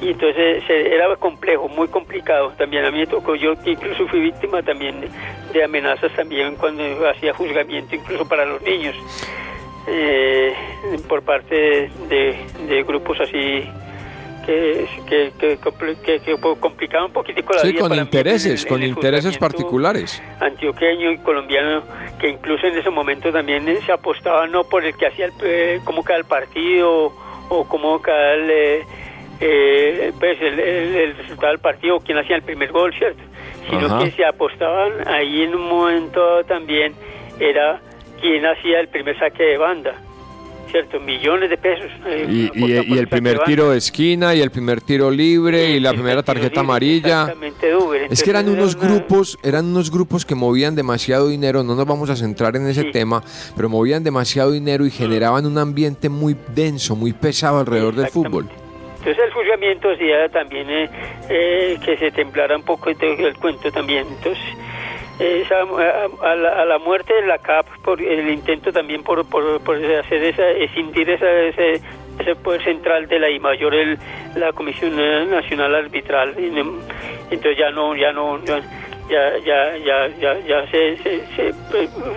y 0.00 0.10
entonces 0.10 0.62
era 0.68 1.14
complejo 1.16 1.68
muy 1.68 1.88
complicado. 1.88 2.52
También 2.56 2.84
a 2.84 2.90
mí 2.90 2.98
me 2.98 3.06
tocó 3.06 3.34
yo 3.34 3.54
incluso 3.64 4.06
fui 4.08 4.20
víctima 4.20 4.62
también 4.62 5.08
de 5.52 5.64
amenazas 5.64 6.12
también 6.14 6.56
cuando 6.56 6.82
hacía 7.08 7.32
juzgamiento 7.34 7.94
incluso 7.94 8.28
para 8.28 8.44
los 8.44 8.62
niños 8.62 8.94
eh, 9.90 10.54
por 11.08 11.22
parte 11.22 11.90
de, 12.08 12.82
grupos 12.86 13.20
así 13.20 13.64
que, 14.44 14.86
que, 15.06 15.32
que, 15.38 16.36
complicaban 16.60 17.06
un 17.06 17.12
poquitico 17.12 17.52
la 17.52 17.60
sí, 17.60 17.74
con 17.74 17.94
intereses, 17.94 18.64
con 18.64 18.82
intereses 18.82 19.36
particulares. 19.36 20.22
Antioqueño 20.40 21.12
y 21.12 21.18
colombiano, 21.18 21.82
que 22.18 22.28
incluso 22.28 22.66
en 22.66 22.78
ese 22.78 22.90
momento 22.90 23.30
también 23.30 23.66
se 23.84 23.92
apostaba 23.92 24.46
no 24.46 24.64
por 24.64 24.84
el 24.84 24.96
que 24.96 25.06
hacía 25.06 25.26
el, 25.26 25.82
como 25.84 26.02
que 26.02 26.14
el 26.14 26.24
partido 26.24 27.12
o 27.50 27.68
cómo 27.68 28.00
quedaba 28.00 28.32
el, 28.34 28.50
eh, 28.50 28.86
eh, 29.40 30.12
pues 30.18 30.40
el, 30.40 31.16
resultado 31.16 31.52
del 31.52 31.60
partido, 31.60 32.00
quién 32.00 32.18
hacía 32.18 32.36
el 32.36 32.42
primer 32.42 32.72
gol, 32.72 32.92
¿cierto? 32.94 33.22
Sino 33.68 33.86
Ajá. 33.86 33.98
que 34.04 34.10
se 34.12 34.24
apostaban 34.24 35.06
ahí 35.06 35.42
en 35.42 35.54
un 35.54 35.68
momento 35.68 36.44
también 36.44 36.94
era 37.38 37.80
quién 38.20 38.44
hacía 38.46 38.80
el 38.80 38.88
primer 38.88 39.18
saque 39.18 39.42
de 39.42 39.58
banda, 39.58 39.94
¿cierto? 40.70 41.00
Millones 41.00 41.50
de 41.50 41.56
pesos. 41.56 41.90
eh, 42.06 42.50
Y, 42.54 42.98
el 42.98 43.08
primer 43.08 43.38
tiro 43.40 43.70
de 43.70 43.78
esquina 43.78 44.34
y 44.34 44.40
el 44.40 44.50
primer 44.50 44.80
tiro 44.80 45.10
libre 45.10 45.70
y 45.70 45.80
la 45.80 45.92
primera 45.92 46.22
tarjeta 46.22 46.48
libre, 46.48 46.60
amarilla. 46.60 47.20
Exactamente. 47.22 47.68
Es 48.10 48.22
que 48.22 48.30
eran 48.30 48.48
unos 48.48 48.74
una- 48.74 48.88
grupos, 48.88 49.38
eran 49.42 49.66
unos 49.66 49.90
grupos 49.90 50.24
que 50.26 50.34
movían 50.34 50.74
demasiado 50.74 51.28
dinero, 51.28 51.62
no 51.62 51.74
nos 51.74 51.86
vamos 51.86 52.10
a 52.10 52.16
centrar 52.16 52.56
en 52.56 52.66
ese 52.68 52.82
Sí. 52.82 52.90
tema, 52.92 53.22
pero 53.56 53.68
movían 53.68 54.02
demasiado 54.04 54.50
dinero 54.52 54.84
y 54.86 54.90
generaban 54.90 55.46
un 55.46 55.58
ambiente 55.58 56.08
muy 56.08 56.36
denso, 56.54 56.96
muy 56.96 57.12
pesado 57.12 57.58
alrededor 57.60 57.94
del 57.94 58.08
fútbol. 58.08 58.48
Entonces 58.98 59.24
el 59.24 59.32
juzgamiento 59.32 59.90
hacía 59.90 60.28
también 60.28 60.68
eh, 60.68 60.90
eh, 61.30 61.78
que 61.84 61.96
se 61.96 62.10
templara 62.10 62.56
un 62.56 62.62
poco 62.64 62.90
el 62.90 63.36
cuento 63.38 63.70
también. 63.70 64.04
Entonces, 64.08 64.42
a, 65.20 66.34
la, 66.36 66.48
a 66.62 66.64
la 66.64 66.78
muerte 66.78 67.12
de 67.14 67.26
la 67.26 67.38
CAP, 67.38 67.66
por 67.82 68.00
el 68.00 68.28
intento 68.30 68.72
también 68.72 69.02
por, 69.02 69.28
por, 69.28 69.60
por 69.62 69.76
hacer 69.76 70.22
esa, 70.24 70.48
escindir 70.50 71.10
esa, 71.10 71.28
ese, 71.42 71.80
ese 72.20 72.34
poder 72.36 72.62
central 72.62 73.08
de 73.08 73.18
la 73.18 73.28
I 73.30 73.40
mayor, 73.40 73.74
el, 73.74 73.98
la 74.36 74.52
Comisión 74.52 74.96
Nacional 75.30 75.74
Arbitral. 75.74 76.34
Entonces 76.38 77.58
ya 77.58 77.70
no, 77.70 77.96
ya 77.96 78.12
no, 78.12 78.38
ya, 78.44 78.60
ya, 79.44 79.76
ya, 79.78 80.08
ya, 80.20 80.38
ya, 80.46 80.66
se, 80.70 80.96
se, 80.98 81.20
se- 81.34 81.54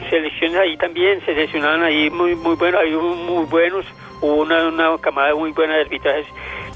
selecciones 0.10 0.58
ahí 0.58 0.78
también, 0.78 1.20
se 1.22 1.34
seleccionaban 1.34 1.84
ahí 1.84 2.10
muy, 2.10 2.36
muy 2.36 2.56
buenos, 2.56 2.82
hay 2.82 2.92
muy 2.92 3.46
buenos, 3.46 3.86
hubo 4.22 4.36
una, 4.42 4.68
una 4.68 4.98
camada 5.00 5.34
muy 5.36 5.52
buena 5.52 5.76
de 5.76 5.82
arbitrajes, 5.82 6.28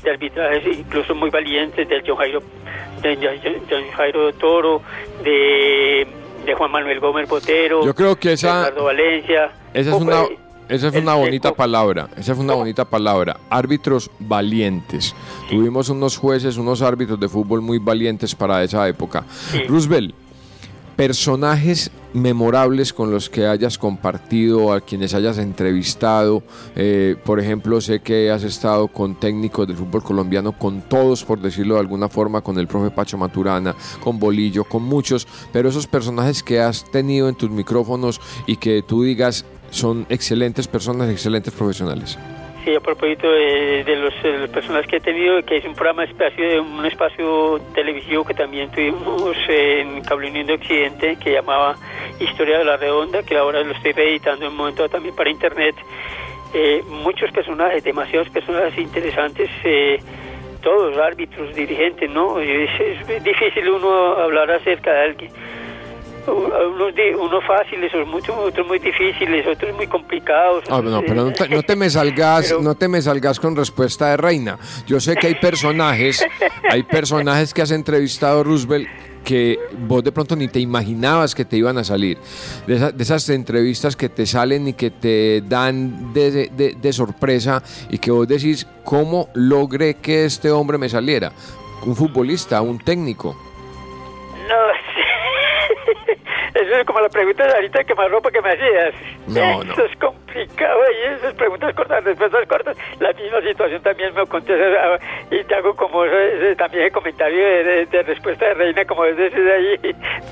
de 0.03 0.11
arbitrajes 0.11 0.65
incluso 0.79 1.13
muy 1.15 1.29
valientes, 1.29 1.87
del 1.87 2.01
John 2.05 2.15
Jairo, 2.17 2.39
de 3.01 3.15
John- 3.69 3.91
Jairo 3.95 4.33
Toro, 4.33 4.81
de, 5.23 6.07
de 6.45 6.53
Juan 6.55 6.71
Manuel 6.71 6.99
Gómez 6.99 7.27
Botero, 7.27 7.83
Yo 7.85 7.93
creo 7.95 8.15
que 8.15 8.29
de 8.29 8.33
esa, 8.35 8.59
Eduardo 8.67 8.83
Valencia. 8.85 9.51
esa 9.73 9.89
es 9.89 10.01
una, 10.01 10.23
esa 10.69 10.87
es 10.87 10.95
una 10.95 11.13
el 11.13 11.19
bonita 11.19 11.53
palabra, 11.53 12.09
esa 12.17 12.33
fue 12.35 12.43
una 12.43 12.53
bonita 12.55 12.85
palabra. 12.85 13.37
Árbitros 13.49 14.09
valientes. 14.19 15.15
Tuvimos 15.49 15.89
unos 15.89 16.17
jueces, 16.17 16.57
unos 16.57 16.81
árbitros 16.81 17.19
de 17.19 17.29
fútbol 17.29 17.61
muy 17.61 17.77
valientes 17.79 18.33
para 18.35 18.63
esa 18.63 18.87
época. 18.87 19.23
Roosevelt, 19.67 20.13
personajes 20.95 21.91
memorables 22.13 22.93
con 22.93 23.11
los 23.11 23.29
que 23.29 23.45
hayas 23.45 23.77
compartido, 23.77 24.71
a 24.71 24.81
quienes 24.81 25.13
hayas 25.13 25.37
entrevistado. 25.37 26.43
Eh, 26.75 27.15
por 27.25 27.39
ejemplo, 27.39 27.81
sé 27.81 27.99
que 27.99 28.31
has 28.31 28.43
estado 28.43 28.87
con 28.87 29.19
técnicos 29.19 29.67
del 29.67 29.75
fútbol 29.75 30.03
colombiano, 30.03 30.57
con 30.57 30.81
todos, 30.81 31.23
por 31.23 31.41
decirlo 31.41 31.75
de 31.75 31.81
alguna 31.81 32.07
forma, 32.07 32.41
con 32.41 32.57
el 32.57 32.67
profe 32.67 32.91
Pacho 32.91 33.17
Maturana, 33.17 33.75
con 34.01 34.17
Bolillo, 34.17 34.63
con 34.63 34.83
muchos, 34.83 35.27
pero 35.51 35.69
esos 35.69 35.87
personajes 35.87 36.41
que 36.41 36.61
has 36.61 36.89
tenido 36.89 37.27
en 37.27 37.35
tus 37.35 37.49
micrófonos 37.49 38.21
y 38.47 38.55
que 38.55 38.81
tú 38.81 39.03
digas 39.03 39.45
son 39.71 40.05
excelentes 40.09 40.67
personas, 40.67 41.09
excelentes 41.09 41.53
profesionales. 41.53 42.17
Sí, 42.65 42.73
a 42.73 42.79
propósito 42.79 43.31
de, 43.31 43.83
de 43.83 43.95
los, 43.95 44.23
de 44.23 44.39
las 44.39 44.49
personas 44.49 44.87
que 44.87 44.95
he 44.95 44.99
tenido, 44.99 45.39
que 45.43 45.57
es 45.57 45.65
un 45.65 45.75
programa 45.75 46.03
espacio, 46.03 46.63
un 46.63 46.83
espacio 46.83 47.59
televisivo 47.75 48.25
que 48.25 48.33
también 48.33 48.71
tuvimos 48.71 49.37
en 49.47 50.01
Cable 50.01 50.31
Unión 50.31 50.47
de 50.47 50.53
Occidente, 50.53 51.15
que 51.17 51.33
llamaba 51.33 51.75
Historia 52.19 52.57
de 52.57 52.65
la 52.65 52.75
Redonda, 52.75 53.21
que 53.21 53.37
ahora 53.37 53.61
lo 53.61 53.71
estoy 53.71 53.91
reeditando 53.91 54.45
en 54.45 54.51
un 54.53 54.57
momento 54.57 54.89
también 54.89 55.15
para 55.15 55.29
internet. 55.29 55.75
Eh, 56.55 56.81
muchos 56.87 57.31
personajes, 57.31 57.83
demasiados 57.83 58.29
personajes 58.29 58.75
interesantes, 58.79 59.47
eh, 59.63 59.99
todos 60.63 60.97
árbitros, 60.97 61.53
dirigentes, 61.53 62.09
¿no? 62.09 62.39
Es 62.39 63.23
difícil 63.23 63.69
uno 63.69 64.15
hablar 64.17 64.49
acerca 64.49 64.91
de 64.91 65.01
alguien 65.01 65.31
unos, 66.27 66.93
unos 67.19 67.43
fáciles, 67.45 67.93
otros 67.93 68.07
muy, 68.07 68.21
otros 68.45 68.67
muy 68.67 68.79
difíciles, 68.79 69.45
otros 69.47 69.75
muy 69.75 69.87
complicados. 69.87 70.63
Ah, 70.69 70.81
no, 70.83 71.01
pero 71.01 71.25
no 71.25 71.31
te, 71.33 71.47
no 71.49 71.63
te 71.63 71.75
me 71.75 71.89
salgas, 71.89 72.53
no 72.61 72.75
te 72.75 72.87
me 72.87 73.01
salgas 73.01 73.39
con 73.39 73.55
respuesta 73.55 74.09
de 74.09 74.17
reina. 74.17 74.57
Yo 74.87 74.99
sé 74.99 75.15
que 75.15 75.27
hay 75.27 75.35
personajes, 75.35 76.25
hay 76.69 76.83
personajes 76.83 77.53
que 77.53 77.61
has 77.61 77.71
entrevistado 77.71 78.43
Roosevelt 78.43 78.87
que 79.23 79.57
vos 79.87 80.03
de 80.03 80.11
pronto 80.11 80.35
ni 80.35 80.47
te 80.47 80.59
imaginabas 80.59 81.33
que 81.33 81.45
te 81.45 81.57
iban 81.57 81.79
a 81.79 81.83
salir. 81.83 82.19
De, 82.67 82.75
esa- 82.75 82.91
de 82.91 83.03
esas 83.03 83.27
entrevistas 83.29 83.95
que 83.95 84.07
te 84.07 84.27
salen 84.27 84.67
y 84.67 84.73
que 84.73 84.91
te 84.91 85.41
dan 85.41 86.13
de, 86.13 86.49
de- 86.49 86.75
de 86.79 86.93
sorpresa 86.93 87.63
y 87.89 87.97
que 87.97 88.11
vos 88.11 88.27
decís, 88.27 88.67
¿cómo 88.83 89.29
logré 89.33 89.95
que 89.95 90.25
este 90.25 90.51
hombre 90.51 90.77
me 90.77 90.89
saliera? 90.89 91.31
Un 91.87 91.95
futbolista, 91.95 92.61
un 92.61 92.77
técnico. 92.77 93.35
No. 94.47 94.55
Eso 96.65 96.75
es 96.75 96.85
como 96.85 96.99
la 96.99 97.09
pregunta 97.09 97.45
de 97.45 97.53
ahorita 97.53 97.79
de 97.79 97.85
quemarropa 97.85 98.31
que 98.31 98.41
me 98.41 98.49
hacías. 98.51 98.93
No, 99.27 99.61
Eso 99.63 99.85
es 99.85 99.95
complicado 99.97 100.79
y 100.91 101.15
esas 101.15 101.33
preguntas 101.35 101.73
cortas, 101.75 102.03
respuestas 102.03 102.47
cortas. 102.47 102.77
La 102.99 103.11
misma 103.13 103.41
situación 103.41 103.81
también 103.81 104.13
me 104.13 104.21
ah, 104.21 104.99
y 105.31 105.43
te 105.43 105.55
hago 105.55 105.75
como 105.75 106.03
ese- 106.05 106.55
también 106.55 106.85
el 106.85 106.91
comentario 106.91 107.45
de, 107.45 107.63
de- 107.63 107.85
de 107.85 108.03
respuesta 108.03 108.45
de 108.47 108.53
reina, 108.55 108.85
como 108.85 109.05
es 109.05 109.15
decir 109.17 109.49
ahí. 109.51 109.95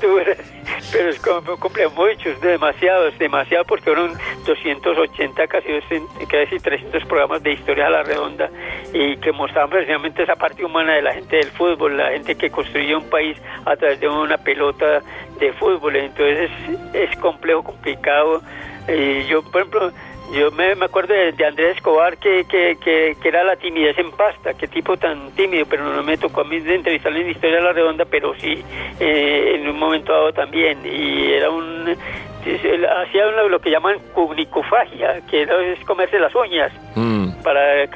Pero 0.92 1.08
es 1.10 1.18
como 1.20 1.58
cumple 1.58 1.88
muchos, 1.88 2.40
demasiados, 2.40 3.16
demasiado, 3.18 3.64
porque 3.64 3.84
fueron 3.84 4.12
280, 4.46 5.46
casi, 5.46 5.72
200, 5.72 6.28
casi 6.28 6.58
300 6.58 7.04
programas 7.06 7.42
de 7.42 7.52
historia 7.52 7.86
a 7.86 7.90
la 7.90 8.02
redonda 8.02 8.48
y 8.92 9.16
que 9.18 9.32
mostraban 9.32 9.70
precisamente 9.70 10.22
esa 10.22 10.36
parte 10.36 10.64
humana 10.64 10.94
de 10.94 11.02
la 11.02 11.12
gente 11.14 11.36
del 11.36 11.46
fútbol, 11.50 11.96
la 11.96 12.10
gente 12.10 12.36
que 12.36 12.50
construye 12.50 12.94
un 12.94 13.08
país 13.10 13.40
a 13.66 13.76
través 13.76 13.98
de 14.00 14.08
una 14.08 14.36
pelota 14.38 15.00
de 15.38 15.52
fútbol. 15.54 15.96
Entonces 15.96 16.50
es, 16.94 17.10
es 17.10 17.16
complejo, 17.18 17.62
complicado. 17.62 18.42
Y 18.88 19.24
yo, 19.24 19.42
por 19.42 19.62
ejemplo, 19.62 19.92
yo 20.32 20.50
me, 20.52 20.74
me 20.74 20.86
acuerdo 20.86 21.14
de, 21.14 21.32
de 21.32 21.46
Andrés 21.46 21.76
Escobar 21.76 22.16
que, 22.18 22.44
que, 22.44 22.76
que, 22.82 23.16
que 23.20 23.28
era 23.28 23.44
la 23.44 23.56
timidez 23.56 23.96
en 23.98 24.10
pasta, 24.10 24.54
qué 24.54 24.66
tipo 24.68 24.96
tan 24.96 25.30
tímido, 25.32 25.66
pero 25.66 25.84
no 25.84 26.02
me 26.02 26.16
tocó 26.16 26.40
a 26.42 26.44
mí 26.44 26.60
de 26.60 26.74
entrevistarle 26.74 27.20
en 27.22 27.30
Historia 27.30 27.56
de 27.56 27.62
la 27.62 27.72
Redonda, 27.72 28.04
pero 28.04 28.34
sí 28.40 28.62
eh, 29.00 29.52
en 29.56 29.68
un 29.68 29.78
momento 29.78 30.12
dado 30.12 30.32
también. 30.32 30.78
Y 30.84 31.32
era 31.32 31.50
un... 31.50 31.96
Hacía 32.44 33.24
lo 33.48 33.58
que 33.58 33.70
llaman 33.70 33.98
cunicofagia, 34.12 35.22
que 35.30 35.42
es 35.44 35.84
comerse 35.86 36.18
las 36.18 36.34
uñas 36.34 36.70
Mm. 36.94 37.42
para 37.42 37.86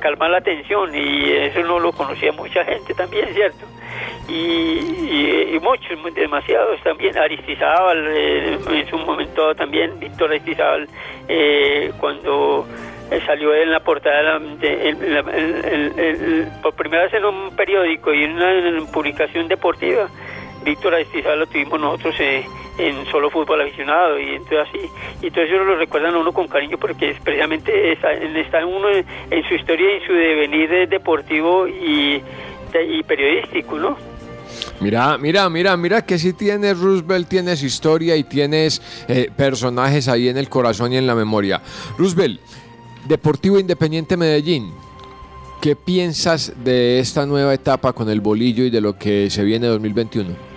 calmar 0.00 0.30
la 0.30 0.40
tensión 0.40 0.92
y 0.94 1.30
eso 1.32 1.60
no 1.60 1.78
lo 1.78 1.92
conocía 1.92 2.32
mucha 2.32 2.64
gente 2.64 2.92
también, 2.94 3.28
¿cierto? 3.32 3.64
Y, 4.28 5.54
y, 5.54 5.58
muchos, 5.60 6.14
demasiados 6.14 6.80
también, 6.82 7.16
Aristizábal 7.18 8.06
eh, 8.08 8.58
en 8.70 8.86
su 8.88 8.98
momento 8.98 9.54
también, 9.54 9.98
Víctor 10.00 10.30
Aristizábal, 10.30 10.88
eh, 11.28 11.92
cuando 11.98 12.66
eh, 13.10 13.20
salió 13.26 13.54
en 13.54 13.70
la 13.70 13.80
portada, 13.80 14.38
de 14.38 14.94
la- 15.08 15.20
en 15.36 16.48
por 16.62 16.74
primera 16.74 17.04
vez 17.04 17.14
en 17.14 17.24
un 17.24 17.54
periódico 17.56 18.12
y 18.14 18.24
en 18.24 18.32
una 18.32 18.86
publicación 18.92 19.48
deportiva, 19.48 20.08
Víctor 20.64 20.94
Aristizábal 20.94 21.40
lo 21.40 21.46
tuvimos 21.46 21.80
nosotros 21.80 22.14
eh, 22.20 22.44
en 22.78 23.04
solo 23.06 23.28
fútbol 23.28 23.60
aficionado 23.60 24.18
y 24.18 24.36
entonces 24.36 24.60
así. 24.68 24.78
Y 25.20 25.26
entonces 25.26 25.50
ellos 25.52 25.66
lo 25.66 25.74
recuerdan 25.76 26.14
a 26.14 26.18
uno 26.18 26.32
con 26.32 26.46
cariño 26.48 26.78
porque 26.78 27.10
es 27.10 27.20
precisamente 27.20 27.92
está, 27.92 28.12
está 28.12 28.64
uno 28.64 28.88
en, 28.88 29.04
en 29.30 29.44
su 29.48 29.54
historia 29.54 29.96
y 29.96 30.06
su 30.06 30.12
devenir 30.14 30.88
deportivo 30.88 31.66
y, 31.68 32.22
y 32.80 33.02
periodístico, 33.02 33.78
¿no? 33.78 33.96
Mira, 34.80 35.16
mira, 35.18 35.48
mira, 35.48 35.76
mira 35.76 36.04
que 36.04 36.18
si 36.18 36.32
tienes 36.32 36.78
Roosevelt, 36.78 37.28
tienes 37.28 37.62
historia 37.62 38.16
y 38.16 38.24
tienes 38.24 38.82
eh, 39.08 39.30
personajes 39.36 40.08
ahí 40.08 40.28
en 40.28 40.36
el 40.36 40.48
corazón 40.48 40.92
y 40.92 40.96
en 40.96 41.06
la 41.06 41.14
memoria. 41.14 41.62
Roosevelt, 41.96 42.40
Deportivo 43.06 43.58
Independiente 43.58 44.16
Medellín, 44.16 44.72
¿qué 45.60 45.76
piensas 45.76 46.52
de 46.64 46.98
esta 47.00 47.26
nueva 47.26 47.54
etapa 47.54 47.92
con 47.92 48.08
el 48.08 48.20
bolillo 48.20 48.64
y 48.64 48.70
de 48.70 48.80
lo 48.80 48.96
que 48.98 49.30
se 49.30 49.44
viene 49.44 49.66
2021? 49.66 50.51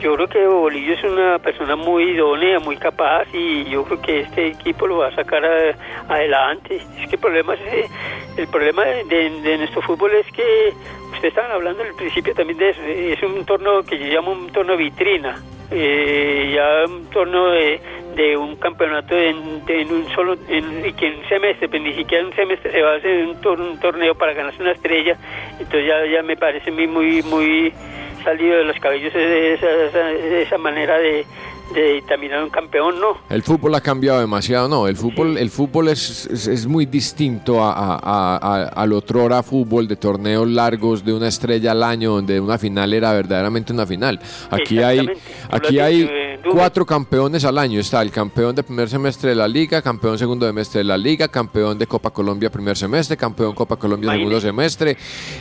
Yo 0.00 0.14
creo 0.16 0.28
que 0.28 0.46
Bolillo 0.46 0.92
es 0.94 1.04
una 1.04 1.38
persona 1.38 1.76
muy 1.76 2.02
idónea, 2.10 2.58
muy 2.58 2.76
capaz 2.76 3.24
y 3.32 3.64
yo 3.70 3.84
creo 3.84 4.02
que 4.02 4.20
este 4.20 4.48
equipo 4.48 4.86
lo 4.86 4.98
va 4.98 5.08
a 5.08 5.14
sacar 5.14 5.44
a- 5.44 5.74
adelante. 6.12 6.76
Es 7.00 7.08
que 7.08 7.16
el 7.16 7.20
problema 7.20 7.54
es, 7.54 7.60
eh, 7.60 7.88
el 8.36 8.46
problema 8.48 8.84
de, 8.84 9.30
de 9.30 9.58
nuestro 9.58 9.80
fútbol 9.82 10.12
es 10.14 10.26
que 10.32 10.72
ustedes 11.12 11.24
estaban 11.32 11.52
hablando 11.52 11.82
al 11.82 11.94
principio 11.94 12.34
también 12.34 12.58
de 12.58 12.70
eso. 12.70 12.80
eh, 12.82 13.12
Es 13.16 13.22
un 13.22 13.44
torneo 13.46 13.82
que 13.84 13.98
yo 13.98 14.06
llamo 14.06 14.32
un 14.32 14.50
torneo 14.52 14.76
vitrina, 14.76 15.40
eh, 15.70 16.52
ya 16.54 16.84
un 16.92 17.06
torneo 17.06 17.50
de, 17.52 17.80
de 18.16 18.36
un 18.36 18.56
campeonato 18.56 19.16
en, 19.16 19.64
de- 19.64 19.80
en 19.82 19.90
un 19.92 20.06
solo, 20.14 20.36
en, 20.48 20.84
y 20.86 20.92
que 20.92 21.06
en 21.06 21.18
un 21.20 21.28
semestre, 21.28 21.68
pues 21.68 21.80
ni 21.80 21.94
siquiera 21.94 22.20
en 22.22 22.26
un 22.26 22.34
semestre 22.36 22.72
se 22.72 22.82
va 22.82 22.92
a 22.92 22.96
hacer 22.96 23.24
un, 23.26 23.40
tor- 23.40 23.60
un 23.60 23.78
torneo 23.80 24.14
para 24.16 24.34
ganarse 24.34 24.60
una 24.60 24.72
estrella. 24.72 25.16
Entonces 25.58 25.86
ya, 25.86 26.04
ya 26.04 26.22
me 26.22 26.36
parece 26.36 26.70
mí 26.70 26.86
muy, 26.86 27.22
muy 27.22 27.72
salido 28.24 28.56
de 28.56 28.64
los 28.64 28.76
cabellos 28.80 29.14
esa, 29.14 29.70
esa, 29.86 30.10
esa 30.12 30.58
manera 30.58 30.98
de, 30.98 31.24
de 31.74 32.02
terminar 32.08 32.42
un 32.42 32.50
campeón, 32.50 33.00
no. 33.00 33.18
El 33.30 33.42
fútbol 33.42 33.74
ha 33.74 33.80
cambiado 33.80 34.20
demasiado, 34.20 34.68
no. 34.68 34.88
El 34.88 34.96
fútbol, 34.96 35.38
el 35.38 35.50
fútbol 35.50 35.88
es, 35.88 36.26
es, 36.26 36.46
es 36.46 36.66
muy 36.66 36.86
distinto 36.86 37.62
a, 37.62 37.72
a, 37.72 38.36
a- 38.36 38.68
al 38.68 38.92
otrora 38.92 39.42
fútbol 39.42 39.86
de 39.88 39.96
torneos 39.96 40.48
largos 40.48 41.04
de 41.04 41.12
una 41.12 41.28
estrella 41.28 41.72
al 41.72 41.82
año, 41.82 42.12
donde 42.12 42.40
una 42.40 42.58
final 42.58 42.92
era 42.92 43.12
verdaderamente 43.12 43.72
una 43.72 43.86
final. 43.86 44.18
Aquí 44.50 44.78
hay, 44.80 45.08
aquí 45.50 45.78
hay 45.78 46.02
cuatro 46.52 46.86
campeones 46.86 47.44
al 47.44 47.58
año. 47.58 47.80
Está 47.80 48.02
el 48.02 48.10
campeón 48.10 48.54
de 48.54 48.62
primer 48.62 48.88
semestre 48.88 49.30
de 49.30 49.36
la 49.36 49.48
liga, 49.48 49.82
campeón 49.82 50.18
segundo 50.18 50.46
semestre 50.46 50.78
de 50.78 50.84
la 50.84 50.96
liga, 50.96 51.28
campeón 51.28 51.78
de 51.78 51.86
Copa 51.86 52.10
Colombia 52.10 52.50
primer 52.50 52.76
semestre, 52.76 53.16
campeón 53.16 53.54
Copa 53.54 53.76
Colombia 53.76 54.12
segundo 54.12 54.40
semestre. 54.40 54.96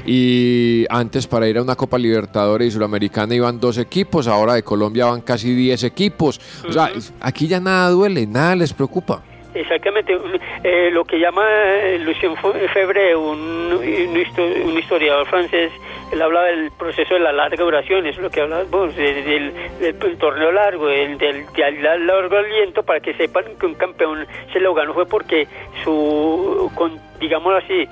Y 0.06 0.86
antes 0.90 1.28
para 1.28 1.48
ir 1.48 1.58
a 1.58 1.62
una 1.62 1.76
Copa 1.76 1.98
Libertadores 1.98 2.70
y 2.70 2.72
Suramericana 2.72 3.36
iban 3.36 3.60
dos 3.60 3.78
equipos, 3.78 4.28
ahora 4.28 4.54
de 4.54 4.64
Colombia 4.64 5.06
van 5.06 5.22
casi 5.22 5.54
10 5.54 5.84
equipos. 5.84 6.40
O 6.68 6.72
sea, 6.72 6.92
aquí 7.20 7.48
ya 7.48 7.60
nada 7.60 7.90
duele, 7.90 8.26
nada 8.26 8.56
les 8.56 8.74
preocupa. 8.74 9.24
Exactamente, 9.56 10.16
un- 10.16 10.40
eh, 10.64 10.90
lo 10.92 11.06
que 11.06 11.20
llama 11.20 11.46
eh, 11.48 12.00
Lucien 12.00 12.36
Fe- 12.38 12.68
Febre, 12.70 13.16
un, 13.16 13.38
un 13.74 14.16
histo- 14.18 14.42
un 14.66 14.78
historiador 14.78 15.28
francés, 15.28 15.72
él 16.12 16.22
habla 16.22 16.42
del 16.44 16.72
proceso 16.72 17.14
de 17.14 17.20
la 17.20 17.32
larga 17.32 17.64
duración, 17.64 18.06
es 18.08 18.18
lo 18.18 18.30
que 18.32 18.42
hablas 18.42 18.68
vos, 18.72 18.96
de- 18.96 19.22
del, 19.22 19.54
del- 19.80 20.18
torneo 20.18 20.52
largo, 20.52 20.88
del, 20.88 21.18
del, 21.20 21.46
del 21.54 22.08
largo 22.08 22.38
aliento, 22.38 22.82
para 22.84 23.00
que 23.00 23.14
sepan 23.14 23.46
que 23.60 23.66
un 23.68 23.76
campeón 23.76 24.26
se 24.52 24.60
lo 24.60 24.74
ganó 24.74 24.94
fue 24.94 25.06
porque 25.06 25.48
su, 25.84 26.72
con, 26.76 27.00
digámoslo 27.20 27.58
así, 27.60 27.88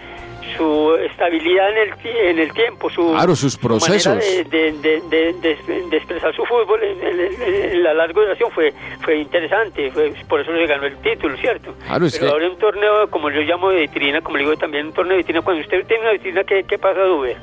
su 0.58 0.96
estabilidad 1.02 1.70
en 1.72 1.78
el, 1.78 1.94
en 2.30 2.40
el 2.40 2.54
tiempo, 2.54 2.90
su, 2.90 3.12
Claro, 3.12 3.36
sus 3.36 3.58
procesos. 3.58 4.18
de, 4.20 4.44
de, 4.46 4.72
de, 4.74 5.02
de- 5.10 5.34
de- 5.34 5.82
de 5.90 5.98
expresar 5.98 6.36
su 6.36 6.46
fútbol 6.46 6.82
en, 6.84 7.00
en- 7.06 7.42
en 7.74 7.84
la 7.84 7.94
larga 7.94 8.22
duración 8.22 8.52
fue 8.52 8.74
fue 9.02 9.18
interesante, 9.18 9.92
fue, 9.92 10.14
por 10.28 10.42
eso 10.42 10.52
le 10.52 10.68
ganó 10.68 10.86
el 10.86 10.98
título, 10.98 11.36
¿cierto? 11.38 11.74
Claro, 11.86 12.06
es 12.06 12.14
Pero 12.18 12.26
que- 12.28 12.32
ahora 12.34 12.50
un 12.50 12.58
torneo, 12.58 13.10
como 13.10 13.30
yo 13.30 13.42
llamo 13.42 13.70
de 13.72 13.82
vitrina, 13.82 14.22
como 14.22 14.38
le 14.38 14.44
digo 14.44 14.58
también 14.58 14.88
un 14.88 14.94
torneo 14.94 15.14
de 15.14 15.18
vitrina, 15.18 15.42
cuando 15.42 15.62
usted 15.62 15.86
tiene 15.88 16.04
una 16.04 16.12
vitrina, 16.14 16.44
¿qué, 16.44 16.64
qué 16.64 16.78
pasa, 16.78 17.02
Duber? 17.04 17.38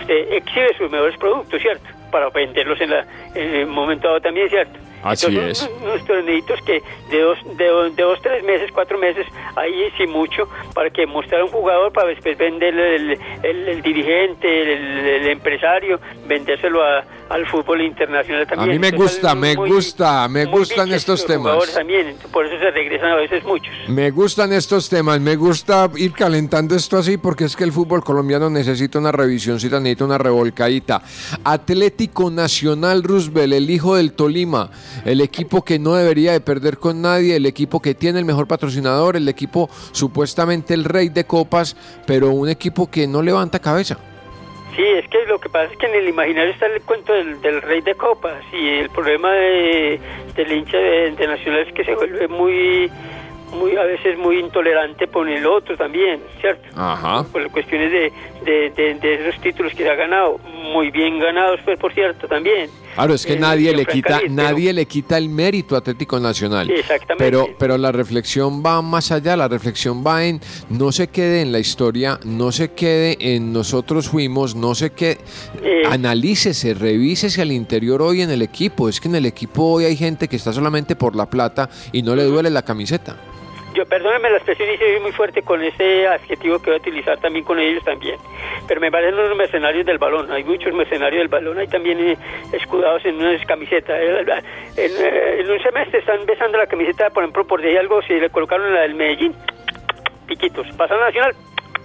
Usted 0.00 0.32
exhibe 0.32 0.74
sus 0.78 0.90
mejores 0.90 1.16
productos, 1.18 1.60
¿cierto? 1.60 1.84
Para 2.10 2.28
venderlos 2.30 2.80
en, 2.80 2.90
la, 2.90 3.06
en 3.34 3.54
el 3.54 3.66
momento 3.66 4.08
dado 4.08 4.20
también, 4.20 4.48
¿cierto? 4.48 4.78
Así 5.02 5.26
Entonces, 5.26 5.62
es. 5.62 5.70
Unos, 5.82 6.04
torneitos 6.06 6.60
que 6.62 6.82
de 7.10 7.20
dos, 7.20 7.38
de, 7.56 7.66
dos- 7.66 7.96
de 7.96 8.02
dos, 8.02 8.18
tres 8.22 8.44
meses, 8.44 8.70
cuatro 8.72 8.98
meses, 8.98 9.26
ahí 9.56 9.90
sí 9.98 10.06
mucho, 10.06 10.48
para 10.74 10.90
que 10.90 11.06
mostrar 11.06 11.40
a 11.40 11.44
un 11.44 11.50
jugador, 11.50 11.92
para 11.92 12.08
después 12.08 12.38
venderle 12.38 12.96
el, 12.96 13.10
el, 13.42 13.68
el 13.68 13.82
dirigente, 13.82 14.62
el, 14.74 15.06
el 15.06 15.26
empresario, 15.28 15.98
vendérselo 16.26 16.82
a- 16.84 17.04
al 17.30 17.46
fútbol 17.46 17.80
internacional 17.80 18.42
A 18.42 18.46
también. 18.46 18.70
mí 18.72 18.78
me 18.78 18.88
Entonces, 18.88 19.16
gusta, 19.16 19.34
me 19.34 19.56
muy- 19.56 19.70
gusta, 19.70 20.28
me 20.28 20.44
gustan 20.44 20.92
estos 20.92 21.24
temas. 21.26 21.72
también, 21.74 22.14
por 22.30 22.44
eso 22.46 22.58
se 22.58 22.70
regresan 22.70 23.10
a 23.12 23.16
veces 23.16 23.42
muchos. 23.44 23.72
Me 23.88 24.10
gustan 24.10 24.52
estos 24.52 24.88
temas, 24.88 25.18
me 25.20 25.36
gusta 25.36 25.88
ir 25.96 26.12
calentando 26.12 26.74
esto 26.76 26.98
así 26.98 27.16
porque 27.16 27.44
es 27.44 27.56
que 27.56 27.64
el 27.64 27.72
fútbol 27.72 28.04
colombiano 28.04 28.50
necesita 28.50 28.98
una 28.98 29.12
revisioncita, 29.12 29.80
necesita 29.80 30.04
una 30.04 30.18
revolcadita. 30.18 31.02
Atlético 31.42 32.30
Nacional 32.30 33.02
Roosevelt, 33.02 33.52
el 33.54 33.70
hijo 33.70 33.96
del 33.96 34.12
Tolima, 34.12 34.70
el 35.04 35.20
equipo 35.20 35.62
que 35.62 35.78
no 35.78 35.94
debería 35.94 36.32
de 36.32 36.40
perder 36.40 36.78
con 36.78 37.02
nadie, 37.02 37.36
el 37.36 37.46
equipo 37.46 37.80
que 37.80 37.94
tiene 37.94 38.18
el 38.18 38.24
mejor 38.24 38.46
patrocinador, 38.46 39.16
el 39.16 39.28
equipo 39.28 39.68
supuestamente 39.92 40.74
el 40.74 40.84
rey 40.84 41.08
de 41.08 41.24
copas, 41.24 41.76
pero 42.06 42.30
un 42.30 42.48
equipo 42.48 42.90
que 42.90 43.06
no 43.06 43.22
levanta 43.22 43.58
cabeza. 43.58 43.98
Sí, 44.76 44.82
es 44.82 45.06
que 45.08 45.18
lo 45.28 45.38
que 45.38 45.50
pasa 45.50 45.70
es 45.70 45.78
que 45.78 45.86
en 45.86 45.94
el 45.94 46.08
imaginario 46.08 46.50
está 46.50 46.66
el 46.66 46.80
cuento 46.82 47.12
del, 47.12 47.40
del 47.42 47.60
rey 47.60 47.82
de 47.82 47.94
copas 47.94 48.42
y 48.52 48.68
el 48.68 48.88
problema 48.88 49.30
de, 49.32 50.00
del 50.34 50.52
hincha 50.52 50.78
de, 50.78 51.10
de 51.10 51.26
Nacional 51.26 51.66
es 51.68 51.74
que 51.74 51.84
se 51.84 51.94
vuelve 51.94 52.26
muy, 52.28 52.90
muy 53.52 53.76
a 53.76 53.84
veces 53.84 54.18
muy 54.18 54.38
intolerante 54.38 55.06
con 55.08 55.28
el 55.28 55.46
otro 55.46 55.76
también, 55.76 56.20
¿cierto? 56.40 56.68
Ajá. 56.74 57.24
Por 57.30 57.48
cuestiones 57.50 57.90
de, 57.92 58.12
de, 58.44 58.70
de- 58.70 58.94
de 58.94 59.28
esos 59.28 59.40
títulos 59.40 59.72
que 59.74 59.82
se 59.84 59.90
ha 59.90 59.94
ganado, 59.94 60.38
muy 60.72 60.90
bien 60.90 61.18
ganados, 61.18 61.60
pues 61.64 61.78
por 61.78 61.92
cierto, 61.92 62.26
también. 62.26 62.70
Claro, 62.94 63.14
es 63.14 63.24
que 63.24 63.34
Eh, 63.34 63.38
nadie 63.40 63.74
le 63.74 63.86
quita, 63.86 64.18
pero- 64.20 64.32
nadie 64.32 64.72
le 64.72 64.84
quita 64.86 65.16
el 65.18 65.28
mérito 65.28 65.74
a 65.74 65.78
Atlético 65.78 66.18
Nacional. 66.20 66.66
Sí, 66.66 66.74
exactamente. 66.74 67.24
Pero, 67.24 67.48
pero 67.58 67.78
la 67.78 67.90
reflexión 67.92 68.62
va 68.64 68.82
más 68.82 69.10
allá, 69.12 69.36
la 69.36 69.48
reflexión 69.48 70.04
va 70.06 70.24
en 70.24 70.40
no 70.68 70.92
se 70.92 71.08
quede 71.08 71.40
en 71.42 71.52
la 71.52 71.58
historia, 71.58 72.18
no 72.24 72.52
se 72.52 72.72
quede 72.72 73.16
en 73.34 73.52
nosotros 73.52 74.08
fuimos, 74.08 74.54
no 74.54 74.74
se 74.74 74.90
quede, 74.90 75.18
Eh. 75.62 75.82
analícese, 75.90 76.74
revísese 76.74 77.40
al 77.42 77.52
interior 77.52 78.02
hoy 78.02 78.22
en 78.22 78.30
el 78.30 78.42
equipo. 78.42 78.88
Es 78.88 79.00
que 79.00 79.08
en 79.08 79.14
el 79.14 79.26
equipo 79.26 79.64
hoy 79.64 79.84
hay 79.84 79.96
gente 79.96 80.28
que 80.28 80.36
está 80.36 80.52
solamente 80.52 80.94
por 80.96 81.16
la 81.16 81.26
plata 81.30 81.68
y 81.92 82.02
no 82.02 82.14
le 82.14 82.24
duele 82.24 82.50
la 82.50 82.62
camiseta. 82.62 83.16
Yo, 83.74 83.86
perdónenme 83.86 84.28
la 84.30 84.36
expresión 84.36 84.68
y 84.70 84.76
soy 84.76 85.00
muy 85.00 85.12
fuerte 85.12 85.42
con 85.42 85.62
ese 85.62 86.06
adjetivo 86.06 86.58
que 86.60 86.70
voy 86.70 86.74
a 86.78 86.80
utilizar 86.82 87.18
también 87.20 87.44
con 87.44 87.58
ellos 87.58 87.82
también. 87.84 88.16
Pero 88.68 88.80
me 88.80 88.90
parecen 88.90 89.14
unos 89.18 89.36
mercenarios 89.36 89.86
del 89.86 89.96
balón. 89.98 90.30
Hay 90.30 90.44
muchos 90.44 90.74
mercenarios 90.74 91.20
del 91.20 91.28
balón. 91.28 91.58
Hay 91.58 91.68
también 91.68 91.98
eh, 92.00 92.16
escudados 92.52 93.02
en 93.06 93.16
unas 93.16 93.44
camisetas. 93.46 93.96
Eh, 93.98 94.24
En, 94.76 94.92
eh, 94.92 95.40
en 95.40 95.50
un 95.50 95.62
semestre 95.62 96.00
están 96.00 96.24
besando 96.26 96.58
la 96.58 96.66
camiseta, 96.66 97.08
por 97.10 97.22
ejemplo, 97.22 97.46
por 97.46 97.62
decir 97.62 97.78
algo, 97.78 98.02
si 98.02 98.12
le 98.14 98.28
colocaron 98.30 98.74
la 98.74 98.82
del 98.82 98.94
Medellín, 98.94 99.34
piquitos. 100.26 100.66
Pasan 100.76 100.98
a 101.00 101.06
Nacional, 101.06 101.34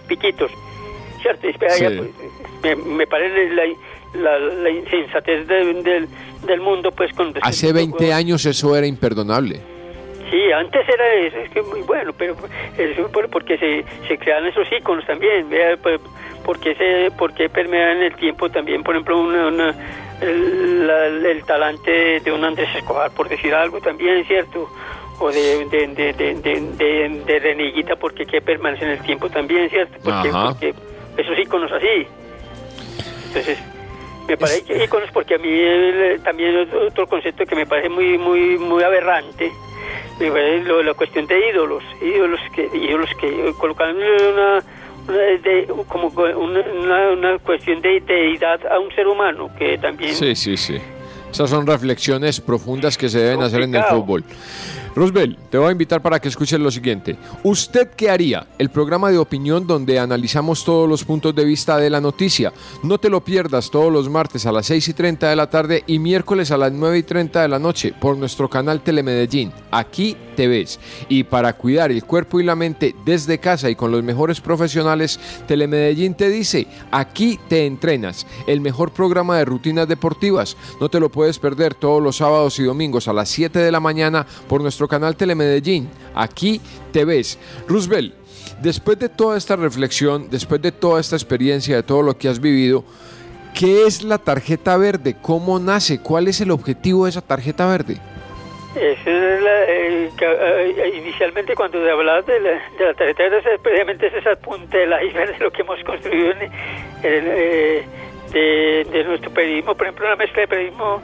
piquitos. 0.08 0.52
¿Cierto? 1.22 1.48
Espera, 1.48 1.72
Sí. 1.74 1.84
ya, 1.84 1.90
pues, 1.90 2.10
me, 2.64 2.76
me 2.98 3.08
parece 3.08 3.50
la, 3.54 3.64
la, 4.14 4.40
la 4.40 4.70
insensatez 4.70 5.48
de- 5.48 5.74
del, 5.84 6.08
del 6.46 6.60
mundo, 6.62 6.92
pues, 6.92 7.12
con 7.14 7.34
Hace 7.42 7.70
a- 7.70 7.74
20 7.74 8.14
años 8.14 8.46
eso 8.46 8.76
era 8.76 8.86
imperdonable. 8.88 9.62
Sí, 10.30 10.52
antes 10.52 10.88
era 10.90 11.14
eso, 11.16 11.38
es 11.38 11.50
que 11.52 11.62
muy 11.62 11.82
bueno, 11.82 12.12
pero 12.18 12.36
eso 12.78 13.10
por- 13.12 13.30
porque 13.30 13.58
se, 13.58 13.86
se 14.08 14.18
crean 14.18 14.46
esos 14.46 14.68
iconos 14.72 15.06
también, 15.06 15.50
vea, 15.50 15.78
pues, 15.78 16.02
porque 16.44 16.76
se, 16.76 17.12
porque 17.18 17.48
permean 17.50 18.02
el 18.02 18.14
tiempo 18.16 18.50
también, 18.50 18.84
por 18.84 18.96
ejemplo, 18.96 19.20
una, 19.20 19.48
una- 19.48 19.76
el, 20.22 20.86
la- 20.88 21.06
el 21.06 21.46
talante 21.46 22.20
de 22.20 22.32
un 22.32 22.44
Andrés 22.44 22.70
Escobar, 22.76 23.12
por 23.12 23.30
decir 23.30 23.54
algo 23.54 23.80
también, 23.80 24.26
¿cierto? 24.26 24.70
O 25.20 25.32
de, 25.32 25.66
de, 25.66 25.88
de, 25.88 26.14
de, 26.14 27.24
de, 27.26 27.40
Reneguita, 27.40 27.96
porque 27.96 28.26
que 28.26 28.42
permanece 28.42 28.84
en 28.86 28.92
el 28.92 29.00
tiempo 29.00 29.30
también, 29.30 29.70
¿cierto? 29.70 29.98
Porque, 30.04 30.30
porque 30.48 30.74
esos 31.22 31.40
iconos 31.40 31.72
así. 31.72 32.06
Entonces, 33.28 33.60
me 34.28 34.38
parece 34.38 34.64
que 34.66 34.84
íconos 34.84 35.10
porque 35.12 35.36
a 35.36 35.38
mí 35.38 35.48
el- 35.50 36.22
también 36.24 36.56
otro, 36.58 36.86
otro 36.88 37.08
concepto 37.08 37.46
que 37.46 37.56
me 37.56 37.66
parece 37.66 37.90
muy 37.90 38.18
muy 38.18 38.58
muy 38.58 38.84
aberrante 38.84 39.52
lo- 40.20 40.84
la 40.84 40.94
cuestión 40.94 41.26
de 41.28 41.50
ídolos 41.50 41.84
ídolos 42.02 42.40
que 42.56 42.70
ídolos 42.74 43.10
que 43.20 43.54
colocan 43.60 43.96
una, 43.96 44.64
una 45.08 45.18
de- 45.18 45.68
como 45.88 46.08
una, 46.08 47.10
una, 47.12 47.38
cuestión 47.40 47.82
de 47.82 48.00
deidad 48.02 48.60
a 48.68 48.80
un 48.80 48.92
ser 48.94 49.08
humano 49.08 49.50
que 49.58 49.78
también 49.78 50.14
Sí, 50.14 50.36
sí, 50.36 50.58
sí. 50.58 50.78
Esas 51.32 51.50
son 51.50 51.68
reflexiones 51.68 52.40
profundas 52.42 52.98
que 52.98 53.10
se 53.10 53.20
deben 53.20 53.42
hacer 53.44 53.62
en 53.62 53.76
el 53.76 53.84
fútbol. 53.84 54.24
Roosevelt, 54.98 55.38
te 55.52 55.60
voy 55.60 55.68
a 55.68 55.72
invitar 55.74 56.02
para 56.02 56.20
que 56.20 56.28
escuches 56.28 56.60
lo 56.60 56.72
siguiente. 56.72 57.16
¿Usted 57.44 57.92
qué 57.96 58.10
haría? 58.10 58.48
El 58.58 58.72
programa 58.72 59.12
de 59.12 59.20
opinión 59.20 59.68
donde 59.68 60.00
analizamos 60.00 60.66
todos 60.66 60.90
los 60.90 61.04
puntos 61.04 61.36
de 61.36 61.46
vista 61.46 61.78
de 61.78 61.92
la 61.92 62.02
noticia. 62.02 62.52
No 62.82 62.98
te 62.98 63.12
lo 63.12 63.24
pierdas 63.24 63.70
todos 63.70 63.94
los 63.94 64.10
martes 64.10 64.48
a 64.48 64.52
las 64.52 64.66
6 64.66 64.88
y 64.88 64.94
30 64.94 65.30
de 65.30 65.36
la 65.36 65.52
tarde 65.52 65.84
y 65.86 66.00
miércoles 66.00 66.50
a 66.50 66.58
las 66.58 66.72
9 66.72 66.98
y 66.98 67.04
30 67.04 67.44
de 67.44 67.48
la 67.48 67.60
noche 67.60 67.94
por 67.94 68.18
nuestro 68.18 68.50
canal 68.50 68.82
Telemedellín. 68.82 69.52
Aquí 69.70 70.18
te 70.36 70.48
ves. 70.48 70.80
Y 71.10 71.26
para 71.26 71.54
cuidar 71.54 71.92
el 71.92 72.04
cuerpo 72.04 72.40
y 72.40 72.44
la 72.44 72.56
mente 72.56 72.96
desde 73.06 73.40
casa 73.40 73.70
y 73.70 73.76
con 73.76 73.92
los 73.92 74.04
mejores 74.04 74.42
profesionales, 74.42 75.20
Telemedellín 75.48 76.16
te 76.16 76.30
dice, 76.30 76.66
aquí 76.90 77.40
te 77.48 77.68
entrenas. 77.68 78.26
El 78.48 78.62
mejor 78.62 78.92
programa 78.92 79.38
de 79.38 79.46
rutinas 79.46 79.88
deportivas. 79.88 80.58
No 80.82 80.90
te 80.90 81.00
lo 81.00 81.10
puedes 81.10 81.38
perder 81.38 81.76
todos 81.76 82.02
los 82.02 82.18
sábados 82.18 82.58
y 82.58 82.64
domingos 82.64 83.08
a 83.08 83.14
las 83.14 83.30
7 83.30 83.60
de 83.60 83.72
la 83.72 83.80
mañana 83.80 84.26
por 84.48 84.62
nuestro 84.62 84.87
canal 84.88 85.16
Telemedellín. 85.16 85.90
Aquí 86.16 86.62
te 86.92 87.06
ves. 87.06 87.40
Roosevelt, 87.68 88.14
después 88.62 89.00
de 89.00 89.10
toda 89.10 89.38
esta 89.38 89.56
reflexión, 89.56 90.30
después 90.30 90.62
de 90.62 90.72
toda 90.72 91.00
esta 91.00 91.16
experiencia, 91.16 91.76
de 91.76 91.84
todo 91.84 92.02
lo 92.02 92.18
que 92.18 92.28
has 92.30 92.40
vivido, 92.40 92.84
¿qué 93.54 93.86
es 93.86 94.04
la 94.04 94.18
tarjeta 94.18 94.78
verde? 94.78 95.16
¿Cómo 95.22 95.60
nace? 95.60 96.00
¿Cuál 96.00 96.28
es 96.28 96.42
el 96.42 96.52
objetivo 96.52 97.06
de 97.06 97.12
esa 97.12 97.22
tarjeta 97.22 97.68
verde? 97.68 97.98
Esa 98.76 99.10
es 99.10 99.42
la, 99.42 99.64
eh, 99.68 100.94
inicialmente 100.96 101.56
cuando 101.56 101.80
hablabas 101.80 102.26
de 102.28 102.40
la, 102.40 102.50
de 102.78 102.86
la 102.86 102.94
tarjeta 102.94 103.24
verde, 103.24 103.60
precisamente 103.64 104.08
es 104.08 104.26
el 104.26 104.38
punto 104.38 104.78
del 104.78 104.94
iceberg 105.08 105.38
de 105.38 105.44
lo 105.44 105.52
que 105.52 105.62
hemos 105.62 105.84
construido 105.84 106.32
en, 106.32 106.52
eh, 107.04 107.84
de, 108.32 108.88
de 108.92 109.04
nuestro 109.04 109.32
periodismo, 109.32 109.74
por 109.74 109.88
ejemplo, 109.88 110.06
una 110.06 110.16
mezcla 110.16 110.42
de 110.42 110.48
periodismo 110.48 111.02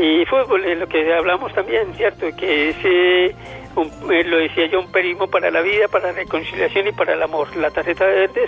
y 0.00 0.24
fútbol, 0.26 0.64
en 0.64 0.80
lo 0.80 0.86
que 0.86 1.12
hablamos 1.12 1.52
también, 1.54 1.92
¿cierto? 1.94 2.26
Que 2.36 2.70
es 2.70 2.76
eh, 2.84 3.34
un- 3.74 4.12
eh, 4.12 4.22
lo 4.24 4.36
decía 4.38 4.66
yo, 4.66 4.80
un 4.80 4.92
perismo 4.92 5.26
para 5.28 5.50
la 5.50 5.60
vida, 5.60 5.88
para 5.88 6.08
la 6.08 6.12
reconciliación 6.12 6.86
y 6.88 6.92
para 6.92 7.14
el 7.14 7.22
amor. 7.22 7.48
La 7.56 7.70
tarjeta 7.70 8.06
verde 8.06 8.42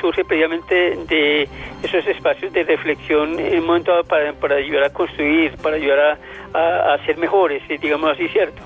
surge 0.00 0.24
precisamente 0.24 0.96
de 1.08 1.48
esos 1.82 2.06
espacios 2.06 2.52
de 2.52 2.64
reflexión 2.64 3.38
en 3.38 3.60
un 3.60 3.66
momento 3.66 3.92
para, 4.04 4.56
ayudar 4.56 4.84
a 4.84 4.90
construir, 4.92 5.52
para 5.62 5.76
ayudar 5.76 6.18
a, 6.52 6.94
a- 6.94 7.04
ser 7.06 7.16
mejores, 7.18 7.62
eh, 7.68 7.78
digamos 7.80 8.10
así, 8.12 8.28
¿cierto? 8.28 8.62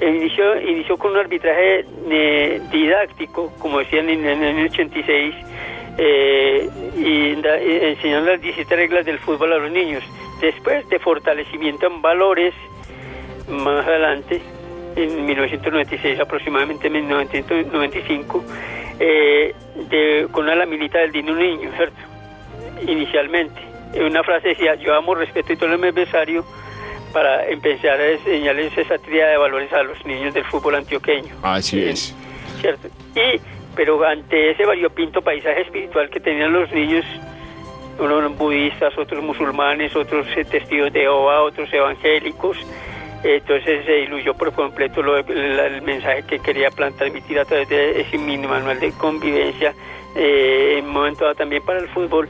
Eh, 0.00 0.08
Inició, 0.08 0.60
inició 0.60 0.96
con 0.96 1.10
un 1.12 1.16
arbitraje 1.18 1.84
eh, 2.10 2.60
didáctico, 2.70 3.52
como 3.58 3.80
decían 3.80 4.08
en, 4.08 4.24
en 4.26 4.42
el 4.42 4.56
año 4.56 4.64
86, 4.70 5.34
eh, 5.98 6.68
y 6.96 7.34
da- 7.42 7.58
eh, 7.58 7.90
enseñando 7.90 8.30
las 8.30 8.40
17 8.40 8.76
reglas 8.76 9.04
del 9.04 9.18
fútbol 9.18 9.52
a 9.52 9.58
los 9.58 9.70
niños. 9.70 10.02
Después 10.40 10.88
de 10.88 10.98
fortalecimiento 10.98 11.86
en 11.86 12.00
valores, 12.00 12.54
más 13.48 13.86
adelante, 13.86 14.40
en 14.96 15.26
1996, 15.26 16.20
aproximadamente 16.20 16.86
en 16.86 16.92
1995, 16.94 18.44
eh, 19.00 19.54
de, 19.90 20.28
con 20.30 20.44
una 20.44 20.54
laminita 20.54 20.98
del 20.98 21.12
Dino 21.12 21.34
Niño, 21.34 21.70
¿cierto? 21.76 21.96
Inicialmente. 22.86 23.60
En 23.94 24.04
una 24.04 24.22
frase 24.22 24.48
decía, 24.48 24.74
yo 24.74 24.94
amo, 24.94 25.14
respeto 25.14 25.52
y 25.52 25.56
todo 25.56 25.76
mi 25.78 25.88
adversario, 25.88 26.44
para 27.12 27.46
empezar 27.48 28.00
a 28.00 28.10
enseñarles 28.10 28.76
esa 28.76 28.98
tríada 28.98 29.32
de 29.32 29.38
valores 29.38 29.72
a 29.72 29.82
los 29.82 30.04
niños 30.04 30.34
del 30.34 30.44
fútbol 30.44 30.74
antioqueño. 30.74 31.34
Así 31.42 31.82
es. 31.82 32.14
¿cierto? 32.60 32.88
Y, 33.14 33.40
pero 33.74 34.04
ante 34.04 34.50
ese 34.50 34.64
variopinto 34.66 35.22
paisaje 35.22 35.62
espiritual 35.62 36.10
que 36.10 36.20
tenían 36.20 36.52
los 36.52 36.70
niños, 36.72 37.04
unos 37.98 38.36
budistas, 38.36 38.96
otros 38.98 39.22
musulmanes, 39.22 39.94
otros 39.96 40.26
eh, 40.36 40.44
testigos 40.44 40.92
de 40.92 41.00
Jehová, 41.00 41.42
otros 41.42 41.72
evangélicos, 41.72 42.56
eh, 43.24 43.36
entonces 43.40 43.84
se 43.84 43.92
diluyó 43.92 44.34
por 44.34 44.52
completo 44.52 45.02
lo- 45.02 45.20
la- 45.22 45.66
el 45.66 45.82
mensaje 45.82 46.22
que 46.24 46.38
quería 46.38 46.70
transmitir 46.70 47.38
a 47.40 47.44
través 47.44 47.68
de 47.68 48.00
ese 48.00 48.16
mini 48.18 48.46
manual 48.46 48.78
de 48.80 48.92
convivencia, 48.92 49.74
eh, 50.16 50.76
en 50.78 50.88
momento 50.88 51.24
dado 51.24 51.34
también 51.36 51.62
para 51.64 51.80
el 51.80 51.88
fútbol. 51.88 52.28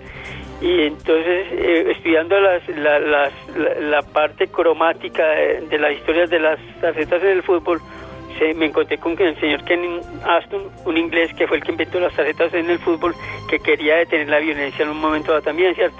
Y 0.61 0.83
entonces, 0.83 1.47
eh, 1.53 1.87
estudiando 1.93 2.37
la, 2.41 4.03
parte 4.03 4.49
cromática 4.49 5.25
de, 5.29 5.61
de 5.69 5.79
las 5.79 5.93
historias 5.93 6.29
de 6.31 6.41
las 6.41 6.59
tarjetas 6.81 7.23
en 7.23 7.29
el 7.29 7.43
fútbol, 7.45 7.81
se- 8.39 8.55
me 8.55 8.66
encontré 8.66 8.99
con 8.99 9.20
el 9.20 9.39
señor 9.41 9.64
Ken 9.64 10.01
Aston, 10.24 10.62
un 10.84 10.97
inglés 10.97 11.32
que 11.34 11.47
fue 11.47 11.59
el 11.59 11.64
que 11.64 11.72
inventó 11.72 12.01
las 12.01 12.14
tarjetas 12.14 12.53
en 12.55 12.70
el 12.70 12.78
fútbol, 12.78 13.14
que 13.49 13.59
quería 13.59 13.97
detener 13.97 14.28
la 14.28 14.39
violencia 14.39 14.84
en 14.84 14.91
un 14.91 15.01
momento 15.01 15.32
dado 15.32 15.43
también, 15.43 15.74
¿cierto? 15.74 15.97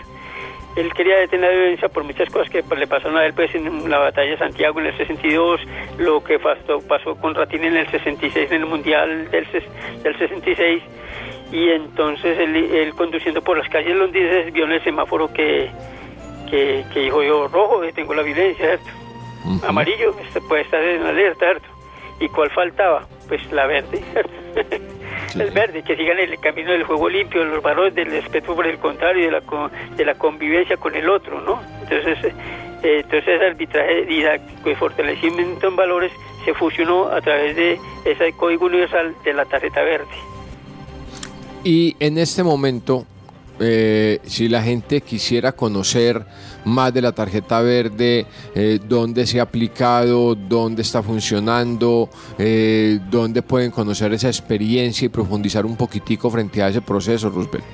Él 0.77 0.93
quería 0.95 1.17
detener 1.17 1.51
la 1.51 1.57
violencia 1.59 1.89
por 1.89 2.05
muchas 2.05 2.29
cosas 2.31 2.49
que 2.51 2.63
pues, 2.63 2.79
le 2.79 2.87
pasaron 2.87 3.17
a 3.17 3.27
él 3.27 3.33
pues, 3.35 3.53
en 3.55 3.91
la 3.91 3.99
batalla 3.99 4.31
de 4.31 4.39
Santiago 4.39 4.79
en 4.79 4.87
el 4.87 4.97
62, 4.97 5.61
lo 5.99 6.23
que 6.23 6.39
pasó, 6.39 6.81
pasó 6.87 7.17
con 7.17 7.35
Ratín 7.35 7.65
en 7.65 7.77
el 7.77 7.91
66, 7.91 8.53
en 8.53 8.61
el 8.63 8.67
Mundial 8.67 9.29
del, 9.31 9.47
ses- 9.51 10.03
del 10.03 10.17
66, 10.19 10.83
y 11.51 11.71
entonces 11.71 12.39
él, 12.39 12.55
él 12.57 12.95
conduciendo 12.95 13.43
por 13.43 13.57
las 13.59 13.69
calles 13.71 13.97
londinenses 13.97 14.53
vio 14.53 14.67
en 14.67 14.73
el 14.73 14.85
semáforo 14.85 15.33
que, 15.33 15.69
que, 16.51 16.85
que 16.93 17.01
dijo 17.01 17.23
yo, 17.25 17.49
rojo, 17.49 17.81
detengo 17.81 18.15
la 18.15 18.23
violencia, 18.23 18.67
¿cierto? 18.67 18.91
Amarillo, 19.67 20.15
este 20.23 20.41
puede 20.43 20.63
estar 20.63 20.83
en 20.83 21.03
alerta, 21.03 21.47
¿cierto? 21.47 21.69
¿Y 22.21 22.29
cuál 22.29 22.51
faltaba? 22.51 23.07
Pues 23.29 23.41
la 23.53 23.67
verde, 23.67 24.03
el 25.39 25.51
verde, 25.51 25.83
que 25.83 25.97
sigan 25.97 26.19
el 26.19 26.39
camino 26.41 26.73
del 26.73 26.85
juego 26.85 27.09
limpio, 27.09 27.45
los 27.45 27.63
valores 27.63 27.95
del 27.95 28.11
respeto 28.11 28.55
por 28.55 28.67
el 28.67 28.79
contrario, 28.79 29.27
de 29.27 29.33
la, 29.33 29.71
de 29.97 30.05
la 30.05 30.15
convivencia 30.15 30.77
con 30.77 30.95
el 30.97 31.09
otro, 31.09 31.41
¿no? 31.41 31.61
Entonces, 31.83 32.33
eh, 32.83 33.03
entonces 33.03 33.29
ese 33.29 33.45
arbitraje 33.45 34.07
didáctico 34.07 34.71
y 34.71 34.75
fortalecimiento 34.75 35.69
en 35.69 35.77
valores 35.77 36.13
se 36.45 36.55
fusionó 36.55 37.07
a 37.09 37.21
través 37.21 37.55
de 37.57 37.79
ese 38.05 38.33
código 38.33 38.67
universal 38.67 39.15
de 39.25 39.33
la 39.33 39.45
tarjeta 39.45 39.83
verde. 39.83 40.07
Y 41.65 41.97
en 42.01 42.19
este 42.19 42.43
momento, 42.43 43.05
eh, 43.61 44.21
si 44.25 44.49
la 44.49 44.63
gente 44.63 45.01
quisiera 45.01 45.53
conocer 45.53 46.25
más 46.65 46.93
de 46.93 47.03
la 47.03 47.13
tarjeta 47.13 47.61
verde, 47.61 48.27
eh, 48.55 48.79
dónde 48.83 49.27
se 49.27 49.41
ha 49.41 49.45
aplicado, 49.45 50.35
dónde 50.35 50.83
está 50.83 51.03
funcionando, 51.03 52.09
eh, 52.39 52.99
dónde 53.11 53.43
pueden 53.43 53.71
conocer 53.71 54.13
esa 54.13 54.29
experiencia 54.29 55.07
y 55.07 55.09
profundizar 55.09 55.67
un 55.67 55.77
poquitico 55.77 56.31
frente 56.31 56.63
a 56.63 56.69
ese 56.69 56.83
proceso, 56.83 57.31
Roosevelt. 57.31 57.65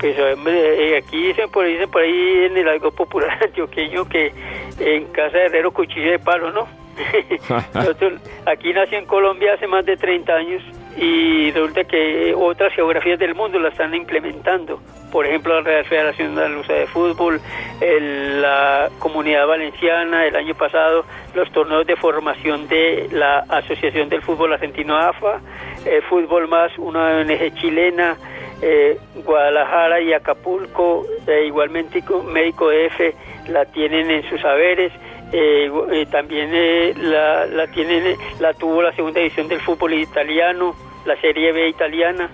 Pues 0.00 0.16
eh, 0.16 1.02
aquí 1.04 1.26
dicen 1.26 1.50
por, 1.50 1.66
dicen 1.66 1.90
por 1.90 2.02
ahí 2.02 2.46
en 2.46 2.56
el 2.56 2.68
algo 2.68 2.92
popular 2.92 3.36
antioqueño 3.44 4.08
que 4.08 4.32
en 4.78 5.06
casa 5.06 5.36
de 5.38 5.46
herrero 5.46 5.72
cuchillo 5.72 6.12
de 6.12 6.18
palo, 6.18 6.52
¿no? 6.52 6.68
Aquí 8.46 8.72
nací 8.72 8.96
en 8.96 9.06
Colombia 9.06 9.54
hace 9.54 9.68
más 9.68 9.86
de 9.86 9.96
30 9.96 10.32
años 10.32 10.62
y 10.96 11.50
resulta 11.52 11.84
que 11.84 12.34
otras 12.36 12.72
geografías 12.74 13.20
del 13.20 13.36
mundo 13.36 13.58
la 13.60 13.68
están 13.68 13.94
implementando. 13.94 14.80
Por 15.12 15.26
ejemplo, 15.26 15.54
la 15.54 15.60
Real 15.62 15.84
Federación 15.86 16.28
Andaluza 16.30 16.72
de 16.74 16.86
Fútbol, 16.86 17.40
el- 17.80 18.42
la 18.42 18.88
Comunidad 18.98 19.46
Valenciana, 19.46 20.26
el 20.26 20.36
año 20.36 20.54
pasado 20.54 21.04
los 21.34 21.50
torneos 21.52 21.86
de 21.86 21.96
formación 21.96 22.68
de 22.68 23.08
la 23.12 23.38
Asociación 23.48 24.08
del 24.08 24.22
Fútbol 24.22 24.52
Argentino 24.52 24.96
AFA, 24.96 25.40
eh, 25.86 26.00
Fútbol 26.08 26.48
Más, 26.48 26.76
una 26.78 27.18
ONG 27.20 27.54
chilena, 27.54 28.16
eh, 28.60 28.98
Guadalajara 29.24 30.00
y 30.00 30.12
Acapulco, 30.12 31.06
eh, 31.26 31.44
igualmente 31.46 32.02
Médico 32.26 32.70
F 32.72 33.14
la 33.48 33.64
tienen 33.66 34.10
en 34.10 34.28
sus 34.28 34.40
saberes. 34.40 34.92
eh, 35.30 35.70
eh, 35.92 36.06
también 36.10 36.48
eh, 36.54 36.94
la, 36.96 37.44
la 37.44 37.66
tienen 37.66 38.16
la 38.40 38.54
tuvo 38.54 38.80
la 38.80 38.92
segunda 38.94 39.20
edición 39.20 39.46
del 39.46 39.60
fútbol 39.60 39.92
italiano 39.92 40.74
la 41.04 41.20
serie 41.20 41.52
B 41.52 41.68
italiana 41.68 42.30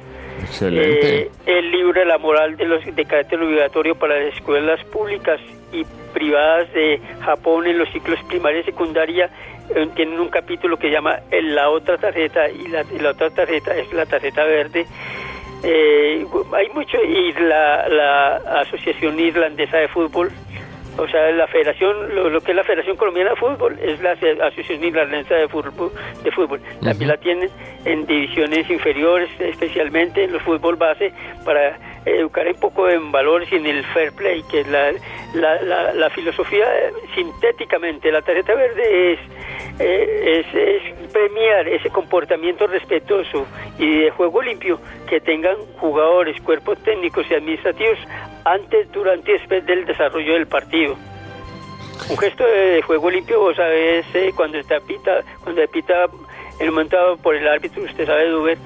Eh, 0.61 1.31
el 1.47 1.71
libro 1.71 2.01
de 2.01 2.07
la 2.07 2.19
moral 2.19 2.57
de 2.57 2.65
los 2.65 2.85
de 2.85 3.05
carácter 3.05 3.41
obligatorio 3.41 3.95
para 3.95 4.19
las 4.19 4.35
escuelas 4.35 4.83
públicas 4.87 5.41
y 5.73 5.85
privadas 6.13 6.73
de 6.73 7.01
Japón 7.25 7.67
en 7.67 7.79
los 7.79 7.89
ciclos 7.91 8.19
primaria 8.29 8.61
y 8.61 8.65
secundaria 8.65 9.31
eh, 9.75 9.89
tienen 9.95 10.21
un 10.21 10.29
capítulo 10.29 10.77
que 10.77 10.91
llama 10.91 11.21
eh, 11.31 11.43
la 11.43 11.71
otra 11.71 11.97
tarjeta 11.99 12.49
y 12.51 12.69
la, 12.69 12.85
la 13.01 13.11
otra 13.11 13.31
tarjeta 13.31 13.75
es 13.77 13.93
la 13.93 14.07
tarjeta 14.07 14.45
verde. 14.45 14.87
Eh, 15.63 16.27
hay 16.53 16.69
mucho 16.71 16.99
y 17.03 17.33
la, 17.43 17.89
la 17.89 18.37
asociación 18.61 19.19
irlandesa 19.19 19.79
de 19.79 19.89
fútbol 19.89 20.31
o 20.97 21.09
sea 21.09 21.31
la 21.33 21.47
federación 21.47 22.15
lo, 22.15 22.29
lo 22.31 22.41
que 22.41 22.53
es 22.53 22.57
la 22.57 22.65
federación 22.65 22.97
colombiana 22.97 23.31
de 23.31 23.37
fútbol 23.37 23.79
es 23.83 24.01
la 24.01 24.13
Aso- 24.13 24.43
asociación 24.43 24.85
irlandesa 24.85 25.35
de 25.35 25.49
fútbol 25.49 25.91
de 26.23 26.31
fútbol. 26.31 26.61
También 26.83 27.09
la 27.09 27.17
tienen 27.17 27.51
en 27.85 28.07
divisiones 28.07 28.69
inferiores 28.71 29.29
especialmente 29.41 30.25
en 30.25 30.33
los 30.33 30.43
fútbol 30.43 30.77
base 30.77 31.13
para 31.45 31.77
educar 32.07 32.47
un 32.47 32.55
poco 32.61 32.89
en 32.89 33.11
valores 33.11 33.51
y 33.51 33.57
en 33.57 33.67
el 33.67 33.83
fair 33.87 34.13
play 34.13 34.43
que 34.51 34.61
es 34.61 34.69
la, 34.69 34.93
la, 35.35 35.63
la, 35.63 35.93
la 35.95 36.11
filosofía 36.11 36.67
sintéticamente. 37.15 38.13
La 38.13 38.23
tarjeta 38.23 38.55
verde 38.55 39.13
es, 39.15 39.19
eh, 39.81 40.45
es, 40.45 40.55
es 40.55 41.11
premiar 41.13 41.67
ese 41.69 41.89
comportamiento 41.91 42.67
respetuoso 42.67 43.47
y 43.79 44.01
de 44.03 44.11
juego 44.11 44.43
limpio 44.43 44.79
que 45.09 45.21
tengan 45.21 45.57
jugadores, 45.79 46.41
cuerpos 46.43 46.79
técnicos 46.83 47.25
y 47.31 47.35
administrativos 47.35 47.99
antes, 48.45 48.91
durante 48.93 49.31
y 49.31 49.35
después 49.35 49.65
del 49.67 49.85
desarrollo 49.87 50.35
del 50.35 50.47
partido. 50.47 50.97
Un 52.11 52.19
gesto 52.19 52.45
de 52.45 52.83
juego 52.83 53.11
limpio, 53.11 53.41
vos 53.41 53.57
sabés, 53.57 54.05
eh, 54.15 54.33
cuando 54.37 54.59
está 54.59 54.81
pita, 54.81 55.21
cuando 55.43 55.63
pita 55.69 56.07
el 56.61 56.71
momento 56.71 56.97
dado 56.97 57.17
por 57.17 57.35
el 57.35 57.47
árbitro, 57.49 57.83
usted 57.83 58.05
sabe, 58.07 58.29
Duber, 58.29 58.59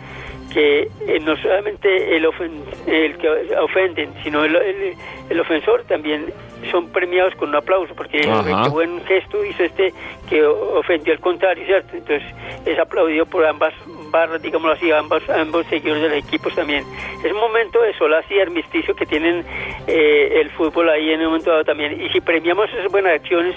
que 0.53 0.89
eh, 1.07 1.21
no 1.21 1.37
solamente 1.37 2.17
el, 2.17 2.25
ofen- 2.25 2.65
el 2.87 3.17
que 3.19 3.29
ofenden, 3.61 4.13
sino 4.25 4.45
el, 4.45 4.57
el- 4.57 4.95
el 5.29 5.41
ofensor 5.41 5.85
también 5.85 6.33
son 6.71 6.89
premiados 6.89 7.35
con 7.37 7.51
un 7.51 7.57
aplauso, 7.57 7.95
porque 7.95 8.21
qué 8.65 8.69
buen 8.71 9.05
gesto 9.05 9.45
hizo 9.45 9.63
este 9.63 9.93
que 10.29 10.43
ofendió 10.45 11.13
al 11.13 11.21
contrario, 11.21 11.65
¿cierto? 11.67 11.97
Entonces 11.97 12.23
es 12.67 12.79
aplaudido 12.79 13.27
por 13.27 13.45
ambas 13.47 13.75
barras, 14.11 14.41
digámoslo 14.43 14.73
así, 14.75 14.91
ambos, 14.91 15.23
ambos 15.31 15.67
seguidores 15.67 16.03
de 16.03 16.09
los 16.11 16.19
equipos 16.19 16.55
también. 16.55 16.85
Es 17.25 17.33
un 17.33 17.39
momento 17.39 17.81
de 17.83 17.93
solaz 17.95 18.25
y 18.31 18.39
armisticio 18.41 18.95
que 18.95 19.07
tienen 19.07 19.45
eh, 19.87 20.41
el 20.41 20.51
fútbol 20.51 20.89
ahí 20.91 21.11
en 21.11 21.21
un 21.21 21.27
momento 21.27 21.51
dado 21.51 21.65
también. 21.65 22.01
Y 22.01 22.09
si 22.11 22.21
premiamos 22.21 22.69
esas 22.73 22.91
buenas 22.91 23.13
acciones, 23.15 23.55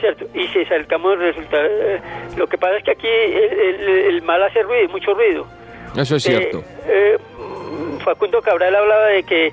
¿cierto? 0.00 0.24
Y 0.34 0.46
si 0.48 0.64
sacamos 0.64 1.18
resultados, 1.18 1.70
eh, 1.72 2.00
lo 2.36 2.46
que 2.46 2.58
pasa 2.58 2.76
es 2.78 2.84
que 2.84 2.90
aquí 2.92 3.06
el, 3.08 3.80
el- 3.80 3.88
el 4.14 4.22
mal 4.22 4.42
hace 4.42 4.62
ruido, 4.62 4.88
mucho 4.88 5.14
ruido. 5.14 5.46
Eso 5.96 6.16
es 6.16 6.22
cierto. 6.22 6.58
Eh, 6.86 7.16
eh, 7.16 7.18
Facundo 8.04 8.40
Cabral 8.42 8.74
hablaba 8.74 9.06
de 9.06 9.22
que, 9.22 9.52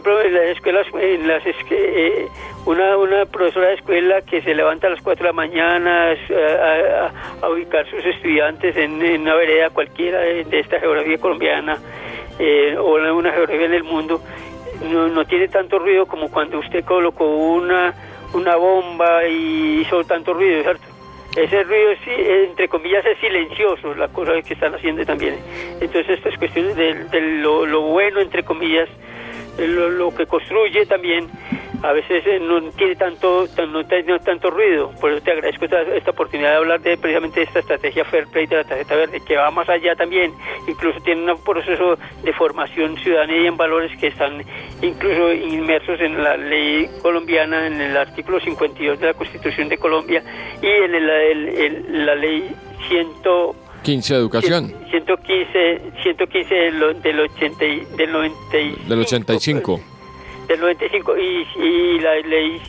por 0.00 0.12
ejemplo, 0.12 0.22
en 0.22 0.34
las 0.34 0.56
escuelas, 0.56 0.86
en 0.94 1.28
las 1.28 1.42
eh, 1.70 2.28
una, 2.64 2.96
una 2.96 3.26
profesora 3.26 3.68
de 3.68 3.74
escuela 3.74 4.22
que 4.22 4.40
se 4.40 4.54
levanta 4.54 4.86
a 4.86 4.90
las 4.90 5.02
4 5.02 5.22
de 5.22 5.28
la 5.28 5.32
mañana 5.34 6.12
eh, 6.12 7.10
a, 7.42 7.48
ubicar 7.48 7.86
sus 7.90 8.04
estudiantes 8.04 8.74
en, 8.76 9.02
una 9.20 9.34
vereda 9.34 9.68
cualquiera 9.70 10.20
de, 10.20 10.46
esta 10.50 10.80
geografía 10.80 11.18
colombiana 11.18 11.76
eh, 12.38 12.74
o 12.78 12.98
en 12.98 13.10
una 13.10 13.32
geografía 13.32 13.66
en 13.66 13.74
el 13.74 13.84
mundo, 13.84 14.22
no, 14.90 15.08
no 15.08 15.26
tiene 15.26 15.48
tanto 15.48 15.78
ruido 15.78 16.06
como 16.06 16.30
cuando 16.30 16.58
usted 16.60 16.84
colocó 16.84 17.26
una, 17.26 17.94
una 18.32 18.56
bomba 18.56 19.26
y 19.26 19.80
hizo 19.80 20.04
tanto 20.04 20.32
ruido, 20.32 20.62
¿cierto? 20.62 20.86
ese 21.36 21.64
ruido, 21.64 21.92
sí, 22.04 22.10
entre 22.16 22.68
comillas, 22.68 23.04
es 23.06 23.18
silencioso, 23.18 23.94
la 23.94 24.08
cosa 24.08 24.32
que 24.42 24.54
están 24.54 24.74
haciendo 24.74 25.04
también. 25.04 25.36
Entonces, 25.80 26.18
estas 26.18 26.36
cuestiones 26.38 26.76
de, 26.76 26.94
de 27.04 27.20
lo 27.42 27.80
bueno, 27.80 28.20
entre 28.20 28.42
comillas, 28.42 28.88
lo, 29.58 29.88
lo 29.90 30.14
que 30.14 30.26
construye 30.26 30.86
también 30.86 31.28
a 31.82 31.90
veces 31.92 32.24
eh, 32.28 32.38
no 32.40 32.62
tiene 32.70 32.94
tanto 32.94 33.44
no 33.68 33.84
tiene 33.86 34.18
tanto 34.20 34.50
ruido. 34.50 34.92
Por 35.00 35.10
eso 35.12 35.20
te 35.24 35.32
agradezco 35.32 35.64
esta, 35.64 35.82
esta 35.82 36.12
oportunidad 36.12 36.50
de 36.50 36.56
hablar 36.58 36.80
de 36.80 36.96
precisamente 36.96 37.42
esta 37.42 37.58
estrategia 37.58 38.04
fair 38.04 38.28
play 38.28 38.46
de 38.46 38.56
la 38.56 38.64
tarjeta 38.64 38.94
verde 38.94 39.20
que 39.26 39.36
va 39.36 39.50
más 39.50 39.68
allá 39.68 39.96
también. 39.96 40.32
Incluso 40.68 41.00
tiene 41.00 41.32
un 41.32 41.42
proceso 41.42 41.98
de 42.22 42.32
formación 42.34 42.96
ciudadana 42.98 43.36
y 43.36 43.46
en 43.48 43.56
valores 43.56 43.90
que 43.98 44.06
están 44.08 44.44
incluso 44.80 45.32
inmersos 45.32 46.00
en 46.00 46.22
la 46.22 46.36
ley 46.36 46.88
colombiana 47.02 47.66
en 47.66 47.80
el 47.80 47.96
artículo 47.96 48.38
52 48.38 49.00
de 49.00 49.06
la 49.06 49.14
Constitución 49.14 49.68
de 49.68 49.76
Colombia 49.78 50.22
y 50.62 50.66
en 50.66 50.94
el- 50.94 52.06
la 52.06 52.14
ley 52.14 52.48
100 52.88 53.08
15 53.82 54.14
de 54.14 54.20
educación, 54.20 54.72
115 54.90 55.80
115 56.02 56.54
del, 56.54 57.02
del 57.02 57.20
80 57.20 57.64
y- 57.64 57.84
del 57.96 58.12
95 58.12 58.88
del 58.88 59.00
85. 59.00 59.80
del 60.48 60.60
95 60.60 61.16
y, 61.18 61.46
y 61.62 61.98
la 62.00 62.14
ley 62.16 62.60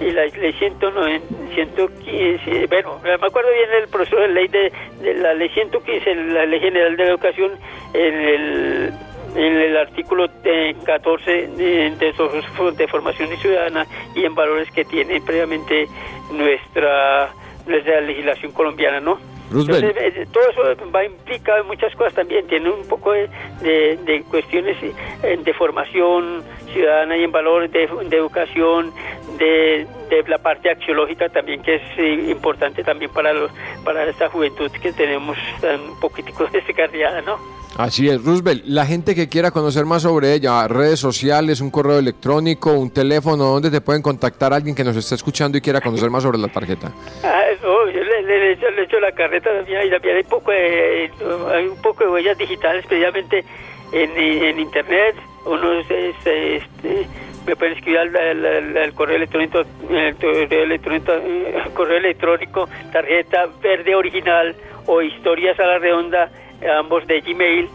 y 0.00 0.10
la 0.12 0.24
ley 0.26 0.52
109 0.58 1.20
115 1.54 2.66
bueno 2.68 2.98
me 3.02 3.12
acuerdo 3.14 3.48
bien 3.52 3.82
el 3.82 3.88
proceso 3.88 4.16
de 4.16 4.28
ley 4.28 4.48
de, 4.48 4.72
de 5.02 5.14
la 5.14 5.34
ley 5.34 5.48
115 5.50 6.14
la 6.14 6.46
ley 6.46 6.60
general 6.60 6.96
de 6.96 7.04
la 7.04 7.10
educación 7.10 7.52
en 7.94 8.14
el 8.14 8.92
en 9.36 9.56
el 9.56 9.76
artículo 9.76 10.26
eh, 10.44 10.74
14 10.84 11.30
de, 11.56 11.90
de, 11.98 12.12
so- 12.14 12.72
de 12.72 12.88
formación 12.88 13.28
ciudadana 13.36 13.86
y 14.16 14.24
en 14.24 14.34
valores 14.34 14.70
que 14.72 14.84
tiene 14.84 15.20
previamente 15.20 15.86
nuestra 16.32 17.30
nuestra 17.66 18.00
legislación 18.00 18.52
colombiana 18.52 19.00
no 19.00 19.18
Roosevelt. 19.50 19.84
entonces, 19.96 20.16
eh, 20.16 20.26
todo 20.32 20.72
eso 20.74 20.90
va 20.94 21.04
implicado 21.04 21.60
en 21.62 21.66
muchas 21.66 21.94
cosas 21.96 22.14
también, 22.14 22.46
tiene 22.46 22.70
un 22.70 22.86
poco 22.88 23.12
de, 23.12 23.28
de- 23.62 23.96
de 24.04 24.22
cuestiones 24.24 24.76
eh, 24.82 25.38
de 25.42 25.54
formación 25.54 26.42
ciudadana 26.72 27.16
y 27.16 27.24
en 27.24 27.32
valores 27.32 27.70
de, 27.72 27.88
de 28.08 28.16
educación, 28.16 28.92
de, 29.38 29.86
de 30.08 30.22
la 30.28 30.38
parte 30.38 30.70
axiológica 30.70 31.28
también, 31.28 31.62
que 31.62 31.76
es 31.76 31.82
eh, 31.98 32.26
importante 32.30 32.84
también 32.84 33.10
para 33.12 33.32
los, 33.32 33.50
para 33.84 34.04
esta 34.08 34.28
juventud 34.28 34.70
que 34.80 34.92
tenemos 34.92 35.36
tan 35.60 35.80
un 35.80 36.00
poquitico 36.00 36.44
descarriada, 36.52 37.20
¿no? 37.22 37.38
Así 37.78 38.08
es, 38.08 38.22
Roosevelt. 38.24 38.64
La 38.66 38.84
gente 38.84 39.14
que 39.14 39.28
quiera 39.28 39.50
conocer 39.52 39.86
más 39.86 40.02
sobre 40.02 40.34
ella, 40.34 40.66
redes 40.68 40.98
sociales, 41.00 41.60
un 41.60 41.70
correo 41.70 41.98
electrónico, 41.98 42.72
un 42.72 42.90
teléfono, 42.90 43.44
¿dónde 43.44 43.70
te 43.70 43.80
pueden 43.80 44.02
contactar 44.02 44.52
alguien 44.52 44.74
que 44.74 44.84
nos 44.84 44.96
esté 44.96 45.14
escuchando 45.14 45.56
y 45.56 45.60
quiera 45.60 45.80
conocer 45.80 46.10
más 46.10 46.22
sobre 46.24 46.38
la 46.38 46.48
tarjeta? 46.48 46.92
Ah, 47.24 47.42
no, 47.62 47.88
yo 47.90 48.02
le, 48.02 48.22
le- 48.22 48.56
le 48.56 49.00
la 49.00 49.12
carreta 49.12 49.50
también, 49.54 49.86
y 49.86 49.90
también 49.90 50.16
hay, 50.16 50.22
poco 50.24 50.50
de, 50.50 51.10
hay 51.54 51.66
un 51.68 51.80
poco 51.80 52.04
de 52.04 52.10
huellas 52.10 52.36
digitales, 52.36 52.84
precisamente 52.86 53.44
en, 53.92 54.58
internet. 54.58 55.14
Uno 55.46 55.72
es, 55.72 55.90
es, 55.90 56.16
este, 56.26 57.06
me 57.46 57.56
pueden 57.56 57.74
escribir 57.78 57.98
al 58.00 58.92
correo 58.94 59.16
electrónico, 59.16 59.60
el 59.90 60.16
correo 60.16 60.62
electrónico, 60.64 61.12
eh, 61.14 61.54
correo 61.74 61.96
electrónico, 61.98 62.68
tarjeta 62.92 63.46
verde 63.62 63.94
original 63.94 64.54
o 64.86 65.00
historias 65.00 65.58
a 65.60 65.66
la 65.66 65.78
redonda, 65.78 66.30
ambos 66.78 67.06
de 67.06 67.20
Gmail. 67.20 67.68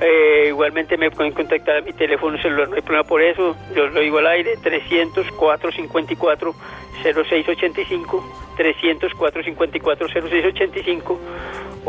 Eh, 0.00 0.44
igualmente 0.48 0.96
me 0.96 1.10
pueden 1.10 1.32
contactar 1.32 1.78
a 1.78 1.80
mi 1.80 1.92
teléfono 1.92 2.40
celular, 2.40 2.68
no 2.68 2.76
hay 2.76 2.82
problema 2.82 3.06
por 3.06 3.20
eso. 3.20 3.56
Yo 3.74 3.88
lo 3.88 4.00
digo 4.00 4.18
al 4.18 4.28
aire, 4.28 4.56
300 4.62 5.32
454 5.32 6.52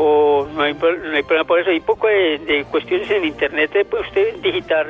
0685 0.00 0.02
o 0.02 0.46
no 0.54 0.62
hay, 0.62 0.74
no 0.74 1.16
hay 1.16 1.22
problema 1.22 1.44
por 1.44 1.60
eso. 1.60 1.70
Hay 1.70 1.80
poco 1.80 2.06
de, 2.08 2.38
de 2.38 2.64
cuestiones 2.64 3.10
en 3.10 3.24
internet, 3.24 3.70
eh, 3.74 3.84
puede 3.84 4.04
usted 4.04 4.34
digitar 4.36 4.86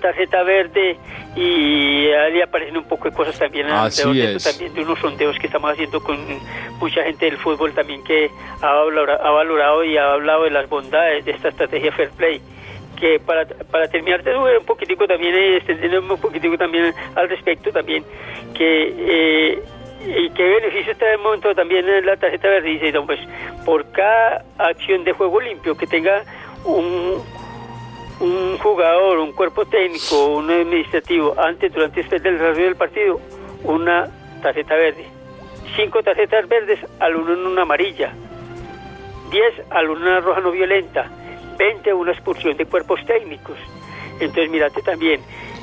tarjeta 0.00 0.42
verde 0.42 0.96
y 1.36 2.08
ahí 2.08 2.40
aparecen 2.42 2.76
un 2.76 2.84
poco 2.84 3.08
de 3.08 3.14
cosas 3.16 3.38
también 3.38 3.66
Así 3.68 4.20
es. 4.20 4.44
también 4.44 4.74
de 4.74 4.82
unos 4.82 4.98
sondeos 4.98 5.38
que 5.38 5.46
estamos 5.46 5.70
haciendo 5.72 6.02
con 6.02 6.18
mucha 6.78 7.02
gente 7.04 7.24
del 7.26 7.36
fútbol 7.38 7.72
también 7.72 8.02
que 8.04 8.30
ha 8.62 8.72
valora- 8.72 9.16
ha 9.22 9.30
valorado 9.30 9.82
y 9.84 9.96
ha 9.96 10.12
hablado 10.12 10.44
de 10.44 10.50
las 10.50 10.68
bondades 10.68 11.24
de 11.24 11.30
esta 11.32 11.48
estrategia 11.48 11.90
Fair 11.92 12.10
Play 12.10 12.40
que 13.00 13.18
para, 13.18 13.46
para 13.70 13.88
terminar 13.88 14.22
te 14.22 14.30
doy 14.30 14.56
un 14.56 14.64
poquitico 14.66 15.06
también 15.06 15.34
eh, 15.34 15.56
extendiéndome 15.56 16.12
un 16.14 16.20
poquitico 16.20 16.56
también 16.58 16.92
al 17.16 17.28
respecto 17.28 17.72
también 17.72 18.04
que 18.54 18.94
eh, 18.98 19.62
y 20.06 20.30
qué 20.30 20.42
beneficio 20.42 20.96
trae 20.96 21.14
el 21.14 21.20
momento 21.20 21.54
también 21.54 21.88
en 21.88 22.04
la 22.06 22.16
tarjeta 22.16 22.48
verde 22.48 22.70
dice 22.70 22.92
no, 22.92 23.06
pues 23.06 23.20
por 23.64 23.90
cada 23.92 24.44
acción 24.58 25.04
de 25.04 25.12
juego 25.12 25.40
limpio 25.40 25.76
que 25.76 25.86
tenga 25.86 26.22
un 26.64 27.22
un 28.20 28.58
jugador, 28.58 29.18
un 29.18 29.32
cuerpo 29.32 29.64
técnico, 29.64 30.26
un 30.26 30.50
administrativo, 30.50 31.34
antes, 31.38 31.72
durante 31.72 32.00
y 32.00 32.02
después 32.02 32.22
del 32.22 32.34
desarrollo 32.34 32.64
del 32.64 32.76
partido, 32.76 33.20
una 33.64 34.08
tarjeta 34.42 34.74
verde. 34.76 35.04
Cinco 35.76 36.02
tarjetas 36.02 36.48
verdes 36.48 36.78
al 37.00 37.16
uno 37.16 37.32
en 37.32 37.46
una 37.46 37.62
amarilla. 37.62 38.12
Diez 39.30 39.54
al 39.70 39.90
uno 39.90 40.00
en 40.00 40.06
una 40.06 40.20
roja 40.20 40.40
no 40.40 40.52
violenta. 40.52 41.10
Veinte 41.58 41.92
una 41.92 42.12
expulsión 42.12 42.56
de 42.56 42.66
cuerpos 42.66 43.04
técnicos. 43.04 43.56
Entonces, 44.20 44.50
mírate 44.50 44.80
también, 44.82 45.20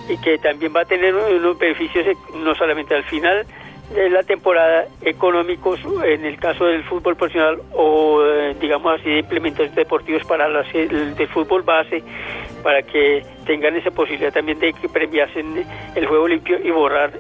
y 0.09 0.17
que 0.17 0.37
también 0.37 0.73
va 0.75 0.81
a 0.81 0.85
tener 0.85 1.15
unos 1.15 1.57
beneficios 1.57 2.05
eh, 2.05 2.17
no 2.35 2.53
solamente 2.55 2.93
al 2.93 3.03
final 3.03 3.45
de 3.93 4.09
la 4.09 4.23
temporada 4.23 4.85
económicos 5.01 5.79
en 6.05 6.25
el 6.25 6.37
caso 6.37 6.65
del 6.65 6.83
fútbol 6.83 7.15
profesional 7.15 7.57
o 7.73 8.23
eh, 8.23 8.55
digamos 8.59 8.99
así 8.99 9.09
de 9.09 9.19
implementos 9.19 9.73
deportivos 9.75 10.23
para 10.23 10.47
las, 10.47 10.71
de 10.71 11.27
fútbol 11.27 11.63
base 11.63 12.03
para 12.63 12.83
que 12.83 13.23
tengan 13.45 13.75
esa 13.75 13.91
posibilidad 13.91 14.31
también 14.31 14.59
de 14.59 14.73
que 14.73 14.87
premiasen 14.87 15.65
el 15.95 16.05
juego 16.05 16.27
limpio 16.27 16.57
y 16.63 16.71
borrar 16.71 17.11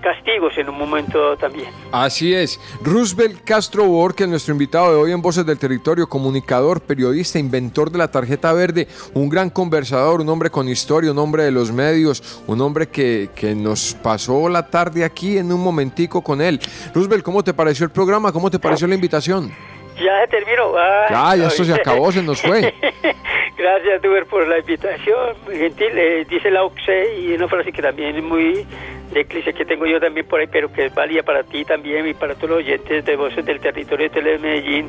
castigos 0.00 0.56
en 0.56 0.68
un 0.68 0.78
momento 0.78 1.36
también. 1.36 1.70
Así 1.92 2.34
es. 2.34 2.60
Roosevelt 2.82 3.42
Castro 3.44 3.84
Borges, 3.84 4.28
nuestro 4.28 4.52
invitado 4.52 4.92
de 4.92 4.96
hoy 4.98 5.12
en 5.12 5.22
Voces 5.22 5.44
del 5.44 5.58
Territorio, 5.58 6.08
comunicador, 6.08 6.80
periodista, 6.80 7.38
inventor 7.38 7.90
de 7.90 7.98
la 7.98 8.10
tarjeta 8.10 8.52
verde, 8.52 8.88
un 9.14 9.28
gran 9.28 9.50
conversador, 9.50 10.20
un 10.20 10.28
hombre 10.28 10.50
con 10.50 10.68
historia, 10.68 11.12
un 11.12 11.18
hombre 11.18 11.44
de 11.44 11.50
los 11.50 11.72
medios, 11.72 12.42
un 12.46 12.60
hombre 12.60 12.88
que, 12.88 13.30
que 13.34 13.54
nos 13.54 13.94
pasó 13.94 14.48
la 14.48 14.68
tarde 14.68 15.04
aquí 15.04 15.38
en 15.38 15.52
un 15.52 15.62
momentico 15.62 16.22
con 16.22 16.40
él. 16.40 16.60
Roosevelt, 16.94 17.22
¿cómo 17.22 17.42
te 17.42 17.54
pareció 17.54 17.84
el 17.84 17.90
programa? 17.90 18.32
¿Cómo 18.32 18.50
te 18.50 18.58
pareció 18.58 18.86
la 18.86 18.94
invitación? 18.94 19.52
Ya 19.96 20.20
se 20.20 20.28
terminó. 20.28 20.76
Ay, 20.76 21.06
Ya, 21.10 21.36
ya 21.36 21.48
esto 21.48 21.64
se 21.64 21.74
acabó, 21.74 22.12
se 22.12 22.22
nos 22.22 22.40
fue. 22.40 22.72
Gracias, 23.58 24.02
Duber, 24.02 24.26
por 24.26 24.46
la 24.46 24.58
invitación. 24.60 25.36
Muy 25.44 25.56
gentil. 25.56 25.98
Eh, 25.98 26.24
dice 26.28 26.50
la 26.50 26.62
OCSE 26.62 27.20
y 27.20 27.32
una 27.32 27.48
frase 27.48 27.72
que 27.72 27.82
también 27.82 28.14
es 28.16 28.22
muy 28.22 28.64
de 29.12 29.24
cliché 29.24 29.52
que 29.52 29.64
tengo 29.64 29.86
yo 29.86 30.00
también 30.00 30.26
por 30.26 30.40
ahí, 30.40 30.46
pero 30.50 30.72
que 30.72 30.86
es 30.86 30.94
válida 30.94 31.22
para 31.22 31.42
ti 31.42 31.64
también 31.64 32.06
y 32.06 32.14
para 32.14 32.34
todos 32.34 32.50
los 32.50 32.58
oyentes 32.58 33.04
de 33.04 33.16
Voces 33.16 33.44
del 33.44 33.60
Territorio 33.60 34.08
de 34.08 34.14
Tele 34.14 34.30
de 34.32 34.38
Medellín 34.38 34.88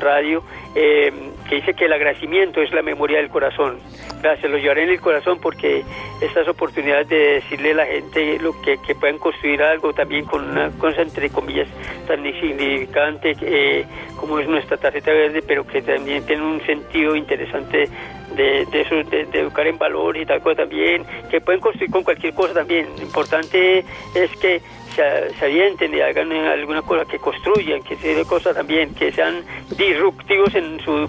Radio, 0.00 0.42
eh, 0.74 1.12
que 1.48 1.56
dice 1.56 1.74
que 1.74 1.86
el 1.86 1.92
agradecimiento 1.92 2.60
es 2.60 2.72
la 2.72 2.82
memoria 2.82 3.18
del 3.18 3.28
corazón. 3.28 3.78
Gracias, 4.22 4.50
lo 4.50 4.58
llevaré 4.58 4.84
en 4.84 4.90
el 4.90 5.00
corazón 5.00 5.38
porque 5.40 5.84
estas 6.20 6.48
oportunidades 6.48 7.08
de 7.08 7.34
decirle 7.34 7.72
a 7.72 7.74
la 7.74 7.86
gente 7.86 8.38
lo 8.38 8.60
que, 8.62 8.78
que 8.86 8.94
puedan 8.94 9.18
construir 9.18 9.62
algo 9.62 9.92
también 9.92 10.24
con 10.24 10.48
una 10.48 10.70
cosa 10.78 11.02
entre 11.02 11.30
comillas 11.30 11.68
tan 12.06 12.24
insignificante 12.24 13.36
eh, 13.42 13.84
como 14.16 14.38
es 14.38 14.48
nuestra 14.48 14.76
tarjeta 14.76 15.12
verde, 15.12 15.42
pero 15.46 15.66
que 15.66 15.82
también 15.82 16.24
tiene 16.24 16.42
un 16.42 16.64
sentido 16.64 17.14
interesante 17.14 17.88
de, 18.36 18.66
de 18.66 18.80
eso, 18.82 18.94
de, 19.10 19.22
educar 19.32 19.66
en 19.66 19.78
valor 19.78 20.16
y 20.16 20.26
tal 20.26 20.40
cosa 20.40 20.56
también, 20.56 21.04
que 21.30 21.40
pueden 21.40 21.60
construir 21.60 21.90
con 21.90 22.04
cualquier 22.04 22.34
cosa 22.34 22.54
también. 22.54 22.88
Lo 22.96 23.02
importante 23.02 23.84
es 24.14 24.30
que 24.40 24.60
se, 24.94 25.34
se 25.38 25.50
y 25.50 26.00
hagan 26.00 26.32
alguna 26.32 26.82
cosa 26.82 27.04
que 27.04 27.18
construyan, 27.18 27.82
que 27.82 27.96
se 27.96 28.24
cosas 28.24 28.54
también, 28.54 28.94
que 28.94 29.12
sean 29.12 29.42
disruptivos 29.76 30.54
en 30.54 30.80
su, 30.80 31.08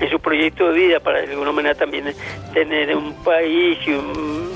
en 0.00 0.10
su 0.10 0.20
proyecto 0.20 0.70
de 0.70 0.78
vida 0.78 1.00
para 1.00 1.22
de 1.22 1.32
alguna 1.32 1.52
manera 1.52 1.74
también 1.74 2.12
tener 2.52 2.94
un 2.96 3.14
país 3.22 3.78
y 3.86 3.92
un 3.92 4.54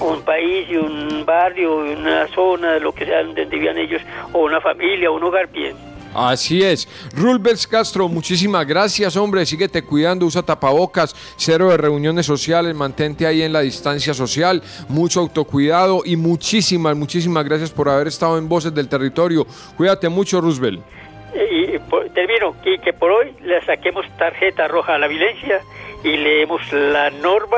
un 0.00 0.22
país 0.22 0.68
y 0.68 0.76
un 0.76 1.24
barrio, 1.24 1.76
una 1.76 2.26
zona, 2.28 2.78
lo 2.78 2.92
que 2.92 3.06
sea 3.06 3.22
donde 3.22 3.44
vivían 3.44 3.78
ellos, 3.78 4.02
o 4.32 4.40
una 4.40 4.60
familia, 4.60 5.10
un 5.10 5.22
hogar 5.22 5.48
bien. 5.48 5.93
Así 6.14 6.62
es. 6.62 6.88
Rulbers 7.16 7.66
Castro, 7.66 8.08
muchísimas 8.08 8.66
gracias, 8.66 9.16
hombre. 9.16 9.44
Síguete 9.44 9.82
cuidando, 9.82 10.26
usa 10.26 10.42
tapabocas, 10.42 11.14
cero 11.36 11.70
de 11.70 11.76
reuniones 11.76 12.26
sociales, 12.26 12.74
mantente 12.74 13.26
ahí 13.26 13.42
en 13.42 13.52
la 13.52 13.60
distancia 13.60 14.14
social, 14.14 14.62
mucho 14.88 15.20
autocuidado 15.20 16.02
y 16.04 16.16
muchísimas, 16.16 16.96
muchísimas 16.96 17.44
gracias 17.44 17.70
por 17.70 17.88
haber 17.88 18.06
estado 18.06 18.38
en 18.38 18.48
Voces 18.48 18.74
del 18.74 18.88
Territorio. 18.88 19.46
Cuídate 19.76 20.08
mucho, 20.08 20.40
Roosevelt. 20.40 20.80
Y, 21.34 21.74
y 21.74 21.80
termino, 22.14 22.54
y 22.64 22.78
que 22.78 22.92
por 22.92 23.10
hoy 23.10 23.34
le 23.42 23.60
saquemos 23.64 24.06
tarjeta 24.16 24.68
roja 24.68 24.94
a 24.94 24.98
la 24.98 25.08
violencia 25.08 25.60
y 26.04 26.16
leemos 26.16 26.60
la 26.72 27.10
norma 27.10 27.56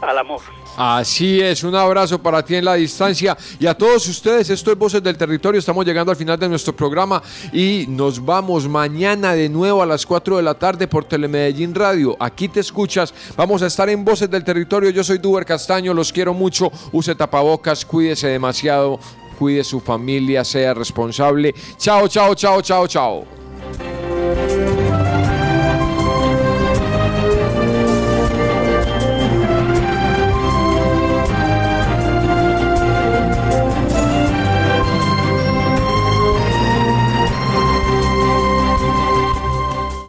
al 0.00 0.18
amor. 0.18 0.40
Así 0.76 1.40
es, 1.40 1.62
un 1.62 1.74
abrazo 1.74 2.20
para 2.20 2.44
ti 2.44 2.56
en 2.56 2.64
la 2.64 2.74
distancia. 2.74 3.36
Y 3.60 3.66
a 3.66 3.74
todos 3.74 4.08
ustedes, 4.08 4.50
esto 4.50 4.72
es 4.72 4.78
Voces 4.78 5.02
del 5.02 5.16
Territorio, 5.16 5.58
estamos 5.58 5.86
llegando 5.86 6.10
al 6.10 6.16
final 6.16 6.38
de 6.38 6.48
nuestro 6.48 6.74
programa 6.74 7.22
y 7.52 7.86
nos 7.88 8.24
vamos 8.24 8.68
mañana 8.68 9.34
de 9.34 9.48
nuevo 9.48 9.82
a 9.82 9.86
las 9.86 10.04
4 10.04 10.36
de 10.38 10.42
la 10.42 10.54
tarde 10.54 10.88
por 10.88 11.04
Telemedellín 11.04 11.74
Radio, 11.74 12.16
aquí 12.18 12.48
te 12.48 12.60
escuchas, 12.60 13.14
vamos 13.36 13.62
a 13.62 13.66
estar 13.66 13.88
en 13.88 14.04
Voces 14.04 14.30
del 14.30 14.42
Territorio, 14.42 14.90
yo 14.90 15.04
soy 15.04 15.18
Duber 15.18 15.44
Castaño, 15.44 15.94
los 15.94 16.12
quiero 16.12 16.34
mucho, 16.34 16.72
use 16.92 17.14
tapabocas, 17.14 17.84
cuídese 17.84 18.28
demasiado, 18.28 18.98
cuide 19.38 19.62
su 19.62 19.80
familia, 19.80 20.44
sea 20.44 20.74
responsable, 20.74 21.54
chao, 21.76 22.08
chao, 22.08 22.34
chao, 22.34 22.60
chao, 22.62 22.86
chao. 22.88 23.43